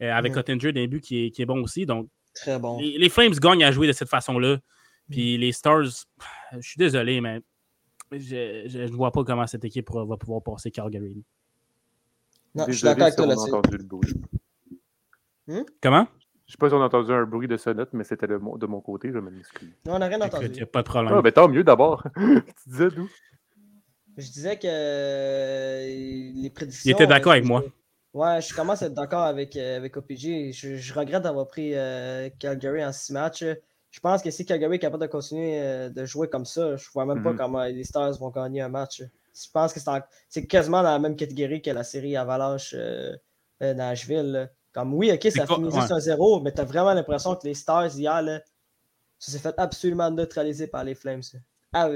avec 0.00 0.32
Cottinger 0.32 0.72
d'un 0.72 0.86
but 0.86 1.00
qui 1.00 1.26
est, 1.26 1.30
qui 1.30 1.42
est, 1.42 1.46
bon 1.46 1.62
aussi. 1.62 1.84
Donc, 1.84 2.08
Très 2.34 2.58
bon. 2.58 2.78
les 2.80 3.08
Flames 3.08 3.32
gagnent 3.32 3.64
à 3.64 3.72
jouer 3.72 3.86
de 3.86 3.92
cette 3.92 4.10
façon-là. 4.10 4.58
Puis 5.10 5.38
les 5.38 5.52
Stars, 5.52 6.06
je 6.52 6.60
suis 6.60 6.78
désolé, 6.78 7.20
mais 7.20 7.40
je 8.12 8.78
ne 8.78 8.92
vois 8.92 9.12
pas 9.12 9.24
comment 9.24 9.46
cette 9.46 9.64
équipe 9.64 9.90
va 9.90 10.16
pouvoir 10.16 10.42
passer 10.42 10.70
Calgary. 10.70 11.24
Non, 12.54 12.64
je 12.68 12.72
suis 12.72 12.84
d'accord 12.84 13.04
avec 13.04 13.16
toi 13.16 13.26
là-dessus. 13.26 14.16
Hmm? 15.46 15.62
Comment? 15.80 16.06
Je 16.46 16.52
ne 16.52 16.52
sais 16.52 16.58
pas 16.58 16.68
si 16.68 16.74
on 16.74 16.82
a 16.82 16.86
entendu 16.86 17.12
un 17.12 17.24
bruit 17.24 17.48
de 17.48 17.56
sonnette, 17.56 17.92
mais 17.92 18.04
c'était 18.04 18.26
de 18.26 18.36
mon, 18.36 18.56
de 18.56 18.66
mon 18.66 18.80
côté, 18.80 19.10
je 19.12 19.18
m'excuse. 19.18 19.72
Non, 19.84 19.96
on 19.96 19.98
n'a 19.98 20.06
rien 20.06 20.20
entendu. 20.20 20.46
Il 20.46 20.52
n'y 20.52 20.62
a 20.62 20.66
pas 20.66 20.82
de 20.82 20.88
problème. 20.88 21.12
Ah, 21.16 21.22
ben, 21.22 21.32
tant 21.32 21.48
mieux 21.48 21.64
d'abord. 21.64 22.04
tu 22.16 22.68
disais 22.68 22.88
d'où? 22.88 23.08
Je 24.16 24.30
disais 24.30 24.56
que 24.56 24.66
euh, 24.66 26.32
les 26.34 26.50
prédictions. 26.50 26.88
Il 26.88 26.92
était 26.92 27.06
d'accord 27.06 27.32
avec 27.32 27.44
moi. 27.44 27.64
Ouais, 28.14 28.40
je 28.40 28.54
commence 28.54 28.82
à 28.82 28.86
être 28.86 28.94
d'accord 28.94 29.24
avec, 29.24 29.56
euh, 29.56 29.76
avec 29.76 29.96
OPG. 29.96 30.52
Je, 30.52 30.94
regrette 30.94 31.22
d'avoir 31.22 31.48
pris 31.48 31.74
euh, 31.74 32.30
Calgary 32.38 32.82
en 32.84 32.92
six 32.92 33.12
matchs 33.12 33.44
je 33.96 34.00
pense 34.02 34.20
que 34.20 34.30
si 34.30 34.44
Calgary 34.44 34.76
est 34.76 34.78
capable 34.78 35.04
de 35.04 35.08
continuer 35.08 35.58
euh, 35.58 35.88
de 35.88 36.04
jouer 36.04 36.28
comme 36.28 36.44
ça, 36.44 36.76
je 36.76 36.86
ne 36.86 36.92
vois 36.92 37.06
même 37.06 37.22
pas 37.22 37.30
mhm. 37.30 37.38
comment 37.38 37.64
les 37.64 37.82
Stars 37.82 38.12
vont 38.18 38.28
gagner 38.28 38.60
un 38.60 38.68
match. 38.68 39.00
Je 39.00 39.50
pense 39.50 39.72
que 39.72 39.80
c'est 40.28 40.46
quasiment 40.46 40.82
dans 40.82 40.90
la 40.90 40.98
même 40.98 41.16
catégorie 41.16 41.62
que 41.62 41.70
la 41.70 41.82
série 41.82 42.14
Avalanche 42.14 42.74
euh, 42.76 43.16
euh, 43.62 43.72
Nashville. 43.72 44.50
Comme 44.74 44.92
oui, 44.92 45.10
ok, 45.10 45.32
ça 45.32 45.46
finit 45.46 45.70
juste 45.70 45.90
un 45.90 45.98
0, 45.98 46.40
mais 46.42 46.52
tu 46.52 46.60
as 46.60 46.64
vraiment 46.64 46.92
l'impression 46.92 47.36
que 47.36 47.46
les 47.46 47.54
Stars 47.54 47.96
hier, 47.96 48.42
ça 49.18 49.32
s'est 49.32 49.38
fait 49.38 49.54
absolument 49.56 50.10
neutraliser 50.10 50.66
par 50.66 50.84
les 50.84 50.94
Flames. 50.94 51.22
Ah, 51.72 51.88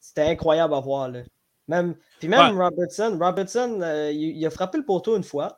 c'était 0.00 0.22
incroyable 0.22 0.74
à 0.74 0.80
voir. 0.80 1.08
Même, 1.68 1.94
puis 2.18 2.26
même 2.26 2.60
Robertson, 2.60 3.16
Robertson 3.20 3.80
il, 4.12 4.44
a 4.44 4.50
frappé 4.50 4.78
le 4.78 4.84
poteau 4.84 5.16
une 5.16 5.22
fois. 5.22 5.56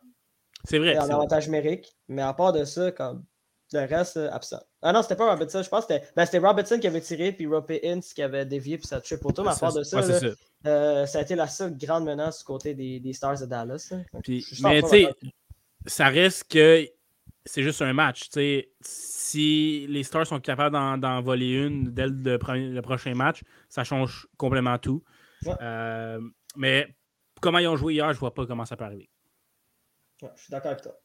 C'est 0.69 0.79
vrai. 0.79 0.99
En 0.99 1.09
avantage 1.09 1.47
numérique. 1.47 1.97
Mais 2.09 2.21
à 2.21 2.35
part 2.35 2.53
de 2.53 2.67
ça, 2.67 2.93
comme 2.93 3.25
le 3.73 3.85
reste, 3.85 4.17
absent. 4.17 4.63
Ah 4.83 4.93
non, 4.93 5.03
c'était 5.03 5.17
pas 5.17 5.31
Robertson. 5.31 5.63
Je 5.63 5.69
pense 5.69 5.87
que 5.87 5.95
c'était 5.95 6.41
ben, 6.41 6.47
Robertson 6.47 6.79
qui 6.79 6.87
avait 6.87 7.01
tiré, 7.01 7.33
puis 7.33 7.47
Rope 7.47 7.73
Ince 7.85 8.13
qui 8.13 8.23
avait 8.23 8.45
dévié, 8.45 8.79
puis 8.79 8.87
ça 8.87 8.97
a 8.97 9.17
pour 9.19 9.33
tout. 9.33 9.43
Mais 9.43 9.51
à 9.51 9.57
part 9.57 9.73
de 9.73 9.83
ça, 9.83 10.03
ça. 10.03 10.27
Euh, 10.67 11.07
ça. 11.07 11.19
a 11.19 11.23
été 11.23 11.35
la 11.35 11.49
seule 11.49 11.77
grande 11.77 12.05
menace 12.05 12.39
du 12.39 12.45
côté 12.45 12.75
des, 12.75 13.01
des 13.01 13.13
Stars 13.13 13.41
de 13.41 13.47
Dallas. 13.47 13.93
Puis, 14.23 14.47
mais 14.63 14.83
tu 14.83 14.89
sais, 14.89 15.09
ça 15.87 16.09
reste 16.09 16.51
que 16.51 16.89
c'est 17.45 17.63
juste 17.63 17.83
un 17.83 17.93
match. 17.93 18.29
sais 18.31 18.71
Si 18.81 19.87
les 19.89 20.03
Stars 20.03 20.27
sont 20.27 20.41
capables 20.41 20.77
d'en 21.01 21.21
voler 21.23 21.51
une 21.51 21.93
dès 21.93 22.07
le, 22.07 22.39
le, 22.39 22.83
prochain 22.83 23.15
match, 23.15 23.43
ça 23.69 23.85
change 23.85 24.29
complètement 24.37 24.79
tout. 24.79 25.03
Euh, 25.61 26.21
mais 26.57 26.95
comment 27.41 27.59
ils 27.59 27.69
ont 27.69 27.77
joué 27.77 27.95
hier, 27.95 28.13
je 28.13 28.19
vois 28.19 28.35
pas 28.35 28.47
comment 28.47 28.65
ça 28.65 28.77
peut 28.77 28.85
arriver. 28.85 29.11
je 30.21 30.27
suis 30.37 30.51
d'accord 30.51 30.71
avec 30.71 30.83
toi. 30.83 30.97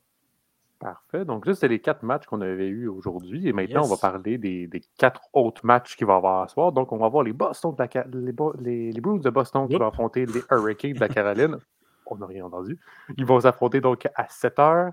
Parfait. 0.80 1.26
Donc, 1.26 1.48
là, 1.48 1.56
c'était 1.56 1.70
les 1.70 1.80
quatre 1.80 2.04
matchs 2.04 2.26
qu'on 2.26 2.42
avait 2.42 2.68
eus 2.68 2.88
aujourd'hui. 2.88 3.48
Et 3.48 3.54
maintenant, 3.54 3.84
on 3.84 3.88
va 3.88 3.98
parler 3.98 4.38
des, 4.38 4.70
quatre 4.98 5.22
autres 5.34 5.66
matchs 5.66 5.96
qu'il 5.96 6.06
va 6.06 6.14
y 6.14 6.18
avoir 6.18 6.44
à 6.44 6.48
soir. 6.48 6.72
Donc, 6.72 6.92
on 6.92 6.98
va 6.98 7.10
voir 7.10 7.24
les 7.24 7.34
Boston 7.34 7.76
les, 8.14 8.92
les, 8.92 9.02
Bruins 9.02 9.18
de 9.18 9.30
Boston 9.30 9.68
qui 9.68 9.76
vont 9.76 9.88
affronter 9.88 10.26
les 10.26 10.42
Hurricanes 10.52 10.94
de 10.94 11.00
la 11.00 11.10
Caroline. 11.10 11.58
on 12.06 12.18
n'a 12.18 12.26
rien 12.26 12.46
entendu. 12.46 12.80
Ils 13.18 13.26
vont 13.26 13.40
s'affronter 13.40 13.82
donc 13.82 14.08
à 14.16 14.28
7 14.30 14.58
h. 14.58 14.92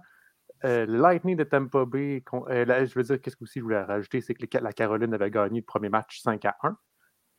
Euh, 0.64 0.87
Lightning 0.87 1.37
de 1.37 1.44
Tampa 1.44 1.85
Bay, 1.85 2.23
euh, 2.33 2.87
je 2.87 2.94
veux 2.94 3.03
dire, 3.03 3.20
qu'est-ce 3.20 3.37
que 3.37 3.44
aussi 3.44 3.59
je 3.59 3.64
voulais 3.64 3.83
rajouter, 3.83 4.23
c'est 4.23 4.35
que 4.35 4.59
la 4.59 4.73
Caroline 4.73 5.12
avait 5.12 5.31
gagné 5.31 5.61
le 5.61 5.64
premier 5.64 5.90
match 5.90 6.20
5 6.23 6.42
à 6.47 6.57
1. 6.62 6.77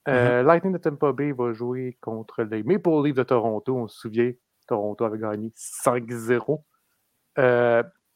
Euh, 0.08 0.12
mm-hmm. 0.14 0.46
Lightning 0.46 0.74
de 0.74 0.78
Tampa 0.78 1.12
Bay 1.12 1.32
va 1.32 1.52
jouer 1.52 1.98
contre 2.02 2.44
les 2.44 2.62
Maple 2.62 3.04
Leafs 3.04 3.16
de 3.16 3.24
Toronto. 3.24 3.76
On 3.76 3.88
se 3.88 4.00
souvient, 4.00 4.32
Toronto 4.68 5.06
avait 5.06 5.18
gagné 5.18 5.52
5-0 5.56 6.62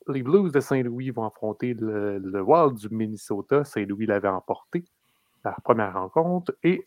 les 0.07 0.23
Blues 0.23 0.51
de 0.51 0.59
Saint-Louis 0.59 1.11
vont 1.11 1.25
affronter 1.25 1.73
le, 1.73 2.41
Wild 2.41 2.75
du 2.75 2.89
Minnesota. 2.89 3.63
Saint-Louis 3.63 4.05
l'avait 4.05 4.29
emporté 4.29 4.85
la 5.43 5.55
première 5.63 5.93
rencontre. 5.93 6.53
Et 6.63 6.83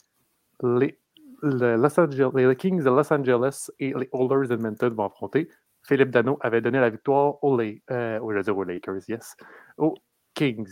les, 0.63 0.99
les, 1.43 2.57
Kings 2.57 2.83
de 2.83 2.91
Los 2.91 3.13
Angeles 3.13 3.71
et 3.79 3.95
les 3.95 4.09
Oilers 4.13 4.49
d'Edmonton 4.49 4.95
vont 4.95 5.05
affronter. 5.05 5.49
Philippe 5.83 6.11
Dano 6.11 6.39
avait 6.41 6.61
donné 6.61 6.79
la 6.79 6.91
victoire 6.91 7.43
aux, 7.43 7.61
euh, 7.91 8.19
aux 8.21 8.65
Lakers, 8.65 9.09
yes, 9.09 9.37
aux 9.79 9.95
Kings. 10.35 10.69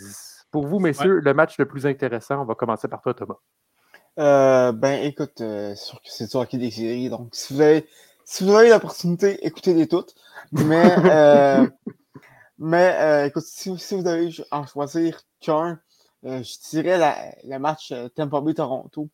Pour 0.51 0.67
vous, 0.67 0.79
messieurs, 0.79 1.21
le 1.21 1.35
match 1.35 1.59
le 1.59 1.67
plus 1.67 1.87
intéressant, 1.87 2.43
on 2.43 2.45
va 2.45 2.55
commencer 2.55 2.89
par 2.89 3.03
toi, 3.03 3.15
Thomas. 3.15 3.39
Euh, 4.19 4.73
ben, 4.73 5.05
écoute, 5.05 5.41
euh, 5.41 5.75
c'est 6.05 6.29
toi 6.29 6.47
qui 6.47 6.59
des 6.59 6.71
séries, 6.71 7.09
donc 7.09 7.29
si 7.33 7.55
vous 7.55 7.61
avez, 7.61 7.87
si 8.25 8.45
vous 8.45 8.55
avez 8.55 8.69
l'opportunité, 8.69 9.45
écoutez-les 9.47 9.87
toutes. 9.87 10.15
Mais 10.53 10.95
euh, 11.05 11.67
Mais 12.63 12.95
euh, 13.01 13.27
écoute, 13.27 13.45
si, 13.47 13.71
vous 13.71 14.07
avez 14.07 14.31
en 14.51 14.67
choisir 14.67 15.19
qu'un, 15.41 15.81
euh, 16.27 16.43
je 16.43 16.69
dirais 16.69 17.35
le 17.43 17.59
match 17.59 17.91
euh, 17.91 18.09
Tampa 18.11 18.43
Bay 18.43 18.53
Toronto. 18.53 19.09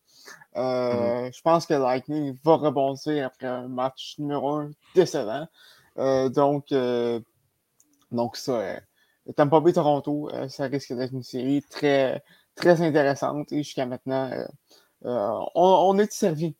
Mm-hmm. 0.53 1.33
Je 1.33 1.41
pense 1.41 1.65
que 1.65 1.73
Lightning 1.73 2.37
va 2.43 2.57
rebondir 2.57 3.25
après 3.25 3.47
un 3.47 3.69
match 3.69 4.15
numéro 4.19 4.55
un 4.55 4.71
décevant. 4.93 5.47
donc, 5.95 6.73
donc 8.11 8.35
ça, 8.35 8.81
Tampa 9.37 9.61
Bay 9.61 9.71
Toronto, 9.71 10.29
ça 10.49 10.65
risque 10.65 10.91
d'être 10.93 11.13
une 11.13 11.23
série 11.23 11.63
très, 11.69 12.21
très 12.55 12.81
intéressante 12.81 13.53
et 13.53 13.63
jusqu'à 13.63 13.85
maintenant, 13.85 14.29
on, 15.03 15.97
est 15.99 16.11
servi. 16.11 16.53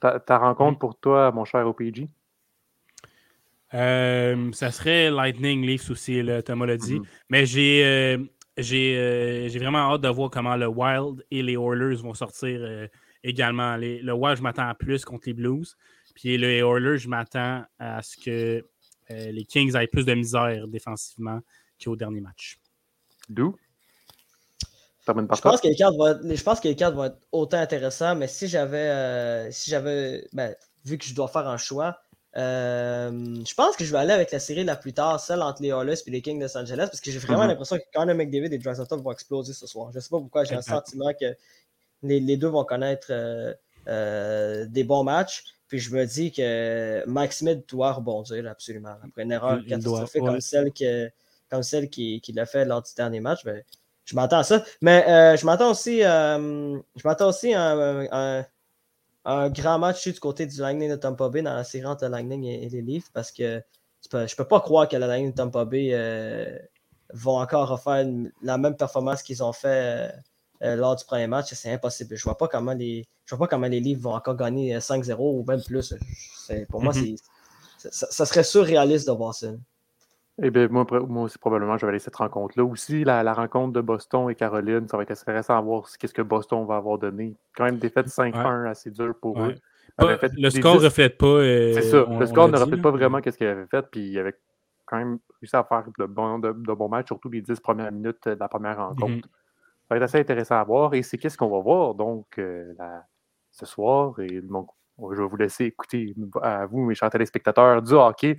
Ta, 0.00 0.18
ta 0.18 0.38
rencontre 0.38 0.78
pour 0.78 0.96
toi, 0.96 1.30
mon 1.30 1.44
cher 1.44 1.66
OPG? 1.66 2.08
Euh, 3.74 4.52
ça 4.52 4.70
serait 4.70 5.10
Lightning 5.10 5.64
Leafs 5.64 5.90
aussi, 5.90 6.22
là, 6.22 6.42
Thomas 6.42 6.66
l'a 6.66 6.76
dit. 6.76 6.98
Mm-hmm. 6.98 7.06
Mais 7.30 7.46
j'ai 7.46 7.84
euh, 7.84 8.18
euh, 8.58 9.48
j'ai 9.48 9.58
vraiment 9.58 9.92
hâte 9.92 10.00
de 10.02 10.08
voir 10.08 10.30
comment 10.30 10.56
le 10.56 10.66
Wild 10.66 11.24
et 11.30 11.42
les 11.42 11.54
Oilers 11.54 11.96
vont 11.96 12.14
sortir 12.14 12.88
également. 13.22 13.76
le 13.76 14.12
Wild, 14.12 14.38
je 14.38 14.42
m'attends 14.42 14.68
à 14.68 14.74
plus 14.74 15.04
contre 15.04 15.24
les 15.26 15.34
Blues. 15.34 15.76
Puis 16.14 16.38
les 16.38 16.58
Oilers, 16.58 16.98
je 16.98 17.08
m'attends 17.08 17.64
à 17.78 18.00
ce 18.02 18.16
que 18.16 18.64
les 19.10 19.44
Kings 19.44 19.76
aient 19.76 19.86
plus 19.86 20.06
de 20.06 20.14
misère 20.14 20.66
défensivement 20.68 21.40
qu'au 21.82 21.96
dernier 21.96 22.20
match. 22.20 22.58
D'où? 23.28 23.56
je 25.06 25.40
pense, 25.40 25.60
que 25.60 25.68
les 25.68 25.76
cartes 25.76 25.96
vont 25.96 26.08
être, 26.08 26.20
je 26.36 26.42
pense 26.42 26.60
que 26.60 26.68
les 26.68 26.74
cartes 26.76 26.94
vont 26.94 27.04
être 27.04 27.18
autant 27.30 27.58
intéressantes, 27.58 28.18
mais 28.18 28.26
si 28.26 28.48
j'avais, 28.48 28.88
euh, 28.88 29.50
si 29.52 29.70
j'avais, 29.70 30.26
ben, 30.32 30.54
vu 30.84 30.98
que 30.98 31.04
je 31.04 31.14
dois 31.14 31.28
faire 31.28 31.46
un 31.46 31.56
choix, 31.56 31.88
euh, 31.88 31.92
je 32.36 33.54
pense 33.54 33.76
que 33.76 33.84
je 33.84 33.92
vais 33.92 33.98
aller 33.98 34.12
avec 34.12 34.30
la 34.30 34.38
série 34.38 34.64
la 34.64 34.76
plus 34.76 34.92
tard, 34.92 35.18
celle 35.20 35.42
entre 35.42 35.62
les 35.62 35.72
Hollis 35.72 36.02
et 36.06 36.10
les 36.10 36.20
Kings 36.22 36.38
de 36.38 36.44
Los 36.44 36.56
Angeles, 36.56 36.88
parce 36.90 37.00
que 37.00 37.10
j'ai 37.10 37.18
vraiment 37.18 37.44
mm-hmm. 37.44 37.48
l'impression 37.48 37.78
que 37.78 37.84
quand 37.94 38.06
même 38.06 38.18
McDavid 38.18 38.52
et 38.52 38.58
Drysdale 38.58 39.00
vont 39.00 39.12
exploser 39.12 39.52
ce 39.52 39.66
soir. 39.66 39.90
Je 39.92 39.96
ne 39.96 40.00
sais 40.00 40.08
pas 40.10 40.18
pourquoi, 40.18 40.44
j'ai 40.44 40.54
un 40.54 40.62
sentiment 40.62 41.12
que 41.18 41.34
les, 42.02 42.36
deux 42.36 42.48
vont 42.48 42.64
connaître 42.64 43.08
euh, 43.88 44.66
des 44.66 44.84
bons 44.84 45.04
matchs. 45.04 45.44
Puis 45.68 45.80
je 45.80 45.94
me 45.94 46.04
dis 46.04 46.30
que 46.30 47.02
Mike 47.06 47.32
Smith 47.32 47.68
doit 47.68 47.92
rebondir 47.92 48.46
absolument. 48.48 48.96
Après 49.02 49.22
une 49.22 49.32
erreur 49.32 49.60
catastrophique 49.66 50.22
comme 50.22 50.40
celle, 50.40 50.72
que, 50.72 51.10
comme 51.50 51.64
celle 51.64 51.90
qui, 51.90 52.20
qui 52.20 52.32
l'a 52.32 52.46
fait 52.46 52.64
lors 52.64 52.82
du 52.82 52.94
dernier 52.94 53.18
match, 53.18 53.44
ben, 53.44 53.62
je 54.04 54.14
m'attends 54.14 54.38
à 54.38 54.44
ça. 54.44 54.64
Mais 54.80 55.04
euh, 55.08 55.36
je 55.36 55.44
m'attends 55.44 55.72
aussi, 55.72 56.04
euh, 56.04 56.78
je 56.94 57.02
m'attends 57.08 57.28
aussi 57.28 57.52
à 57.52 58.46
un, 59.26 59.50
grand 59.50 59.78
match 59.78 60.08
du 60.08 60.18
côté 60.18 60.46
du 60.46 60.58
Lightning 60.60 60.90
de 60.90 60.96
Tampa 60.96 61.28
Bay 61.28 61.42
dans 61.42 61.54
la 61.54 61.64
série 61.64 61.86
entre 61.86 62.06
Lightning 62.06 62.44
et, 62.44 62.68
les 62.68 62.82
Leafs 62.82 63.10
parce 63.12 63.30
que 63.30 63.62
je 64.10 64.16
ne 64.16 64.36
peux 64.36 64.48
pas 64.48 64.60
croire 64.60 64.88
que 64.88 64.96
le 64.96 65.06
Lightning 65.06 65.32
de 65.32 65.36
Tampa 65.36 65.64
Bay 65.64 65.90
euh, 65.92 66.58
vont 67.12 67.38
encore 67.38 67.68
refaire 67.68 68.06
la 68.42 68.56
même 68.56 68.76
performance 68.76 69.22
qu'ils 69.22 69.42
ont 69.42 69.52
fait 69.52 70.12
lors 70.60 70.96
du 70.96 71.04
premier 71.04 71.26
match. 71.26 71.52
C'est 71.52 71.72
impossible. 71.72 72.16
Je 72.16 72.22
ne 72.22 72.24
vois 72.24 72.38
pas 72.38 72.48
comment 72.48 72.72
les. 72.72 73.04
Je 73.24 73.34
vois 73.34 73.46
pas 73.46 73.56
comment 73.56 73.66
les 73.66 73.80
Leafs 73.80 73.98
vont 73.98 74.14
encore 74.14 74.36
gagner 74.36 74.78
5-0 74.78 75.16
ou 75.18 75.44
même 75.46 75.62
plus. 75.62 75.94
Pour 76.68 76.82
moi, 76.82 76.92
mm-hmm. 76.92 77.16
c'est, 77.78 77.92
ça, 77.92 78.26
serait 78.26 78.44
surréaliste 78.44 79.06
de 79.06 79.12
voir 79.12 79.34
ça. 79.34 79.48
Eh 80.42 80.50
bien, 80.50 80.68
moi, 80.68 80.86
moi 81.08 81.22
aussi, 81.24 81.38
probablement, 81.38 81.78
je 81.78 81.86
vais 81.86 81.90
aller 81.90 81.98
cette 81.98 82.16
rencontre-là. 82.16 82.64
Aussi, 82.64 83.04
la, 83.04 83.32
rencontre 83.32 83.72
de 83.72 83.80
Boston 83.80 84.28
et 84.28 84.34
Caroline, 84.34 84.86
ça 84.86 84.96
va 84.98 85.02
être 85.02 85.12
intéressant 85.12 85.56
à 85.56 85.60
voir 85.62 85.88
ce 85.88 85.96
que 85.96 86.22
Boston 86.22 86.66
va 86.66 86.76
avoir 86.76 86.98
donné. 86.98 87.34
Quand 87.56 87.64
même, 87.64 87.78
défaite 87.78 88.08
5-1 88.08 88.68
assez 88.68 88.90
dur 88.90 89.14
pour 89.20 89.40
eux. 89.42 89.54
le 89.98 90.50
score 90.50 90.76
ne 90.76 90.84
reflète 90.84 91.16
pas. 91.16 91.26
Euh, 91.26 91.72
c'est 91.72 91.82
ça. 91.82 92.04
le 92.06 92.26
score 92.26 92.48
ne 92.48 92.58
reflète 92.58 92.82
pas 92.82 92.90
vraiment 92.90 93.18
ce 93.24 93.30
qu'il 93.30 93.46
avait 93.46 93.66
fait. 93.66 93.86
Puis 93.90 94.10
il 94.10 94.18
avait 94.18 94.34
quand 94.84 94.98
même 94.98 95.18
réussi 95.40 95.56
à 95.56 95.64
faire 95.64 95.84
de 95.98 96.04
bons 96.04 96.38
de, 96.38 96.52
de 96.52 96.88
matchs, 96.88 97.06
surtout 97.06 97.30
les 97.30 97.40
10 97.40 97.58
premières 97.60 97.90
minutes 97.90 98.28
de 98.28 98.36
la 98.38 98.48
première 98.48 98.78
mm-hmm. 98.78 99.00
rencontre. 99.00 99.28
Ça 99.88 99.94
va 99.94 99.96
être 99.96 100.02
assez 100.02 100.18
intéressant 100.18 100.56
à 100.56 100.64
voir. 100.64 100.92
Et 100.92 101.02
c'est 101.02 101.16
qu'est-ce 101.16 101.38
qu'on 101.38 101.48
va 101.48 101.60
voir 101.60 101.94
donc 101.94 102.26
euh, 102.38 102.74
ce 103.50 103.64
soir. 103.64 104.20
Et 104.20 104.42
donc, 104.42 104.68
je 104.98 105.22
vais 105.22 105.28
vous 105.28 105.36
laisser 105.36 105.64
écouter 105.64 106.14
à 106.42 106.66
vous, 106.66 106.84
mes 106.84 106.94
chers 106.94 107.08
téléspectateurs, 107.08 107.80
du 107.80 107.94
hockey 107.94 108.38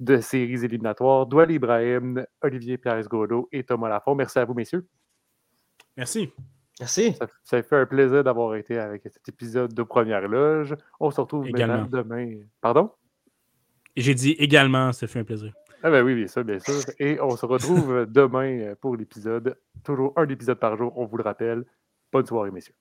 de 0.00 0.20
séries 0.20 0.64
éliminatoires. 0.64 1.26
Doual 1.26 1.50
Ibrahim, 1.50 2.24
Olivier 2.42 2.78
Pierre-Godot 2.78 3.48
et 3.52 3.64
Thomas 3.64 3.88
Lafont. 3.88 4.14
Merci 4.14 4.38
à 4.38 4.44
vous, 4.44 4.54
messieurs. 4.54 4.86
Merci. 5.96 6.30
Merci. 6.78 7.16
Ça, 7.42 7.62
fait 7.62 7.76
un 7.76 7.86
plaisir 7.86 8.22
d'avoir 8.22 8.54
été 8.54 8.78
avec 8.78 9.02
cet 9.04 9.28
épisode 9.28 9.74
de 9.74 9.82
Première 9.82 10.26
Loge. 10.28 10.76
On 11.00 11.10
se 11.10 11.20
retrouve 11.20 11.50
demain. 11.50 12.28
Pardon? 12.60 12.92
J'ai 13.96 14.14
dit 14.14 14.32
également, 14.32 14.92
ça 14.92 15.08
fait 15.08 15.18
un 15.18 15.24
plaisir. 15.24 15.52
Ah 15.82 15.90
ben 15.90 16.04
oui, 16.04 16.14
bien 16.14 16.26
sûr, 16.26 16.44
bien 16.44 16.58
sûr. 16.58 16.80
Et 16.98 17.20
on 17.20 17.36
se 17.36 17.46
retrouve 17.46 18.06
demain 18.10 18.74
pour 18.80 18.96
l'épisode. 18.96 19.56
Toujours 19.84 20.12
un 20.16 20.28
épisode 20.28 20.58
par 20.58 20.76
jour, 20.76 20.92
on 20.96 21.06
vous 21.06 21.16
le 21.16 21.22
rappelle. 21.22 21.64
Bonne 22.12 22.26
soirée, 22.26 22.50
messieurs. 22.50 22.74